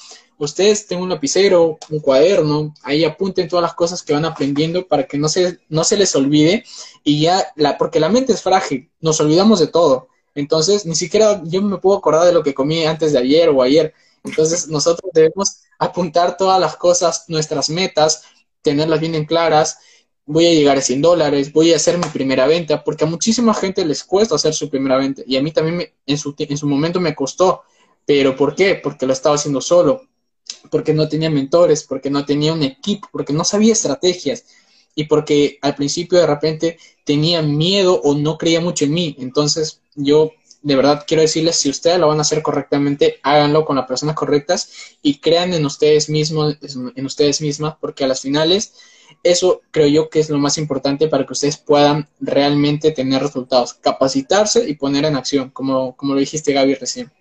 ustedes 0.46 0.88
tengan 0.88 1.04
un 1.04 1.10
lapicero, 1.10 1.78
un 1.90 2.00
cuaderno, 2.00 2.74
ahí 2.82 3.04
apunten 3.04 3.48
todas 3.48 3.62
las 3.62 3.76
cosas 3.76 4.02
que 4.02 4.14
van 4.14 4.26
aprendiendo 4.26 4.88
para 4.88 5.04
que 5.04 5.18
no 5.20 5.30
se, 5.30 5.60
no 5.70 5.84
se 5.84 5.98
les 5.98 6.16
olvide 6.16 6.64
y 7.04 7.22
ya, 7.22 7.46
la, 7.56 7.78
porque 7.78 8.00
la 8.00 8.10
mente 8.10 8.34
es 8.34 8.42
frágil, 8.42 8.90
nos 9.02 9.20
olvidamos 9.22 9.60
de 9.60 9.68
todo. 9.68 10.08
Entonces, 10.34 10.86
ni 10.86 10.96
siquiera 10.96 11.42
yo 11.46 11.62
me 11.62 11.78
puedo 11.78 11.98
acordar 11.98 12.26
de 12.26 12.34
lo 12.34 12.42
que 12.42 12.56
comí 12.56 12.86
antes 12.86 13.14
de 13.14 13.20
ayer 13.20 13.50
o 13.50 13.62
ayer. 13.62 13.94
Entonces, 14.24 14.68
nosotros 14.68 15.12
debemos 15.14 15.62
apuntar 15.78 16.38
todas 16.38 16.60
las 16.60 16.76
cosas, 16.76 17.26
nuestras 17.28 17.70
metas, 17.70 18.24
tenerlas 18.64 19.00
bien 19.00 19.14
en 19.14 19.26
claras. 19.26 19.78
Voy 20.26 20.46
a 20.46 20.54
llegar 20.54 20.78
a 20.78 20.82
100 20.82 21.02
dólares, 21.02 21.52
voy 21.52 21.74
a 21.74 21.76
hacer 21.76 21.98
mi 21.98 22.06
primera 22.06 22.48
venta, 22.48 22.84
porque 22.84 23.04
a 23.04 23.08
muchísima 23.08 23.54
gente 23.54 23.84
les 23.86 24.04
cuesta 24.04 24.36
hacer 24.36 24.54
su 24.54 24.70
primera 24.70 24.98
venta. 24.98 25.24
Y 25.26 25.36
a 25.36 25.42
mí 25.42 25.52
también 25.52 25.92
en, 26.06 26.18
su, 26.18 26.36
en 26.38 26.58
su 26.58 26.68
momento 26.68 27.00
me 27.00 27.16
costó. 27.16 27.64
¿Pero 28.06 28.36
por 28.36 28.56
qué? 28.56 28.76
Porque 28.76 29.06
lo 29.06 29.14
estaba 29.14 29.36
haciendo 29.36 29.62
solo 29.62 30.02
porque 30.70 30.94
no 30.94 31.08
tenía 31.08 31.30
mentores, 31.30 31.84
porque 31.84 32.10
no 32.10 32.26
tenía 32.26 32.54
un 32.54 32.64
equipo, 32.64 33.08
porque 33.12 33.34
no 33.34 33.44
sabía 33.44 33.74
estrategias 33.74 34.46
y 34.96 35.06
porque 35.06 35.58
al 35.62 35.76
principio 35.76 36.20
de 36.20 36.28
repente 36.28 36.78
tenía 37.06 37.42
miedo 37.42 38.00
o 38.04 38.16
no 38.16 38.38
creía 38.38 38.62
mucho 38.62 38.86
en 38.86 38.94
mí. 38.94 39.16
Entonces 39.20 39.82
yo 39.96 40.32
de 40.62 40.76
verdad 40.76 41.06
quiero 41.08 41.22
decirles, 41.22 41.56
si 41.56 41.70
ustedes 41.70 42.00
lo 42.00 42.08
van 42.08 42.20
a 42.20 42.22
hacer 42.22 42.42
correctamente, 42.42 43.20
háganlo 43.24 43.66
con 43.66 43.78
las 43.78 43.88
personas 43.88 44.16
correctas 44.16 44.70
y 45.02 45.20
crean 45.20 45.54
en 45.54 45.66
ustedes 45.66 46.10
mismos, 46.10 46.58
en 46.96 47.06
ustedes 47.06 47.42
mismas, 47.42 47.76
porque 47.80 48.04
a 48.04 48.08
las 48.08 48.22
finales 48.22 48.74
eso 49.24 49.62
creo 49.72 49.88
yo 49.88 50.10
que 50.10 50.20
es 50.20 50.30
lo 50.30 50.38
más 50.40 50.58
importante 50.58 51.08
para 51.08 51.26
que 51.26 51.34
ustedes 51.34 51.58
puedan 51.58 52.08
realmente 52.20 52.92
tener 52.92 53.22
resultados, 53.22 53.74
capacitarse 53.74 54.68
y 54.68 54.76
poner 54.76 55.06
en 55.06 55.16
acción, 55.16 55.50
como, 55.50 55.96
como 55.96 56.14
lo 56.14 56.20
dijiste 56.20 56.54
Gaby 56.54 56.76
recién. 56.76 57.12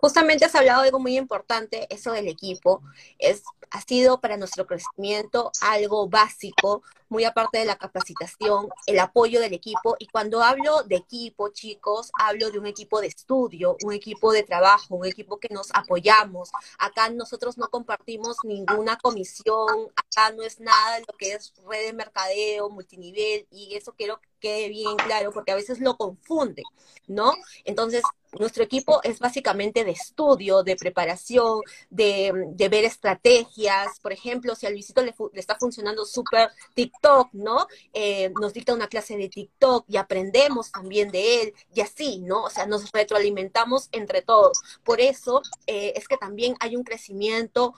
Justamente 0.00 0.44
has 0.44 0.54
hablado 0.54 0.82
de 0.82 0.88
algo 0.88 0.98
muy 0.98 1.16
importante, 1.16 1.86
eso 1.94 2.12
del 2.12 2.28
equipo. 2.28 2.82
Es, 3.18 3.42
ha 3.70 3.80
sido 3.80 4.20
para 4.20 4.36
nuestro 4.36 4.66
crecimiento 4.66 5.52
algo 5.60 6.08
básico, 6.08 6.82
muy 7.08 7.24
aparte 7.24 7.58
de 7.58 7.64
la 7.64 7.76
capacitación, 7.76 8.68
el 8.86 8.98
apoyo 8.98 9.40
del 9.40 9.52
equipo. 9.52 9.96
Y 9.98 10.08
cuando 10.08 10.42
hablo 10.42 10.82
de 10.82 10.96
equipo, 10.96 11.50
chicos, 11.50 12.10
hablo 12.18 12.50
de 12.50 12.58
un 12.58 12.66
equipo 12.66 13.00
de 13.00 13.06
estudio, 13.08 13.76
un 13.84 13.92
equipo 13.92 14.32
de 14.32 14.42
trabajo, 14.42 14.96
un 14.96 15.06
equipo 15.06 15.38
que 15.38 15.48
nos 15.52 15.68
apoyamos. 15.72 16.50
Acá 16.78 17.10
nosotros 17.10 17.58
no 17.58 17.68
compartimos 17.68 18.38
ninguna 18.44 18.96
comisión, 18.96 19.88
acá 19.94 20.32
no 20.32 20.42
es 20.42 20.58
nada 20.58 20.98
lo 21.00 21.16
que 21.16 21.32
es 21.34 21.52
red 21.68 21.86
de 21.86 21.92
mercadeo, 21.92 22.70
multinivel, 22.70 23.46
y 23.50 23.74
eso 23.74 23.92
quiero 23.92 24.18
que 24.20 24.28
quede 24.40 24.68
bien 24.68 24.96
claro, 24.96 25.30
porque 25.32 25.52
a 25.52 25.56
veces 25.56 25.80
lo 25.80 25.96
confunden, 25.96 26.64
¿no? 27.06 27.32
Entonces, 27.64 28.02
nuestro 28.38 28.64
equipo 28.64 29.00
es 29.02 29.18
básicamente 29.18 29.84
de 29.84 29.92
estudio, 29.92 30.62
de 30.62 30.76
preparación, 30.76 31.60
de, 31.90 32.68
ver 32.70 32.84
estrategias. 32.84 34.00
Por 34.00 34.12
ejemplo, 34.12 34.54
si 34.54 34.66
a 34.66 34.70
Luisito 34.70 35.02
le, 35.02 35.14
está 35.34 35.56
funcionando 35.58 36.04
súper 36.04 36.50
TikTok, 36.74 37.28
¿no? 37.32 37.66
Eh, 37.92 38.32
nos 38.40 38.52
dicta 38.52 38.74
una 38.74 38.88
clase 38.88 39.16
de 39.16 39.28
TikTok 39.28 39.84
y 39.88 39.96
aprendemos 39.96 40.72
también 40.72 41.10
de 41.10 41.42
él 41.42 41.54
y 41.74 41.80
así, 41.80 42.20
¿no? 42.20 42.44
O 42.44 42.50
sea, 42.50 42.66
nos 42.66 42.90
retroalimentamos 42.92 43.88
entre 43.92 44.22
todos. 44.22 44.60
Por 44.84 45.00
eso 45.00 45.42
eh, 45.66 45.92
es 45.96 46.08
que 46.08 46.16
también 46.16 46.54
hay 46.60 46.76
un 46.76 46.84
crecimiento 46.84 47.74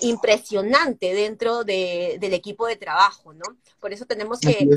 impresionante 0.00 1.14
dentro 1.14 1.64
del 1.64 2.34
equipo 2.34 2.66
de 2.66 2.76
trabajo, 2.76 3.32
¿no? 3.32 3.44
Por 3.80 3.92
eso 3.92 4.04
tenemos 4.04 4.40
que, 4.40 4.68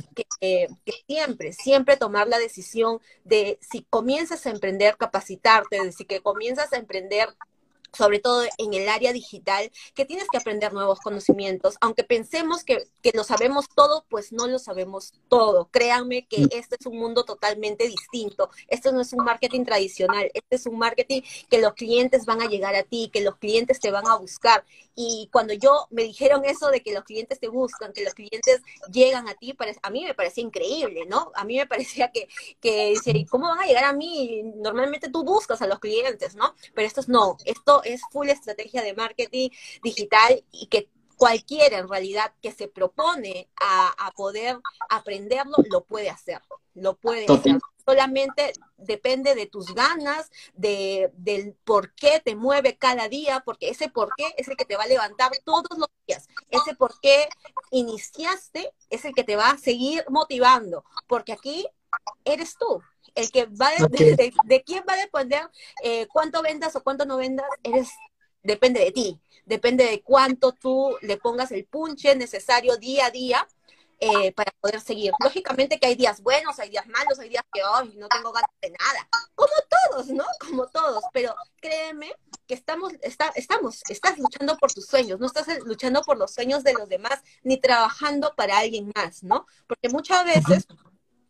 que, 0.45 0.67
siempre, 1.07 1.53
siempre 1.53 1.97
tomar 1.97 2.27
la 2.27 2.39
decisión 2.39 2.99
de 3.23 3.57
si 3.61 3.85
comienzas 3.89 4.45
a 4.45 4.49
emprender, 4.49 4.97
capacitarte, 4.97 5.83
de 5.83 5.91
si 5.91 6.05
que 6.05 6.21
comienzas 6.21 6.71
a 6.73 6.77
emprender 6.77 7.29
sobre 7.93 8.19
todo 8.19 8.43
en 8.57 8.73
el 8.73 8.87
área 8.89 9.13
digital, 9.13 9.71
que 9.93 10.05
tienes 10.05 10.27
que 10.31 10.37
aprender 10.37 10.73
nuevos 10.73 10.99
conocimientos. 10.99 11.75
Aunque 11.81 12.03
pensemos 12.03 12.63
que, 12.63 12.87
lo 13.13 13.23
sabemos 13.23 13.65
todo, 13.75 14.05
pues 14.09 14.31
no 14.31 14.47
lo 14.47 14.59
sabemos 14.59 15.13
todo. 15.27 15.69
Créanme 15.71 16.27
que 16.27 16.41
mm. 16.41 16.49
este 16.51 16.77
es 16.79 16.85
un 16.85 16.97
mundo 16.97 17.23
totalmente 17.23 17.87
distinto. 17.87 18.49
Esto 18.67 18.91
no 18.91 19.01
es 19.01 19.13
un 19.13 19.23
marketing 19.23 19.65
tradicional, 19.65 20.29
este 20.33 20.55
es 20.55 20.65
un 20.65 20.77
marketing 20.77 21.21
que 21.49 21.59
los 21.59 21.73
clientes 21.73 22.25
van 22.25 22.41
a 22.41 22.47
llegar 22.47 22.75
a 22.75 22.83
ti, 22.83 23.09
que 23.11 23.21
los 23.21 23.37
clientes 23.37 23.79
te 23.79 23.91
van 23.91 24.07
a 24.07 24.17
buscar. 24.17 24.63
Y 24.95 25.29
cuando 25.31 25.53
yo 25.53 25.87
me 25.91 26.03
dijeron 26.03 26.43
eso 26.45 26.69
de 26.69 26.81
que 26.81 26.93
los 26.93 27.03
clientes 27.03 27.39
te 27.39 27.47
buscan, 27.47 27.93
que 27.93 28.03
los 28.03 28.13
clientes 28.13 28.61
llegan 28.91 29.29
a 29.29 29.33
ti, 29.33 29.55
a 29.81 29.89
mí 29.89 30.03
me 30.03 30.13
parecía 30.13 30.43
increíble, 30.43 31.05
¿no? 31.07 31.31
A 31.35 31.45
mí 31.45 31.57
me 31.57 31.67
parecía 31.67 32.11
que, 32.11 32.27
que 32.59 32.93
¿cómo 33.29 33.47
van 33.47 33.59
a 33.59 33.65
llegar 33.65 33.85
a 33.85 33.93
mí? 33.93 34.43
Normalmente 34.57 35.09
tú 35.09 35.23
buscas 35.23 35.61
a 35.61 35.67
los 35.67 35.79
clientes, 35.79 36.35
¿no? 36.35 36.53
Pero 36.73 36.87
esto 36.87 37.01
es 37.01 37.09
no, 37.09 37.37
esto 37.45 37.78
es 37.83 38.01
full 38.11 38.29
estrategia 38.29 38.81
de 38.81 38.93
marketing 38.93 39.49
digital 39.83 40.43
y 40.51 40.67
que 40.67 40.89
cualquiera 41.19 41.79
en 41.79 41.89
realidad 41.89 42.33
que 42.41 42.53
se 42.53 42.69
propone 42.69 43.49
a, 43.59 44.11
poder 44.15 44.57
aprenderlo, 44.89 45.57
lo 45.69 45.83
puede 45.83 46.09
hacer, 46.09 46.41
lo 46.73 46.95
puede 46.95 47.25
hacer. 47.31 47.59
Solamente 47.85 48.53
depende 48.77 49.35
de 49.35 49.45
tus 49.45 49.73
ganas, 49.73 50.31
de, 50.53 51.11
del 51.15 51.55
por 51.65 51.93
qué 51.93 52.21
te 52.23 52.35
mueve 52.35 52.77
cada 52.77 53.09
día, 53.09 53.41
porque 53.45 53.69
ese 53.69 53.89
por 53.89 54.13
qué 54.15 54.33
es 54.37 54.47
el 54.47 54.55
que 54.55 54.63
te 54.63 54.77
va 54.77 54.83
a 54.83 54.87
levantar 54.87 55.31
todos 55.43 55.77
los 55.77 55.89
días. 56.07 56.27
Ese 56.51 56.73
por 56.75 56.97
qué 57.01 57.27
iniciaste 57.71 58.71
es 58.89 59.03
el 59.03 59.13
que 59.13 59.25
te 59.25 59.35
va 59.35 59.51
a 59.51 59.57
seguir 59.57 60.05
motivando, 60.09 60.85
porque 61.07 61.33
aquí 61.33 61.67
eres 62.23 62.55
tú. 62.57 62.81
El 63.15 63.31
que 63.31 63.45
va 63.45 63.69
de, 63.89 64.63
quién 64.65 64.83
va 64.87 64.93
a 64.93 64.97
depender 64.97 65.49
eh, 65.83 66.07
cuánto 66.07 66.41
vendas 66.41 66.75
o 66.75 66.83
cuánto 66.83 67.05
no 67.05 67.17
vendas, 67.17 67.47
eres, 67.63 67.89
depende 68.43 68.79
de 68.81 68.91
ti. 68.91 69.19
Depende 69.45 69.85
de 69.85 70.01
cuánto 70.01 70.51
tú 70.51 70.95
le 71.01 71.17
pongas 71.17 71.51
el 71.51 71.65
punche 71.65 72.15
necesario 72.15 72.77
día 72.77 73.07
a 73.07 73.11
día 73.11 73.47
eh, 74.01 74.31
para 74.31 74.51
poder 74.61 74.79
seguir. 74.79 75.11
Lógicamente 75.21 75.77
que 75.77 75.87
hay 75.87 75.95
días 75.95 76.21
buenos, 76.21 76.57
hay 76.59 76.69
días 76.69 76.87
malos, 76.87 77.19
hay 77.19 77.29
días 77.29 77.43
que 77.51 77.61
hoy 77.63 77.95
no 77.97 78.07
tengo 78.07 78.31
ganas 78.31 78.49
de 78.61 78.69
nada. 78.69 79.09
Como 79.35 79.51
todos, 79.69 80.07
¿no? 80.07 80.23
Como 80.39 80.67
todos. 80.67 81.03
Pero 81.11 81.35
créeme 81.57 82.15
que 82.47 82.53
estamos, 82.53 82.93
está, 83.01 83.33
estamos, 83.35 83.81
estás 83.89 84.17
luchando 84.17 84.57
por 84.57 84.71
tus 84.71 84.85
sueños, 84.85 85.19
no 85.19 85.27
estás 85.27 85.47
luchando 85.65 86.01
por 86.01 86.17
los 86.17 86.33
sueños 86.33 86.63
de 86.63 86.73
los 86.73 86.87
demás, 86.87 87.21
ni 87.43 87.59
trabajando 87.59 88.33
para 88.35 88.57
alguien 88.57 88.91
más, 88.95 89.21
¿no? 89.21 89.45
Porque 89.67 89.89
muchas 89.89 90.23
veces 90.23 90.65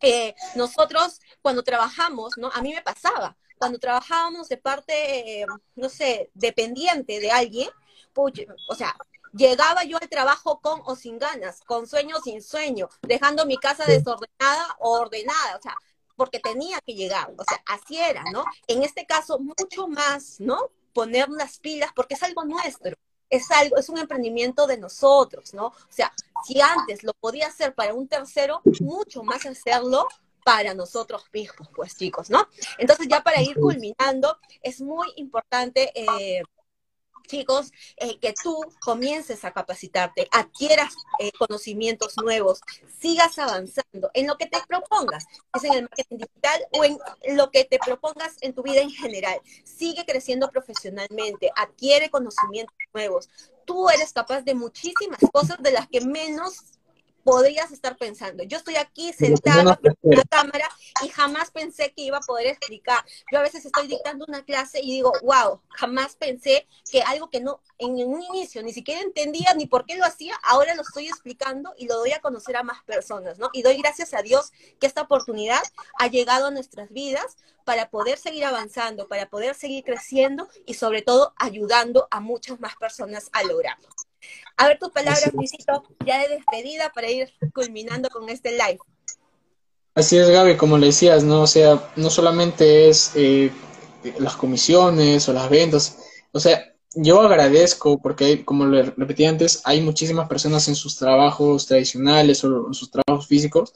que 0.00 0.34
nosotros 0.54 1.20
cuando 1.42 1.62
trabajamos, 1.62 2.32
¿no? 2.36 2.50
A 2.52 2.62
mí 2.62 2.74
me 2.74 2.82
pasaba, 2.82 3.36
cuando 3.58 3.78
trabajábamos 3.78 4.48
de 4.48 4.56
parte, 4.56 5.46
no 5.76 5.88
sé, 5.88 6.30
dependiente 6.34 7.20
de 7.20 7.30
alguien, 7.30 7.68
o 8.14 8.74
sea, 8.74 8.96
llegaba 9.32 9.84
yo 9.84 9.98
al 10.00 10.08
trabajo 10.08 10.60
con 10.60 10.82
o 10.84 10.96
sin 10.96 11.18
ganas, 11.18 11.60
con 11.60 11.86
sueño 11.86 12.16
o 12.16 12.22
sin 12.22 12.42
sueño, 12.42 12.88
dejando 13.02 13.46
mi 13.46 13.56
casa 13.56 13.84
desordenada 13.84 14.76
o 14.80 14.98
ordenada, 14.98 15.56
o 15.56 15.62
sea, 15.62 15.76
porque 16.16 16.40
tenía 16.40 16.78
que 16.80 16.94
llegar, 16.94 17.32
o 17.36 17.44
sea, 17.44 17.62
así 17.66 17.98
era, 17.98 18.24
¿no? 18.32 18.44
En 18.66 18.82
este 18.82 19.06
caso, 19.06 19.38
mucho 19.38 19.88
más, 19.88 20.40
¿no? 20.40 20.70
poner 20.92 21.28
unas 21.28 21.58
pilas 21.58 21.90
porque 21.94 22.14
es 22.14 22.22
algo 22.22 22.44
nuestro 22.44 22.96
es 23.30 23.50
algo, 23.50 23.76
es 23.76 23.88
un 23.88 23.98
emprendimiento 23.98 24.66
de 24.66 24.76
nosotros, 24.76 25.54
¿no? 25.54 25.66
O 25.66 25.74
sea, 25.88 26.12
si 26.44 26.60
antes 26.60 27.02
lo 27.04 27.14
podía 27.14 27.46
hacer 27.46 27.74
para 27.74 27.94
un 27.94 28.08
tercero, 28.08 28.60
mucho 28.80 29.22
más 29.22 29.46
hacerlo 29.46 30.08
para 30.44 30.74
nosotros 30.74 31.24
mismos, 31.32 31.68
pues 31.74 31.96
chicos, 31.96 32.28
¿no? 32.30 32.48
Entonces 32.78 33.06
ya 33.08 33.22
para 33.22 33.40
ir 33.40 33.54
culminando, 33.56 34.38
es 34.62 34.80
muy 34.80 35.08
importante 35.16 35.92
eh, 35.94 36.42
chicos, 37.30 37.72
eh, 37.96 38.18
que 38.18 38.34
tú 38.42 38.60
comiences 38.80 39.44
a 39.44 39.52
capacitarte, 39.52 40.28
adquieras 40.32 40.94
eh, 41.18 41.30
conocimientos 41.38 42.14
nuevos, 42.22 42.60
sigas 42.98 43.38
avanzando 43.38 44.10
en 44.14 44.26
lo 44.26 44.36
que 44.36 44.46
te 44.46 44.58
propongas, 44.66 45.26
es 45.54 45.64
en 45.64 45.72
el 45.74 45.82
marketing 45.82 46.16
digital 46.18 46.60
o 46.72 46.84
en 46.84 46.98
lo 47.36 47.50
que 47.50 47.64
te 47.64 47.78
propongas 47.78 48.36
en 48.40 48.54
tu 48.54 48.62
vida 48.62 48.80
en 48.80 48.90
general. 48.90 49.40
Sigue 49.64 50.04
creciendo 50.04 50.50
profesionalmente, 50.50 51.50
adquiere 51.54 52.10
conocimientos 52.10 52.76
nuevos. 52.92 53.28
Tú 53.64 53.88
eres 53.88 54.12
capaz 54.12 54.42
de 54.42 54.54
muchísimas 54.54 55.20
cosas 55.32 55.62
de 55.62 55.70
las 55.70 55.88
que 55.88 56.00
menos 56.00 56.79
podrías 57.24 57.70
estar 57.72 57.96
pensando. 57.96 58.42
Yo 58.44 58.58
estoy 58.58 58.76
aquí 58.76 59.12
sentada 59.12 59.78
en 59.82 60.16
la 60.16 60.24
cámara 60.24 60.68
y 61.02 61.08
jamás 61.08 61.50
pensé 61.50 61.92
que 61.92 62.02
iba 62.02 62.18
a 62.18 62.20
poder 62.20 62.46
explicar. 62.46 63.04
Yo 63.32 63.38
a 63.38 63.42
veces 63.42 63.64
estoy 63.64 63.86
dictando 63.86 64.24
una 64.28 64.44
clase 64.44 64.80
y 64.80 64.90
digo, 64.90 65.12
wow, 65.22 65.60
jamás 65.70 66.16
pensé 66.16 66.66
que 66.90 67.02
algo 67.02 67.30
que 67.30 67.40
no 67.40 67.60
en 67.78 67.92
un 68.06 68.22
inicio 68.22 68.62
ni 68.62 68.72
siquiera 68.72 69.00
entendía 69.00 69.54
ni 69.54 69.66
por 69.66 69.86
qué 69.86 69.96
lo 69.96 70.04
hacía, 70.04 70.34
ahora 70.42 70.74
lo 70.74 70.82
estoy 70.82 71.08
explicando 71.08 71.72
y 71.78 71.86
lo 71.86 71.96
doy 71.96 72.12
a 72.12 72.20
conocer 72.20 72.56
a 72.56 72.62
más 72.62 72.82
personas, 72.84 73.38
¿no? 73.38 73.50
Y 73.52 73.62
doy 73.62 73.76
gracias 73.78 74.14
a 74.14 74.22
Dios 74.22 74.52
que 74.78 74.86
esta 74.86 75.02
oportunidad 75.02 75.62
ha 75.98 76.06
llegado 76.08 76.46
a 76.46 76.50
nuestras 76.50 76.90
vidas 76.90 77.36
para 77.64 77.90
poder 77.90 78.18
seguir 78.18 78.44
avanzando, 78.44 79.08
para 79.08 79.28
poder 79.28 79.54
seguir 79.54 79.84
creciendo 79.84 80.48
y 80.66 80.74
sobre 80.74 81.02
todo 81.02 81.34
ayudando 81.36 82.08
a 82.10 82.20
muchas 82.20 82.60
más 82.60 82.76
personas 82.76 83.30
a 83.32 83.42
lograrlo. 83.44 83.88
A 84.56 84.66
ver 84.66 84.78
tus 84.78 84.90
palabras, 84.90 85.32
Luisito, 85.32 85.82
ya 86.04 86.20
de 86.20 86.36
despedida 86.36 86.90
para 86.94 87.10
ir 87.10 87.32
culminando 87.54 88.08
con 88.10 88.28
este 88.28 88.52
live. 88.52 88.78
Así 89.94 90.16
es, 90.16 90.28
Gaby, 90.28 90.56
como 90.56 90.78
le 90.78 90.86
decías, 90.86 91.24
¿no? 91.24 91.42
O 91.42 91.46
sea, 91.46 91.90
no 91.96 92.10
solamente 92.10 92.88
es 92.88 93.12
eh, 93.16 93.50
las 94.18 94.36
comisiones 94.36 95.28
o 95.28 95.32
las 95.32 95.48
ventas, 95.50 95.98
o 96.32 96.40
sea, 96.40 96.64
yo 96.94 97.20
agradezco 97.20 98.00
porque, 98.02 98.44
como 98.44 98.66
le 98.66 98.82
repetí 98.82 99.24
antes, 99.24 99.62
hay 99.64 99.80
muchísimas 99.80 100.28
personas 100.28 100.66
en 100.68 100.74
sus 100.74 100.96
trabajos 100.96 101.66
tradicionales 101.66 102.42
o 102.44 102.66
en 102.66 102.74
sus 102.74 102.90
trabajos 102.90 103.28
físicos 103.28 103.74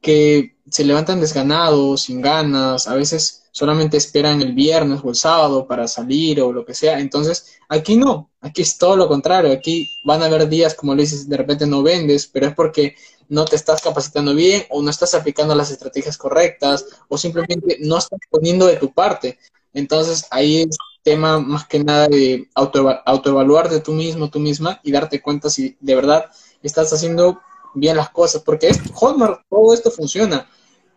que 0.00 0.56
se 0.68 0.84
levantan 0.84 1.20
desganados, 1.20 2.02
sin 2.02 2.20
ganas, 2.20 2.88
a 2.88 2.94
veces 2.94 3.45
solamente 3.56 3.96
esperan 3.96 4.42
el 4.42 4.52
viernes 4.52 5.00
o 5.02 5.08
el 5.08 5.14
sábado 5.14 5.66
para 5.66 5.88
salir 5.88 6.42
o 6.42 6.52
lo 6.52 6.66
que 6.66 6.74
sea. 6.74 7.00
Entonces, 7.00 7.56
aquí 7.70 7.96
no, 7.96 8.30
aquí 8.42 8.60
es 8.60 8.76
todo 8.76 8.96
lo 8.96 9.08
contrario. 9.08 9.50
Aquí 9.50 9.88
van 10.04 10.22
a 10.22 10.26
haber 10.26 10.46
días, 10.46 10.74
como 10.74 10.94
le 10.94 11.04
dices, 11.04 11.26
de 11.26 11.38
repente 11.38 11.66
no 11.66 11.82
vendes, 11.82 12.26
pero 12.26 12.48
es 12.48 12.54
porque 12.54 12.96
no 13.30 13.46
te 13.46 13.56
estás 13.56 13.80
capacitando 13.80 14.34
bien 14.34 14.64
o 14.68 14.82
no 14.82 14.90
estás 14.90 15.14
aplicando 15.14 15.54
las 15.54 15.70
estrategias 15.70 16.18
correctas 16.18 16.84
o 17.08 17.16
simplemente 17.16 17.78
no 17.80 17.96
estás 17.96 18.20
poniendo 18.28 18.66
de 18.66 18.76
tu 18.76 18.92
parte. 18.92 19.38
Entonces, 19.72 20.26
ahí 20.30 20.60
es 20.60 20.76
tema 21.02 21.38
más 21.38 21.66
que 21.66 21.82
nada 21.82 22.08
de 22.08 22.50
auto, 22.54 23.00
autoevaluarte 23.06 23.80
tú 23.80 23.92
mismo, 23.92 24.28
tú 24.28 24.38
misma 24.38 24.80
y 24.82 24.92
darte 24.92 25.22
cuenta 25.22 25.48
si 25.48 25.78
de 25.80 25.94
verdad 25.94 26.26
estás 26.62 26.92
haciendo 26.92 27.40
bien 27.74 27.96
las 27.96 28.10
cosas, 28.10 28.42
porque 28.42 28.68
es, 28.68 28.82
Hotmart, 28.92 29.40
todo 29.48 29.72
esto 29.72 29.90
funciona 29.90 30.46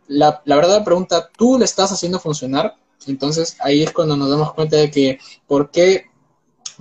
la, 0.09 0.41
la 0.43 0.55
verdad 0.57 0.83
pregunta, 0.83 1.29
¿tú 1.37 1.57
le 1.57 1.65
estás 1.65 1.91
haciendo 1.91 2.19
funcionar? 2.19 2.75
Entonces 3.07 3.55
ahí 3.61 3.83
es 3.83 3.93
cuando 3.93 4.17
nos 4.17 4.29
damos 4.29 4.53
cuenta 4.53 4.75
de 4.75 4.91
que, 4.91 5.19
¿por 5.47 5.71
qué, 5.71 6.05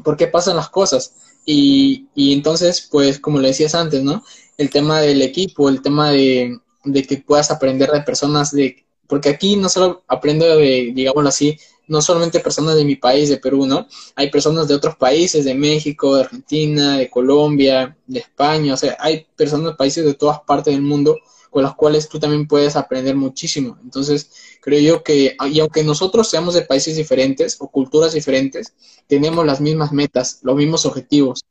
por 0.02 0.16
qué 0.16 0.26
pasan 0.26 0.56
las 0.56 0.70
cosas? 0.70 1.14
Y, 1.44 2.08
y 2.14 2.32
entonces, 2.32 2.88
pues, 2.90 3.20
como 3.20 3.38
le 3.38 3.48
decías 3.48 3.74
antes, 3.74 4.02
¿no? 4.02 4.24
El 4.56 4.70
tema 4.70 5.00
del 5.00 5.22
equipo, 5.22 5.68
el 5.68 5.82
tema 5.82 6.10
de, 6.10 6.58
de 6.84 7.02
que 7.04 7.18
puedas 7.18 7.50
aprender 7.50 7.90
de 7.90 8.00
personas 8.02 8.50
de, 8.50 8.84
porque 9.06 9.28
aquí 9.28 9.56
no 9.56 9.68
solo 9.68 10.02
aprendo 10.08 10.44
de, 10.44 10.92
digámoslo 10.94 11.28
así, 11.28 11.58
no 11.88 12.00
solamente 12.00 12.40
personas 12.40 12.76
de 12.76 12.84
mi 12.84 12.96
país, 12.96 13.28
de 13.28 13.38
Perú, 13.38 13.66
¿no? 13.66 13.86
Hay 14.14 14.30
personas 14.30 14.68
de 14.68 14.74
otros 14.74 14.96
países, 14.96 15.44
de 15.44 15.54
México, 15.54 16.14
de 16.14 16.22
Argentina, 16.22 16.98
de 16.98 17.10
Colombia, 17.10 17.96
de 18.06 18.20
España, 18.20 18.74
o 18.74 18.76
sea, 18.76 18.96
hay 19.00 19.26
personas 19.36 19.72
de 19.72 19.76
países 19.76 20.04
de 20.04 20.14
todas 20.14 20.40
partes 20.40 20.74
del 20.74 20.82
mundo 20.82 21.18
con 21.50 21.62
las 21.62 21.74
cuales 21.74 22.08
tú 22.08 22.18
también 22.18 22.46
puedes 22.46 22.76
aprender 22.76 23.16
muchísimo. 23.16 23.78
Entonces, 23.82 24.30
creo 24.60 24.80
yo 24.80 25.02
que, 25.02 25.36
y 25.50 25.60
aunque 25.60 25.82
nosotros 25.82 26.28
seamos 26.28 26.54
de 26.54 26.62
países 26.62 26.96
diferentes 26.96 27.56
o 27.58 27.68
culturas 27.70 28.12
diferentes, 28.12 28.74
tenemos 29.06 29.46
las 29.46 29.60
mismas 29.60 29.92
metas, 29.92 30.40
los 30.42 30.56
mismos 30.56 30.84
objetivos, 30.86 31.44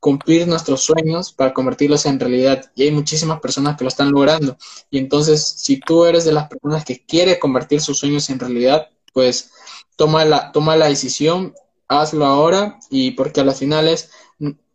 cumplir 0.00 0.46
nuestros 0.46 0.82
sueños 0.82 1.32
para 1.32 1.54
convertirlos 1.54 2.04
en 2.06 2.20
realidad. 2.20 2.70
Y 2.74 2.82
hay 2.82 2.90
muchísimas 2.90 3.40
personas 3.40 3.76
que 3.76 3.84
lo 3.84 3.88
están 3.88 4.12
logrando. 4.12 4.56
Y 4.90 4.98
entonces, 4.98 5.42
si 5.42 5.80
tú 5.80 6.04
eres 6.04 6.24
de 6.24 6.32
las 6.32 6.48
personas 6.48 6.84
que 6.84 7.04
quiere 7.06 7.38
convertir 7.38 7.80
sus 7.80 7.98
sueños 7.98 8.28
en 8.28 8.38
realidad, 8.38 8.88
pues 9.14 9.52
toma 9.96 10.26
la, 10.26 10.52
toma 10.52 10.76
la 10.76 10.88
decisión, 10.88 11.54
hazlo 11.88 12.26
ahora 12.26 12.78
y 12.90 13.12
porque 13.12 13.40
a 13.40 13.44
las 13.44 13.60
finales 13.60 14.10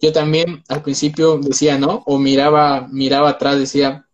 yo 0.02 0.14
también 0.14 0.64
al 0.70 0.82
principio 0.82 1.38
decía, 1.38 1.78
¿no? 1.78 2.04
O 2.08 2.18
miraba, 2.18 2.88
miraba 2.92 3.30
atrás, 3.30 3.60
decía, 3.60 4.08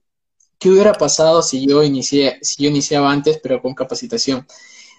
¿qué 0.60 0.70
hubiera 0.70 0.94
pasado 0.94 1.42
si 1.42 1.68
yo 1.68 1.84
inicié, 1.84 2.40
si 2.42 2.64
yo 2.64 2.70
iniciaba 2.70 3.12
antes, 3.12 3.40
pero 3.42 3.62
con 3.62 3.76
capacitación? 3.76 4.46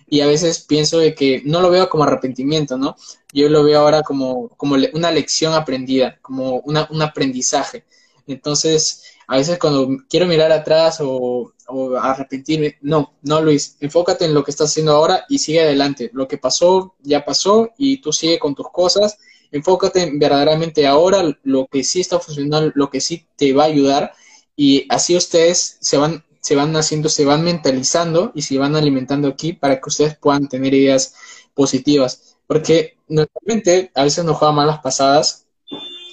Y 0.09 0.21
a 0.21 0.27
veces 0.27 0.61
pienso 0.61 0.99
de 0.99 1.15
que 1.15 1.43
no 1.45 1.61
lo 1.61 1.71
veo 1.71 1.89
como 1.89 2.05
arrepentimiento, 2.05 2.79
¿no? 2.79 2.97
Yo 3.33 3.49
lo 3.49 3.65
veo 3.65 3.81
ahora 3.81 4.03
como, 4.03 4.49
como 4.51 4.77
una 4.95 5.11
lección 5.11 5.55
aprendida, 5.55 6.19
como 6.23 6.61
una, 6.61 6.87
un 6.91 7.03
aprendizaje. 7.03 7.85
Entonces, 8.27 9.03
a 9.27 9.37
veces 9.37 9.59
cuando 9.59 9.89
quiero 10.09 10.27
mirar 10.27 10.53
atrás 10.53 10.99
o, 11.01 11.53
o, 11.69 11.97
arrepentirme, 11.97 12.79
no, 12.83 13.15
no 13.23 13.41
Luis, 13.41 13.77
enfócate 13.81 14.25
en 14.25 14.35
lo 14.35 14.45
que 14.45 14.51
estás 14.51 14.71
haciendo 14.71 14.93
ahora 14.93 15.25
y 15.29 15.39
sigue 15.39 15.61
adelante. 15.61 16.11
Lo 16.13 16.29
que 16.29 16.39
pasó, 16.39 16.95
ya 17.03 17.25
pasó 17.25 17.71
y 17.77 18.01
tú 18.01 18.13
sigue 18.13 18.39
con 18.39 18.55
tus 18.55 18.71
cosas. 18.71 19.19
Enfócate 19.53 20.11
verdaderamente 20.15 20.87
ahora, 20.87 21.23
lo 21.43 21.67
que 21.67 21.85
sí 21.85 22.01
está 22.01 22.19
funcionando, 22.19 22.73
lo 22.75 22.91
que 22.91 23.01
sí 23.01 23.27
te 23.37 23.53
va 23.53 23.65
a 23.65 23.67
ayudar 23.67 24.13
y 24.57 24.87
así 24.89 25.17
ustedes 25.17 25.77
se 25.81 25.99
van, 25.99 26.25
se 26.41 26.57
van 26.57 26.75
haciendo, 26.77 27.09
se 27.09 27.25
van 27.25 27.45
mentalizando 27.45 28.33
y 28.35 28.43
se 28.43 28.59
van 28.59 28.75
alimentando 28.75 29.29
aquí 29.29 29.53
para 29.53 29.77
que 29.77 29.89
ustedes 29.89 30.17
puedan 30.17 30.49
tener 30.49 30.73
ideas 30.75 31.15
positivas. 31.55 32.39
Porque 32.47 32.97
nuestra 33.09 33.41
mente 33.45 33.91
a 33.95 34.05
veces 34.05 34.25
nos 34.25 34.39
juega 34.39 34.53
malas 34.53 34.79
pasadas 34.81 35.47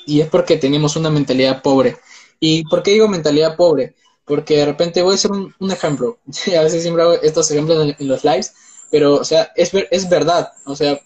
y 0.06 0.22
es 0.22 0.28
porque 0.28 0.58
tenemos 0.58 0.96
una 0.96 1.10
mentalidad 1.10 1.62
pobre. 1.62 1.98
¿Y 2.40 2.64
por 2.66 2.84
qué 2.84 2.92
digo 2.92 3.08
mentalidad 3.08 3.56
pobre? 3.56 3.96
Porque 4.26 4.58
de 4.58 4.66
repente 4.66 5.02
voy 5.02 5.14
a 5.14 5.16
hacer 5.16 5.32
un, 5.32 5.72
ejemplo. 5.72 6.20
a 6.58 6.62
veces 6.62 6.82
siempre 6.82 7.04
hago 7.04 7.14
estos 7.14 7.50
ejemplos 7.52 7.96
en, 8.00 8.08
los 8.08 8.24
lives, 8.24 8.54
pero, 8.90 9.16
o 9.16 9.26
sea, 9.26 9.52
es, 9.56 9.72
es 9.92 10.10
verdad. 10.10 10.52
O 10.66 10.76
sea, 10.76 11.00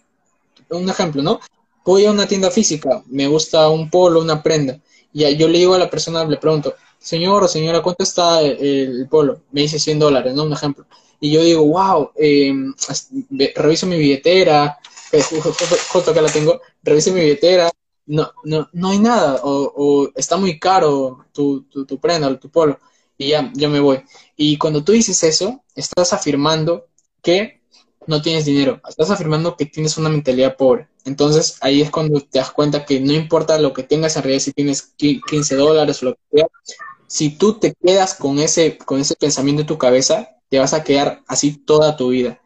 un 0.70 0.90
ejemplo, 0.90 1.22
¿no? 1.22 1.40
Voy 1.86 2.06
a 2.06 2.12
una 2.12 2.28
tienda 2.28 2.52
física, 2.52 3.02
me 3.08 3.28
gusta 3.28 3.70
un 3.70 3.90
polo, 3.90 4.20
una 4.20 4.44
prenda, 4.44 4.80
y 5.14 5.36
yo 5.38 5.48
le 5.48 5.60
digo 5.60 5.74
a 5.74 5.80
la 5.80 5.90
persona, 5.90 6.26
le 6.26 6.38
pregunto, 6.38 6.76
señor 7.00 7.44
o 7.44 7.48
señora, 7.48 7.82
¿cuánto 7.82 8.04
está 8.04 8.42
el, 8.42 9.08
polo? 9.10 9.42
Me 9.52 9.62
dice 9.62 9.80
100 9.80 10.00
dólares, 10.00 10.36
¿no? 10.36 10.44
Un 10.44 10.54
ejemplo. 10.54 10.86
Y 11.20 11.32
yo 11.32 11.42
digo, 11.42 11.66
wow, 11.66 12.12
eh, 12.16 12.54
reviso 13.56 13.88
mi 13.88 13.98
billetera, 13.98 14.78
justo, 15.92 16.14
que 16.14 16.22
la 16.22 16.30
tengo, 16.30 16.62
reviso 16.84 17.12
mi 17.12 17.22
billetera, 17.22 17.72
no, 18.06 18.32
no, 18.44 18.70
no 18.74 18.90
hay 18.90 19.00
nada, 19.00 19.40
o, 19.44 20.10
está 20.16 20.38
muy 20.38 20.60
caro 20.60 21.26
tu, 21.32 21.64
tu, 21.64 21.86
tu 21.86 22.00
prenda 22.00 22.28
o 22.28 22.38
tu 22.38 22.50
polo, 22.50 22.80
y 23.18 23.30
ya, 23.30 23.52
yo 23.56 23.70
me 23.70 23.80
voy. 23.80 24.04
Y 24.36 24.58
cuando 24.58 24.84
tú 24.84 24.92
dices 24.92 25.24
eso, 25.24 25.64
estás 25.76 26.14
afirmando 26.14 26.88
que 27.22 27.62
no 28.06 28.22
tienes 28.22 28.46
dinero, 28.46 28.82
estás 28.88 29.10
afirmando 29.10 29.58
que 29.58 29.66
tienes 29.66 29.98
una 29.98 30.10
mentalidad 30.10 30.56
pobre. 30.56 30.88
Entonces 31.04 31.58
ahí 31.62 31.82
es 31.82 31.92
cuando 31.92 32.20
te 32.22 32.40
das 32.40 32.52
cuenta 32.52 32.86
que 32.86 33.00
no 33.00 33.14
importa 33.14 33.58
lo 33.60 33.74
que 33.74 33.84
tengas 33.84 34.16
en 34.16 34.24
realidad, 34.24 34.44
si 34.44 34.54
tienes 34.54 34.94
15 34.98 35.56
dólares 35.56 36.02
o 36.02 36.08
lo 36.08 36.14
que 36.14 36.38
sea, 36.38 36.48
si 37.08 37.38
tú 37.38 37.60
te 37.60 37.74
quedas 37.74 38.14
con 38.14 38.40
ese, 38.40 38.78
con 38.78 39.00
ese 39.00 39.16
pensamiento 39.16 39.62
en 39.62 39.68
tu 39.68 39.78
cabeza, 39.78 40.30
te 40.50 40.60
vas 40.60 40.74
a 40.74 40.84
quedar 40.84 41.24
así 41.28 41.58
toda 41.58 41.98
tu 41.98 42.10
vida. 42.10 42.42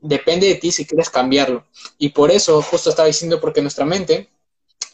Depende 0.00 0.46
de 0.46 0.56
ti 0.56 0.72
si 0.72 0.86
quieres 0.86 1.10
cambiarlo. 1.10 1.66
Y 1.98 2.10
por 2.10 2.30
eso, 2.30 2.60
justo 2.62 2.90
estaba 2.90 3.08
diciendo, 3.08 3.40
porque 3.40 3.62
nuestra 3.62 3.84
mente, 3.84 4.30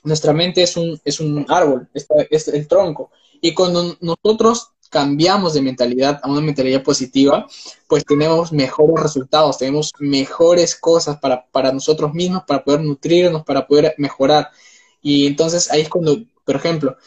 nuestra 0.05 0.33
mente 0.33 0.63
es 0.63 0.77
un, 0.77 1.01
es 1.05 1.21
un 1.21 1.47
árbol, 1.49 1.89
es 1.95 2.49
el 2.49 2.67
tronco. 2.67 3.11
Y 3.41 3.55
cuando 3.55 3.97
nosotros 4.01 4.73
cambiamos 4.93 5.55
de 5.55 5.63
mentalidad 5.63 6.21
a 6.23 6.31
una 6.31 6.43
mentalidad 6.43 6.83
positiva, 6.83 7.47
pues 7.89 8.05
tenemos 8.05 8.53
mejores 8.53 9.03
resultados, 9.03 9.57
tenemos 9.57 9.91
mejores 9.99 10.77
cosas 10.77 11.19
para, 11.19 11.47
para 11.47 11.73
nosotros 11.73 12.13
mismos, 12.13 12.43
para 12.47 12.63
poder 12.63 12.83
nutrirnos, 12.83 13.43
para 13.43 13.67
poder 13.67 13.95
mejorar. 13.97 14.51
Y 15.01 15.27
entonces 15.27 15.71
ahí 15.71 15.81
es 15.81 15.89
cuando, 15.89 16.19
por 16.45 16.57
ejemplo, 16.57 16.99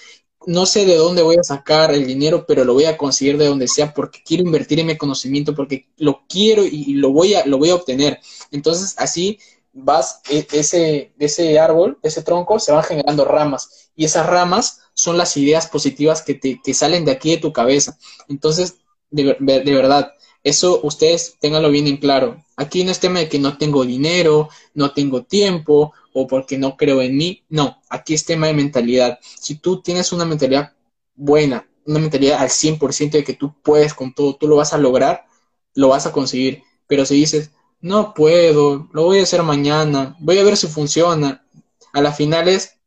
no 0.47 0.65
sé 0.65 0.85
de 0.85 0.95
dónde 0.95 1.21
voy 1.21 1.37
a 1.37 1.43
sacar 1.43 1.93
el 1.93 2.07
dinero, 2.07 2.45
pero 2.47 2.63
lo 2.65 2.73
voy 2.73 2.85
a 2.85 2.97
conseguir 2.97 3.37
de 3.37 3.45
donde 3.45 3.67
sea 3.67 3.93
porque 3.93 4.23
quiero 4.25 4.43
invertir 4.43 4.79
en 4.79 4.87
mi 4.87 4.97
conocimiento, 4.97 5.53
porque 5.53 5.87
lo 5.97 6.23
quiero 6.27 6.63
y 6.65 6.95
lo 6.95 7.11
voy 7.11 7.35
a, 7.35 7.45
lo 7.45 7.59
voy 7.59 7.69
a 7.69 7.75
obtener. 7.75 8.19
Entonces, 8.49 8.95
así 8.97 9.37
vas, 9.75 10.21
e, 10.29 10.47
ese, 10.53 11.13
ese 11.19 11.59
árbol, 11.59 11.99
ese 12.01 12.23
tronco, 12.23 12.59
se 12.59 12.71
van 12.71 12.83
generando 12.83 13.25
ramas. 13.25 13.91
Y 13.95 14.05
esas 14.05 14.25
ramas 14.25 14.81
son 14.95 15.17
las 15.17 15.37
ideas 15.37 15.67
positivas 15.67 16.23
que, 16.23 16.33
te, 16.33 16.59
que 16.63 16.73
salen 16.73 17.05
de 17.05 17.11
aquí 17.11 17.31
de 17.31 17.37
tu 17.37 17.53
cabeza. 17.53 17.99
Entonces, 18.27 18.77
de, 19.11 19.35
de 19.39 19.73
verdad, 19.75 20.13
eso 20.43 20.79
ustedes 20.83 21.37
ténganlo 21.39 21.69
bien 21.69 21.87
en 21.87 21.97
claro. 21.97 22.43
Aquí 22.55 22.83
no 22.83 22.91
es 22.91 22.99
tema 22.99 23.19
de 23.19 23.29
que 23.29 23.39
no 23.39 23.57
tengo 23.57 23.83
dinero, 23.83 24.49
no 24.73 24.93
tengo 24.93 25.23
tiempo 25.23 25.93
o 26.13 26.27
porque 26.27 26.57
no 26.57 26.77
creo 26.77 27.01
en 27.01 27.17
mí. 27.17 27.43
No, 27.49 27.81
aquí 27.89 28.13
es 28.13 28.25
tema 28.25 28.47
de 28.47 28.53
mentalidad. 28.53 29.19
Si 29.21 29.55
tú 29.55 29.81
tienes 29.81 30.13
una 30.13 30.23
mentalidad 30.23 30.73
buena, 31.15 31.67
una 31.85 31.99
mentalidad 31.99 32.39
al 32.39 32.49
100% 32.49 33.17
de 33.17 33.23
que 33.23 33.33
tú 33.33 33.53
puedes 33.61 33.93
con 33.93 34.13
todo, 34.13 34.35
tú 34.35 34.47
lo 34.47 34.55
vas 34.55 34.73
a 34.73 34.77
lograr, 34.77 35.25
lo 35.73 35.89
vas 35.89 36.05
a 36.05 36.11
conseguir. 36.11 36.63
Pero 36.87 37.05
si 37.05 37.15
dices, 37.15 37.51
no 37.85 38.15
puedo, 38.15 38.89
lo 38.93 39.03
voy 39.03 39.19
a 39.19 39.23
hacer 39.23 39.43
mañana, 39.43 40.15
voy 40.17 40.39
a 40.39 40.43
ver 40.43 40.57
si 40.57 40.65
funciona, 40.65 41.45
a 41.93 42.01
las 42.01 42.17
finales 42.17 42.79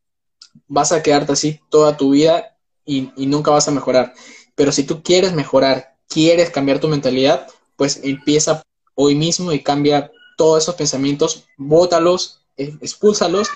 vas 0.66 0.90
a 0.90 1.04
quedarte 1.04 1.30
así 1.34 1.60
toda 1.68 1.96
tu 1.96 2.10
vida 2.10 2.56
y, 2.84 3.12
nunca 3.16 3.52
vas 3.52 3.68
a 3.68 3.70
mejorar. 3.70 4.12
Pero 4.56 4.72
si 4.72 4.82
tú 4.82 5.00
quieres 5.04 5.34
mejorar, 5.34 5.94
quieres 6.08 6.50
cambiar 6.50 6.80
tu 6.80 6.88
mentalidad, 6.88 7.46
pues 7.76 8.00
empieza 8.02 8.60
hoy 8.96 9.14
mismo 9.14 9.52
y 9.52 9.62
cambia 9.62 10.10
todos 10.36 10.64
esos 10.64 10.74
pensamientos, 10.74 11.44
bótalos, 11.56 12.42
eh, 12.56 12.76
expúlsalos 12.80 13.48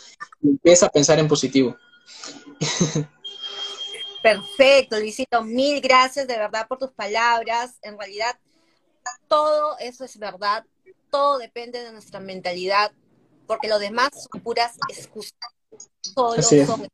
y 0.42 0.50
empieza 0.50 0.86
a 0.86 0.90
pensar 0.90 1.18
en 1.18 1.26
positivo. 1.26 1.76
Perfecto, 4.22 4.96
Luisito, 5.00 5.42
mil 5.42 5.80
gracias 5.80 6.28
de 6.28 6.38
verdad 6.38 6.68
por 6.68 6.78
tus 6.78 6.92
palabras. 6.92 7.74
En 7.82 7.98
realidad, 7.98 8.38
todo 9.26 9.76
eso 9.80 10.04
es 10.04 10.16
verdad, 10.16 10.64
todo 11.12 11.38
depende 11.38 11.84
de 11.84 11.92
nuestra 11.92 12.18
mentalidad, 12.18 12.90
porque 13.46 13.68
lo 13.68 13.78
demás 13.78 14.10
son 14.14 14.40
puras 14.40 14.78
excusas. 14.88 15.34
Solo 16.00 16.42
son. 16.42 16.88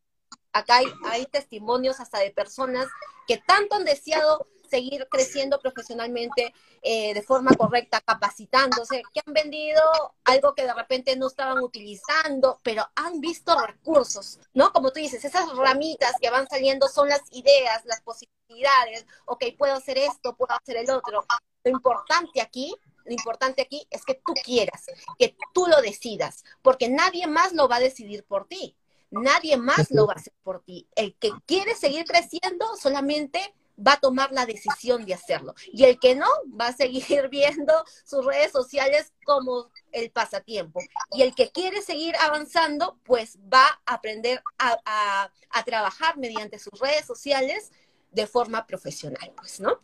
Acá 0.52 0.78
hay, 0.78 0.86
hay 1.04 1.26
testimonios 1.26 2.00
hasta 2.00 2.18
de 2.18 2.32
personas 2.32 2.88
que 3.28 3.36
tanto 3.36 3.76
han 3.76 3.84
deseado 3.84 4.44
seguir 4.68 5.06
creciendo 5.10 5.60
profesionalmente 5.60 6.52
eh, 6.82 7.14
de 7.14 7.22
forma 7.22 7.52
correcta, 7.54 8.00
capacitándose, 8.00 9.02
que 9.14 9.20
han 9.24 9.32
vendido 9.32 9.80
algo 10.24 10.54
que 10.54 10.64
de 10.64 10.74
repente 10.74 11.16
no 11.16 11.28
estaban 11.28 11.58
utilizando, 11.58 12.60
pero 12.62 12.86
han 12.96 13.20
visto 13.20 13.56
recursos, 13.58 14.40
¿no? 14.52 14.72
Como 14.72 14.90
tú 14.90 15.00
dices, 15.00 15.24
esas 15.24 15.56
ramitas 15.56 16.14
que 16.20 16.30
van 16.30 16.48
saliendo 16.48 16.88
son 16.88 17.08
las 17.08 17.22
ideas, 17.30 17.84
las 17.84 18.00
posibilidades, 18.02 19.06
ok, 19.26 19.44
puedo 19.56 19.74
hacer 19.74 19.96
esto, 19.96 20.36
puedo 20.36 20.54
hacer 20.54 20.76
el 20.76 20.90
otro. 20.90 21.24
Lo 21.64 21.70
importante 21.70 22.40
aquí 22.40 22.74
lo 23.08 23.14
importante 23.14 23.62
aquí 23.62 23.86
es 23.90 24.04
que 24.04 24.14
tú 24.14 24.34
quieras, 24.44 24.84
que 25.18 25.34
tú 25.54 25.66
lo 25.66 25.80
decidas, 25.80 26.44
porque 26.62 26.88
nadie 26.88 27.26
más 27.26 27.54
lo 27.54 27.68
va 27.68 27.76
a 27.76 27.80
decidir 27.80 28.22
por 28.24 28.46
ti. 28.46 28.76
Nadie 29.10 29.56
más 29.56 29.90
lo 29.90 30.06
va 30.06 30.12
a 30.12 30.16
hacer 30.16 30.34
por 30.42 30.62
ti. 30.62 30.86
El 30.94 31.16
que 31.16 31.30
quiere 31.46 31.74
seguir 31.74 32.04
creciendo 32.04 32.66
solamente 32.76 33.54
va 33.78 33.92
a 33.92 34.00
tomar 34.00 34.32
la 34.32 34.44
decisión 34.44 35.06
de 35.06 35.14
hacerlo. 35.14 35.54
Y 35.72 35.84
el 35.84 35.98
que 35.98 36.14
no, 36.14 36.26
va 36.60 36.68
a 36.68 36.76
seguir 36.76 37.28
viendo 37.30 37.72
sus 38.04 38.24
redes 38.26 38.52
sociales 38.52 39.12
como 39.24 39.70
el 39.92 40.10
pasatiempo. 40.10 40.80
Y 41.12 41.22
el 41.22 41.34
que 41.34 41.50
quiere 41.50 41.80
seguir 41.80 42.14
avanzando, 42.16 42.98
pues 43.04 43.38
va 43.52 43.80
a 43.86 43.94
aprender 43.94 44.42
a, 44.58 45.30
trabajar 45.64 46.16
mediante 46.18 46.58
sus 46.58 46.78
redes 46.78 47.06
sociales 47.06 47.72
de 48.12 48.26
forma 48.26 48.66
profesional, 48.66 49.32
pues, 49.36 49.60
¿no? 49.60 49.80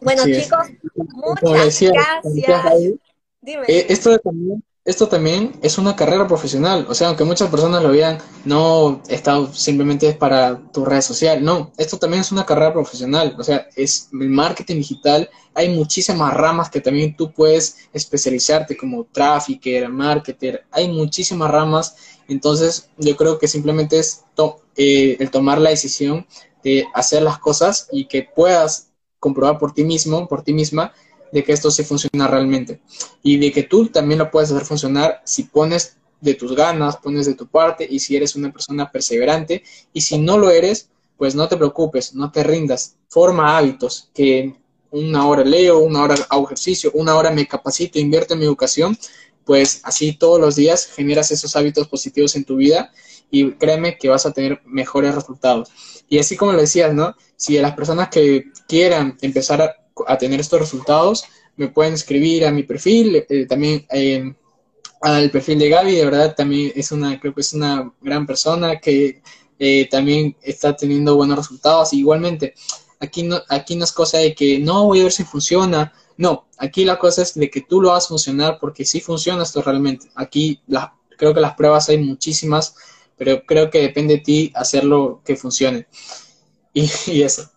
Bueno, 0.00 0.24
chicos, 0.24 0.68
muchas 0.94 1.52
gracias. 1.52 1.92
Dime. 3.40 3.64
Eh, 3.68 3.86
esto 3.88 4.18
también 4.18 4.62
esto 4.88 5.06
también 5.06 5.52
es 5.60 5.76
una 5.76 5.94
carrera 5.94 6.26
profesional. 6.26 6.86
O 6.88 6.94
sea, 6.94 7.08
aunque 7.08 7.22
muchas 7.22 7.50
personas 7.50 7.82
lo 7.82 7.90
vean, 7.90 8.16
no 8.46 9.02
está 9.08 9.46
simplemente 9.52 10.08
es 10.08 10.16
para 10.16 10.62
tu 10.72 10.82
red 10.82 11.02
social. 11.02 11.44
No, 11.44 11.72
esto 11.76 11.98
también 11.98 12.22
es 12.22 12.32
una 12.32 12.46
carrera 12.46 12.72
profesional. 12.72 13.36
O 13.38 13.44
sea, 13.44 13.68
es 13.76 14.08
el 14.18 14.30
marketing 14.30 14.76
digital. 14.76 15.28
Hay 15.52 15.68
muchísimas 15.68 16.32
ramas 16.32 16.70
que 16.70 16.80
también 16.80 17.14
tú 17.14 17.30
puedes 17.30 17.76
especializarte 17.92 18.78
como 18.78 19.04
trafficker, 19.04 19.90
marketer. 19.90 20.64
Hay 20.70 20.88
muchísimas 20.88 21.50
ramas. 21.50 21.94
Entonces, 22.26 22.88
yo 22.96 23.14
creo 23.14 23.38
que 23.38 23.46
simplemente 23.46 23.98
es 23.98 24.24
eh, 24.78 25.18
el 25.20 25.30
tomar 25.30 25.58
la 25.58 25.68
decisión 25.68 26.26
de 26.64 26.86
hacer 26.94 27.20
las 27.20 27.38
cosas 27.38 27.88
y 27.92 28.06
que 28.06 28.22
puedas 28.22 28.87
comprobar 29.18 29.58
por 29.58 29.72
ti 29.72 29.84
mismo, 29.84 30.28
por 30.28 30.42
ti 30.42 30.52
misma, 30.52 30.92
de 31.32 31.44
que 31.44 31.52
esto 31.52 31.70
sí 31.70 31.84
funciona 31.84 32.26
realmente. 32.26 32.80
Y 33.22 33.38
de 33.38 33.52
que 33.52 33.64
tú 33.64 33.88
también 33.88 34.18
lo 34.18 34.30
puedes 34.30 34.50
hacer 34.50 34.64
funcionar 34.64 35.22
si 35.24 35.44
pones 35.44 35.96
de 36.20 36.34
tus 36.34 36.54
ganas, 36.54 36.96
pones 36.96 37.26
de 37.26 37.34
tu 37.34 37.46
parte 37.46 37.86
y 37.88 37.98
si 37.98 38.16
eres 38.16 38.34
una 38.34 38.52
persona 38.52 38.90
perseverante. 38.90 39.62
Y 39.92 40.00
si 40.00 40.18
no 40.18 40.38
lo 40.38 40.50
eres, 40.50 40.90
pues 41.16 41.34
no 41.34 41.48
te 41.48 41.56
preocupes, 41.56 42.14
no 42.14 42.30
te 42.30 42.44
rindas, 42.44 42.96
forma 43.08 43.58
hábitos 43.58 44.08
que 44.14 44.54
una 44.90 45.26
hora 45.26 45.44
leo, 45.44 45.80
una 45.80 46.02
hora 46.02 46.14
hago 46.30 46.46
ejercicio, 46.46 46.90
una 46.94 47.16
hora 47.16 47.30
me 47.30 47.46
capacito, 47.46 47.98
invierto 47.98 48.34
en 48.34 48.40
mi 48.40 48.46
educación, 48.46 48.96
pues 49.44 49.80
así 49.82 50.12
todos 50.12 50.40
los 50.40 50.56
días 50.56 50.86
generas 50.86 51.30
esos 51.30 51.56
hábitos 51.56 51.88
positivos 51.88 52.36
en 52.36 52.44
tu 52.44 52.56
vida 52.56 52.92
y 53.30 53.52
créeme 53.52 53.98
que 53.98 54.08
vas 54.08 54.26
a 54.26 54.32
tener 54.32 54.62
mejores 54.64 55.14
resultados. 55.14 55.70
Y 56.08 56.18
así 56.18 56.36
como 56.36 56.52
lo 56.52 56.60
decías, 56.60 56.94
¿no? 56.94 57.14
Si 57.36 57.58
las 57.58 57.74
personas 57.74 58.08
que 58.08 58.44
quieran 58.66 59.16
empezar 59.20 59.62
a 59.62 59.76
a 60.06 60.18
tener 60.18 60.40
estos 60.40 60.60
resultados, 60.60 61.24
me 61.56 61.68
pueden 61.68 61.94
escribir 61.94 62.46
a 62.46 62.52
mi 62.52 62.62
perfil, 62.62 63.24
eh, 63.28 63.46
también 63.46 63.86
eh, 63.90 64.34
al 65.00 65.30
perfil 65.30 65.58
de 65.58 65.68
Gaby, 65.68 65.94
de 65.96 66.04
verdad 66.04 66.34
también 66.36 66.72
es 66.74 66.92
una, 66.92 67.18
creo 67.18 67.34
que 67.34 67.40
es 67.40 67.52
una 67.52 67.92
gran 68.00 68.26
persona 68.26 68.78
que 68.78 69.22
eh, 69.58 69.88
también 69.90 70.36
está 70.42 70.76
teniendo 70.76 71.16
buenos 71.16 71.38
resultados. 71.38 71.92
Igualmente, 71.92 72.54
aquí 73.00 73.22
no, 73.22 73.40
aquí 73.48 73.76
no 73.76 73.84
es 73.84 73.92
cosa 73.92 74.18
de 74.18 74.34
que 74.34 74.58
no 74.58 74.86
voy 74.86 75.00
a 75.00 75.04
ver 75.04 75.12
si 75.12 75.24
funciona. 75.24 75.92
No, 76.16 76.46
aquí 76.58 76.84
la 76.84 76.98
cosa 76.98 77.22
es 77.22 77.34
de 77.34 77.50
que 77.50 77.62
tú 77.62 77.80
lo 77.80 77.90
hagas 77.90 78.08
funcionar 78.08 78.58
porque 78.60 78.84
sí 78.84 79.00
funciona 79.00 79.42
esto 79.42 79.62
realmente. 79.62 80.08
Aquí 80.14 80.60
la, 80.66 80.94
creo 81.16 81.32
que 81.32 81.40
las 81.40 81.54
pruebas 81.54 81.88
hay 81.88 81.98
muchísimas, 81.98 82.74
pero 83.18 83.44
creo 83.44 83.70
que 83.70 83.80
depende 83.80 84.14
de 84.16 84.20
ti 84.20 84.52
hacerlo 84.54 85.22
que 85.24 85.36
funcione. 85.36 85.86
y 86.72 87.22
eso. 87.22 87.50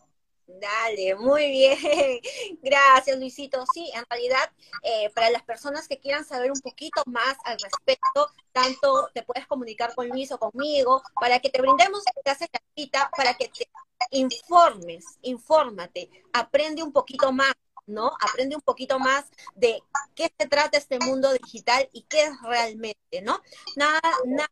Dale, 0.61 1.15
muy 1.15 1.49
bien. 1.49 1.77
Gracias, 2.61 3.17
Luisito. 3.17 3.65
Sí, 3.73 3.89
en 3.95 4.05
realidad, 4.07 4.51
eh, 4.83 5.09
para 5.15 5.31
las 5.31 5.41
personas 5.41 5.87
que 5.87 5.99
quieran 5.99 6.23
saber 6.23 6.51
un 6.51 6.59
poquito 6.61 7.01
más 7.07 7.35
al 7.45 7.57
respecto, 7.59 8.29
tanto 8.51 9.09
te 9.13 9.23
puedes 9.23 9.47
comunicar 9.47 9.95
con 9.95 10.07
Luis 10.07 10.31
o 10.31 10.37
conmigo 10.37 11.01
para 11.19 11.39
que 11.39 11.49
te 11.49 11.59
brindemos 11.59 12.03
clases 12.23 12.47
cita, 12.75 13.09
para 13.17 13.33
que 13.33 13.47
te 13.47 13.67
informes, 14.11 15.03
infórmate, 15.23 16.09
aprende 16.31 16.83
un 16.83 16.93
poquito 16.93 17.31
más. 17.31 17.53
¿no? 17.87 18.11
Aprende 18.21 18.55
un 18.55 18.61
poquito 18.61 18.99
más 18.99 19.25
de 19.55 19.81
qué 20.15 20.31
se 20.39 20.47
trata 20.47 20.77
este 20.77 20.99
mundo 20.99 21.33
digital 21.33 21.89
y 21.91 22.03
qué 22.03 22.23
es 22.25 22.41
realmente, 22.43 23.21
¿no? 23.23 23.41
Nada, 23.75 23.99
nada, 24.23 24.47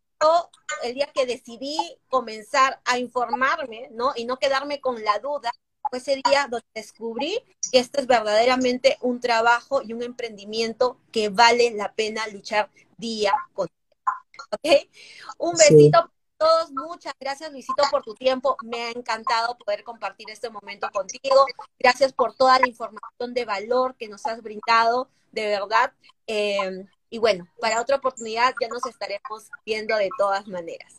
el 0.83 0.93
día 0.93 1.09
que 1.13 1.25
decidí 1.25 1.77
comenzar 2.07 2.81
a 2.85 2.97
informarme, 2.97 3.89
¿no? 3.91 4.13
Y 4.15 4.25
no 4.25 4.37
quedarme 4.37 4.81
con 4.81 5.03
la 5.03 5.19
duda, 5.19 5.51
fue 5.89 5.99
ese 5.99 6.21
día 6.25 6.47
donde 6.49 6.65
descubrí 6.73 7.39
que 7.71 7.79
esto 7.79 7.99
es 7.99 8.07
verdaderamente 8.07 8.97
un 9.01 9.19
trabajo 9.19 9.81
y 9.81 9.93
un 9.93 10.03
emprendimiento 10.03 10.97
que 11.11 11.29
vale 11.29 11.71
la 11.71 11.93
pena 11.93 12.27
luchar 12.27 12.69
día 12.97 13.33
con 13.53 13.67
día. 13.67 14.13
¿Ok? 14.51 14.89
Un 15.37 15.53
besito 15.53 15.91
para 15.91 16.11
todos. 16.37 16.71
Muchas 16.71 17.13
gracias, 17.19 17.51
Luisito, 17.51 17.83
por 17.89 18.03
tu 18.03 18.13
tiempo. 18.13 18.57
Me 18.63 18.83
ha 18.83 18.91
encantado 18.91 19.57
poder 19.57 19.83
compartir 19.83 20.29
este 20.29 20.49
momento 20.49 20.89
contigo. 20.91 21.45
Gracias 21.79 22.13
por 22.13 22.35
toda 22.35 22.59
la 22.59 22.67
información 22.67 23.33
de 23.33 23.45
valor 23.45 23.95
que 23.95 24.07
nos 24.07 24.25
has 24.25 24.41
brindado, 24.41 25.09
de 25.31 25.47
verdad. 25.47 25.93
Eh, 26.27 26.85
y 27.09 27.17
bueno, 27.17 27.47
para 27.59 27.81
otra 27.81 27.97
oportunidad 27.97 28.53
ya 28.61 28.67
nos 28.67 28.85
estaremos 28.85 29.49
viendo 29.65 29.95
de 29.95 30.09
todas 30.17 30.47
maneras. 30.47 30.95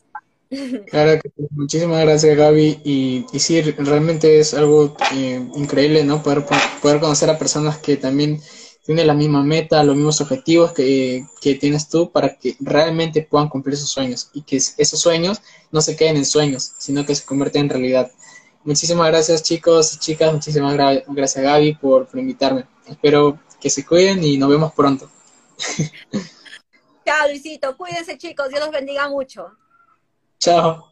Claro, 0.89 1.21
muchísimas 1.51 2.01
gracias 2.01 2.35
Gaby 2.35 2.81
y, 2.83 3.25
sí, 3.39 3.61
realmente 3.61 4.37
es 4.37 4.53
algo 4.53 4.97
eh, 5.13 5.41
increíble, 5.55 6.03
¿no? 6.03 6.21
Poder, 6.21 6.45
poder 6.81 6.99
conocer 6.99 7.29
a 7.29 7.39
personas 7.39 7.77
que 7.77 7.95
también 7.95 8.41
tienen 8.85 9.07
la 9.07 9.13
misma 9.13 9.43
meta, 9.43 9.81
los 9.85 9.95
mismos 9.95 10.19
objetivos 10.19 10.73
que, 10.73 11.25
que 11.39 11.55
tienes 11.55 11.87
tú 11.87 12.11
para 12.11 12.35
que 12.35 12.57
realmente 12.59 13.21
puedan 13.21 13.47
cumplir 13.47 13.77
sus 13.77 13.89
sueños 13.89 14.29
y 14.33 14.41
que 14.41 14.57
esos 14.57 14.99
sueños 14.99 15.41
no 15.71 15.81
se 15.81 15.95
queden 15.95 16.17
en 16.17 16.25
sueños, 16.25 16.73
sino 16.77 17.05
que 17.05 17.15
se 17.15 17.23
convierten 17.23 17.61
en 17.61 17.69
realidad. 17.69 18.11
Muchísimas 18.65 19.07
gracias 19.07 19.43
chicos 19.43 19.93
y 19.93 19.99
chicas, 19.99 20.33
muchísimas 20.33 20.75
gracias 20.75 21.43
Gaby 21.43 21.75
por, 21.75 22.07
por 22.07 22.19
invitarme. 22.19 22.65
Espero 22.85 23.39
que 23.61 23.69
se 23.69 23.85
cuiden 23.85 24.21
y 24.21 24.37
nos 24.37 24.49
vemos 24.49 24.73
pronto. 24.73 25.09
Chao 27.05 27.27
Luisito, 27.27 27.75
cuídense 27.77 28.17
chicos, 28.17 28.49
Dios 28.49 28.61
los 28.61 28.71
bendiga 28.71 29.09
mucho. 29.09 29.51
Chao. 30.39 30.91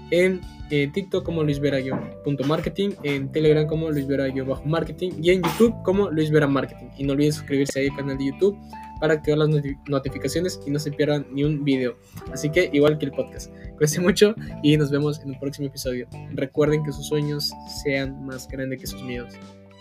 en 0.11 0.41
eh, 0.69 0.89
TikTok 0.93 1.25
como 1.25 1.43
luisvera-marketing, 1.43 2.91
en 3.03 3.31
Telegram 3.31 3.67
como 3.67 3.89
luisvera-marketing 3.89 5.11
y 5.21 5.31
en 5.31 5.41
YouTube 5.43 5.75
como 5.83 6.09
luisvera 6.09 6.47
marketing. 6.47 6.87
Y 6.97 7.03
no 7.03 7.13
olviden 7.13 7.33
suscribirse 7.33 7.81
al 7.89 7.95
canal 7.95 8.17
de 8.17 8.27
YouTube 8.27 8.57
para 9.01 9.15
activar 9.15 9.39
las 9.39 9.49
notificaciones 9.89 10.59
y 10.65 10.71
no 10.71 10.79
se 10.79 10.91
pierdan 10.91 11.25
ni 11.31 11.43
un 11.43 11.63
video. 11.63 11.97
Así 12.31 12.49
que 12.49 12.69
igual 12.71 12.97
que 12.99 13.05
el 13.05 13.11
podcast. 13.11 13.51
Cuídense 13.71 13.99
mucho 13.99 14.35
y 14.63 14.77
nos 14.77 14.91
vemos 14.91 15.19
en 15.21 15.31
un 15.31 15.39
próximo 15.39 15.67
episodio. 15.67 16.07
Recuerden 16.33 16.83
que 16.83 16.91
sus 16.91 17.07
sueños 17.07 17.51
sean 17.83 18.25
más 18.25 18.47
grandes 18.47 18.79
que 18.79 18.87
sus 18.87 19.01
miedos. 19.01 19.33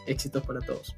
Éxitos 0.06 0.42
para 0.44 0.60
todos. 0.60 0.96